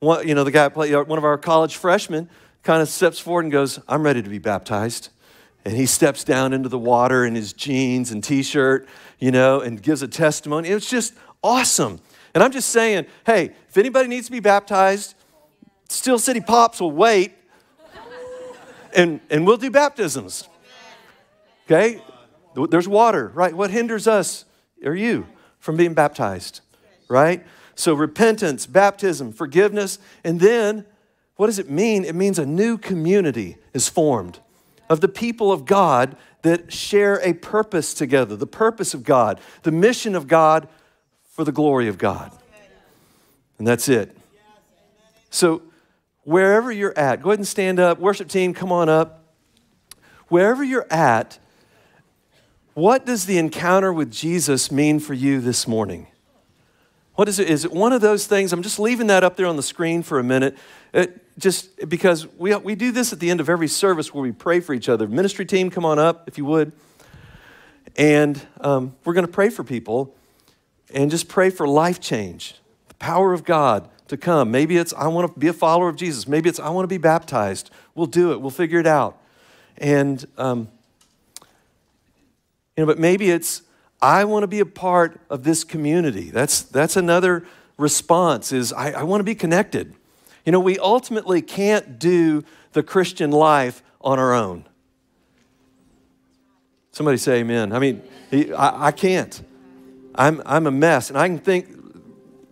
one, 0.00 0.28
you 0.28 0.34
know, 0.34 0.44
the 0.44 0.50
guy, 0.50 0.68
played, 0.68 0.92
uh, 0.92 1.02
one 1.04 1.18
of 1.18 1.24
our 1.24 1.38
college 1.38 1.76
freshmen, 1.76 2.28
kind 2.62 2.82
of 2.82 2.88
steps 2.88 3.18
forward 3.18 3.44
and 3.44 3.52
goes, 3.52 3.80
I'm 3.88 4.02
ready 4.02 4.22
to 4.22 4.28
be 4.28 4.38
baptized. 4.38 5.08
And 5.64 5.74
he 5.74 5.86
steps 5.86 6.24
down 6.24 6.52
into 6.52 6.68
the 6.68 6.78
water 6.78 7.24
in 7.24 7.34
his 7.34 7.52
jeans 7.52 8.10
and 8.10 8.22
t 8.22 8.42
shirt, 8.42 8.86
you 9.18 9.30
know, 9.30 9.60
and 9.60 9.82
gives 9.82 10.02
a 10.02 10.08
testimony. 10.08 10.68
It 10.68 10.74
was 10.74 10.88
just 10.88 11.14
awesome. 11.42 12.00
And 12.34 12.44
I'm 12.44 12.52
just 12.52 12.68
saying, 12.68 13.06
hey, 13.24 13.52
if 13.68 13.76
anybody 13.76 14.08
needs 14.08 14.26
to 14.26 14.32
be 14.32 14.40
baptized, 14.40 15.14
Steel 15.88 16.18
City 16.18 16.40
Pops 16.40 16.80
will 16.80 16.92
wait 16.92 17.34
and, 18.94 19.20
and 19.30 19.46
we'll 19.46 19.56
do 19.56 19.70
baptisms. 19.70 20.48
Okay? 21.66 22.02
There's 22.70 22.88
water, 22.88 23.30
right? 23.34 23.54
What 23.54 23.70
hinders 23.70 24.06
us 24.06 24.44
or 24.84 24.94
you 24.94 25.26
from 25.58 25.76
being 25.76 25.94
baptized, 25.94 26.60
right? 27.08 27.44
So, 27.74 27.94
repentance, 27.94 28.66
baptism, 28.66 29.32
forgiveness, 29.32 29.98
and 30.24 30.40
then 30.40 30.84
what 31.36 31.46
does 31.46 31.60
it 31.60 31.70
mean? 31.70 32.04
It 32.04 32.16
means 32.16 32.38
a 32.38 32.46
new 32.46 32.78
community 32.78 33.58
is 33.72 33.88
formed 33.88 34.40
of 34.90 35.00
the 35.00 35.08
people 35.08 35.52
of 35.52 35.66
God 35.66 36.16
that 36.42 36.72
share 36.72 37.20
a 37.22 37.34
purpose 37.34 37.94
together 37.94 38.34
the 38.34 38.46
purpose 38.46 38.94
of 38.94 39.04
God, 39.04 39.40
the 39.62 39.70
mission 39.70 40.14
of 40.16 40.26
God 40.26 40.68
for 41.30 41.44
the 41.44 41.52
glory 41.52 41.86
of 41.86 41.98
God. 41.98 42.32
And 43.58 43.66
that's 43.66 43.88
it. 43.88 44.16
So, 45.30 45.62
wherever 46.28 46.70
you're 46.70 46.96
at, 46.98 47.22
go 47.22 47.30
ahead 47.30 47.38
and 47.38 47.48
stand 47.48 47.80
up. 47.80 47.98
Worship 47.98 48.28
team, 48.28 48.52
come 48.52 48.70
on 48.70 48.90
up. 48.90 49.24
Wherever 50.28 50.62
you're 50.62 50.86
at, 50.90 51.38
what 52.74 53.06
does 53.06 53.24
the 53.24 53.38
encounter 53.38 53.90
with 53.90 54.12
Jesus 54.12 54.70
mean 54.70 55.00
for 55.00 55.14
you 55.14 55.40
this 55.40 55.66
morning? 55.66 56.06
What 57.14 57.30
is 57.30 57.38
it? 57.38 57.48
Is 57.48 57.64
it 57.64 57.72
one 57.72 57.94
of 57.94 58.02
those 58.02 58.26
things? 58.26 58.52
I'm 58.52 58.62
just 58.62 58.78
leaving 58.78 59.06
that 59.06 59.24
up 59.24 59.36
there 59.36 59.46
on 59.46 59.56
the 59.56 59.62
screen 59.62 60.02
for 60.02 60.18
a 60.18 60.22
minute. 60.22 60.58
It, 60.92 61.24
just 61.38 61.88
because 61.88 62.26
we, 62.36 62.54
we 62.56 62.74
do 62.74 62.92
this 62.92 63.10
at 63.14 63.20
the 63.20 63.30
end 63.30 63.40
of 63.40 63.48
every 63.48 63.66
service 63.66 64.12
where 64.12 64.22
we 64.22 64.32
pray 64.32 64.60
for 64.60 64.74
each 64.74 64.90
other. 64.90 65.08
Ministry 65.08 65.46
team, 65.46 65.70
come 65.70 65.86
on 65.86 65.98
up 65.98 66.28
if 66.28 66.36
you 66.36 66.44
would. 66.44 66.72
And 67.96 68.40
um, 68.60 68.94
we're 69.06 69.14
going 69.14 69.26
to 69.26 69.32
pray 69.32 69.48
for 69.48 69.64
people 69.64 70.14
and 70.92 71.10
just 71.10 71.26
pray 71.26 71.48
for 71.48 71.66
life 71.66 72.00
change, 72.00 72.54
the 72.88 72.94
power 72.96 73.32
of 73.32 73.44
God 73.44 73.88
to 74.08 74.16
come. 74.16 74.50
Maybe 74.50 74.76
it's, 74.76 74.92
I 74.94 75.06
want 75.08 75.32
to 75.32 75.38
be 75.38 75.48
a 75.48 75.52
follower 75.52 75.88
of 75.88 75.96
Jesus. 75.96 76.26
Maybe 76.26 76.48
it's, 76.48 76.58
I 76.58 76.70
want 76.70 76.84
to 76.84 76.88
be 76.88 76.98
baptized. 76.98 77.70
We'll 77.94 78.06
do 78.06 78.32
it, 78.32 78.40
we'll 78.40 78.50
figure 78.50 78.80
it 78.80 78.86
out. 78.86 79.18
And, 79.76 80.26
um, 80.36 80.68
you 82.76 82.82
know, 82.82 82.86
but 82.86 82.98
maybe 82.98 83.30
it's, 83.30 83.62
I 84.00 84.24
want 84.24 84.42
to 84.42 84.48
be 84.48 84.60
a 84.60 84.66
part 84.66 85.20
of 85.28 85.44
this 85.44 85.64
community. 85.64 86.30
That's, 86.30 86.62
that's 86.62 86.96
another 86.96 87.44
response 87.76 88.52
is 88.52 88.72
I, 88.72 88.92
I 88.92 89.02
want 89.02 89.20
to 89.20 89.24
be 89.24 89.34
connected. 89.34 89.94
You 90.44 90.52
know, 90.52 90.60
we 90.60 90.78
ultimately 90.78 91.42
can't 91.42 91.98
do 91.98 92.44
the 92.72 92.82
Christian 92.82 93.30
life 93.30 93.82
on 94.00 94.18
our 94.18 94.32
own. 94.32 94.64
Somebody 96.92 97.18
say 97.18 97.40
amen. 97.40 97.72
I 97.72 97.78
mean, 97.78 98.02
I, 98.32 98.86
I 98.86 98.92
can't. 98.92 99.42
I'm, 100.14 100.42
I'm 100.46 100.66
a 100.66 100.70
mess. 100.70 101.10
And 101.10 101.18
I 101.18 101.28
can 101.28 101.38
think 101.38 101.77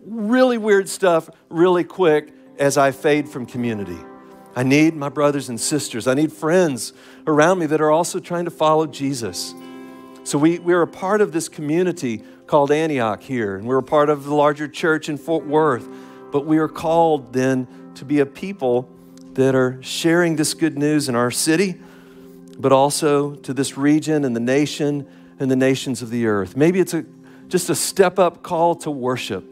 really 0.07 0.59
weird 0.59 0.89
stuff 0.89 1.29
really 1.49 1.85
quick 1.85 2.33
as 2.59 2.79
I 2.79 2.93
fade 2.93 3.29
from 3.29 3.45
community. 3.47 3.99
I 4.55 4.63
need 4.63 4.95
my 4.95 5.11
brothers 5.11 5.49
and 5.49 5.61
sisters. 5.61 6.07
I 6.07 6.15
need 6.15 6.33
friends 6.33 6.93
around 7.27 7.59
me 7.59 7.67
that 7.67 7.81
are 7.81 7.91
also 7.91 8.19
trying 8.21 8.47
to 8.47 8.51
follow 8.51 8.87
Jesus. 8.87 9.55
So 10.25 10.39
we, 10.39 10.59
we're 10.59 10.83
a 10.83 10.87
part 10.87 11.21
of 11.21 11.33
this 11.33 11.49
community 11.49 12.23
called 12.47 12.71
Antioch 12.71 13.23
here, 13.23 13.57
and 13.57 13.67
we're 13.67 13.79
a 13.79 13.83
part 13.83 14.09
of 14.09 14.25
the 14.25 14.35
larger 14.35 14.69
church 14.69 15.09
in 15.09 15.19
Fort 15.19 15.45
Worth. 15.45 15.87
But 16.33 16.47
we 16.47 16.59
are 16.59 16.69
called 16.69 17.33
then 17.33 17.67
to 17.97 18.05
be 18.05 18.21
a 18.21 18.27
people 18.27 18.89
that 19.35 19.55
are 19.55 19.83
sharing 19.83 20.37
this 20.37 20.55
good 20.55 20.79
news 20.79 21.09
in 21.09 21.15
our 21.15 21.31
city, 21.31 21.81
but 22.59 22.73
also 22.73 23.35
to 23.35 23.53
this 23.53 23.77
region 23.77 24.25
and 24.25 24.35
the 24.35 24.41
nation 24.41 25.07
and 25.39 25.51
the 25.51 25.57
nations 25.57 26.01
of 26.01 26.11
the 26.11 26.27
earth. 26.27 26.57
Maybe 26.57 26.81
it's 26.81 26.95
a, 26.95 27.05
just 27.49 27.69
a 27.69 27.75
step 27.75 28.19
up 28.19 28.43
call 28.43 28.75
to 28.77 28.91
worship 28.91 29.45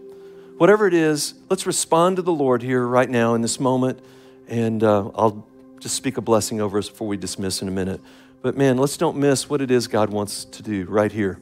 whatever 0.59 0.87
it 0.87 0.95
is, 0.95 1.35
let's 1.51 1.67
respond 1.67 2.17
to 2.17 2.23
the 2.23 2.33
Lord 2.33 2.63
here 2.63 2.87
right 2.87 3.09
now 3.09 3.35
in 3.35 3.43
this 3.43 3.59
moment. 3.59 4.01
And 4.49 4.83
uh, 4.83 5.11
I'll 5.15 5.47
just 5.81 5.95
speak 5.95 6.17
a 6.17 6.21
blessing 6.21 6.61
over 6.61 6.79
us 6.79 6.89
before 6.89 7.09
we 7.09 7.17
dismiss 7.17 7.63
in 7.63 7.69
a 7.69 7.71
minute. 7.73 8.01
But 8.43 8.57
man, 8.57 8.77
let's 8.77 8.97
don't 8.97 9.17
miss 9.17 9.49
what 9.49 9.61
it 9.61 9.71
is 9.71 9.87
God 9.87 10.11
wants 10.11 10.45
to 10.45 10.63
do 10.63 10.85
right 10.85 11.11
here 11.11 11.39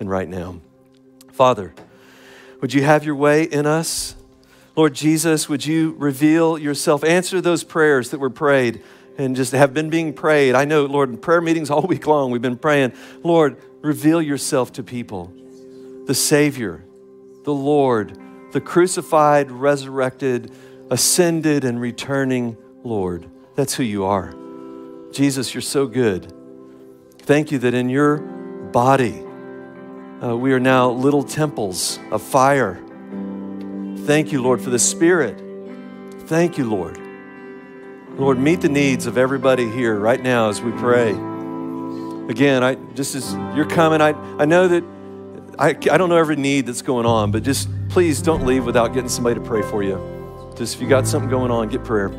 and 0.00 0.08
right 0.08 0.28
now. 0.28 0.60
Father, 1.32 1.74
would 2.60 2.72
you 2.72 2.82
have 2.82 3.04
your 3.04 3.14
way 3.14 3.44
in 3.44 3.66
us? 3.66 4.14
Lord 4.74 4.94
Jesus, 4.94 5.48
would 5.48 5.64
you 5.64 5.94
reveal 5.98 6.58
yourself? 6.58 7.04
Answer 7.04 7.40
those 7.40 7.64
prayers 7.64 8.10
that 8.10 8.20
were 8.20 8.30
prayed 8.30 8.82
and 9.18 9.36
just 9.36 9.52
have 9.52 9.72
been 9.72 9.90
being 9.90 10.12
prayed. 10.12 10.54
I 10.54 10.64
know, 10.64 10.84
Lord, 10.84 11.10
in 11.10 11.18
prayer 11.18 11.40
meetings 11.40 11.70
all 11.70 11.82
week 11.82 12.06
long, 12.06 12.30
we've 12.30 12.42
been 12.42 12.58
praying, 12.58 12.92
Lord, 13.22 13.56
reveal 13.82 14.20
yourself 14.20 14.72
to 14.74 14.82
people. 14.82 15.32
The 16.06 16.14
Savior, 16.14 16.84
the 17.44 17.54
Lord, 17.54 18.18
the 18.56 18.60
crucified, 18.62 19.50
resurrected, 19.50 20.50
ascended, 20.90 21.62
and 21.62 21.78
returning 21.78 22.56
Lord. 22.84 23.28
That's 23.54 23.74
who 23.74 23.82
you 23.82 24.06
are. 24.06 24.34
Jesus, 25.12 25.52
you're 25.52 25.60
so 25.60 25.86
good. 25.86 26.32
Thank 27.18 27.52
you 27.52 27.58
that 27.58 27.74
in 27.74 27.90
your 27.90 28.16
body, 28.16 29.22
uh, 30.22 30.34
we 30.34 30.54
are 30.54 30.58
now 30.58 30.88
little 30.88 31.22
temples 31.22 31.98
of 32.10 32.22
fire. 32.22 32.82
Thank 34.06 34.32
you, 34.32 34.40
Lord, 34.40 34.62
for 34.62 34.70
the 34.70 34.78
Spirit. 34.78 35.38
Thank 36.20 36.56
you, 36.56 36.64
Lord. 36.64 36.98
Lord, 38.18 38.38
meet 38.38 38.62
the 38.62 38.70
needs 38.70 39.04
of 39.04 39.18
everybody 39.18 39.70
here 39.70 39.98
right 39.98 40.22
now 40.22 40.48
as 40.48 40.62
we 40.62 40.72
pray. 40.72 41.10
Again, 42.30 42.64
I 42.64 42.76
just 42.94 43.14
as 43.14 43.34
you're 43.54 43.68
coming, 43.68 44.00
I, 44.00 44.12
I 44.38 44.46
know 44.46 44.66
that 44.66 44.82
I, 45.58 45.70
I 45.70 45.96
don't 45.96 46.08
know 46.08 46.16
every 46.16 46.36
need 46.36 46.66
that's 46.66 46.82
going 46.82 47.06
on, 47.06 47.30
but 47.30 47.42
just 47.42 47.68
please 47.88 48.20
don't 48.20 48.44
leave 48.44 48.66
without 48.66 48.88
getting 48.88 49.08
somebody 49.08 49.36
to 49.36 49.40
pray 49.40 49.62
for 49.62 49.82
you. 49.82 50.52
Just 50.56 50.76
if 50.76 50.82
you 50.82 50.88
got 50.88 51.06
something 51.06 51.30
going 51.30 51.50
on, 51.50 51.68
get 51.68 51.84
prayer. 51.84 52.10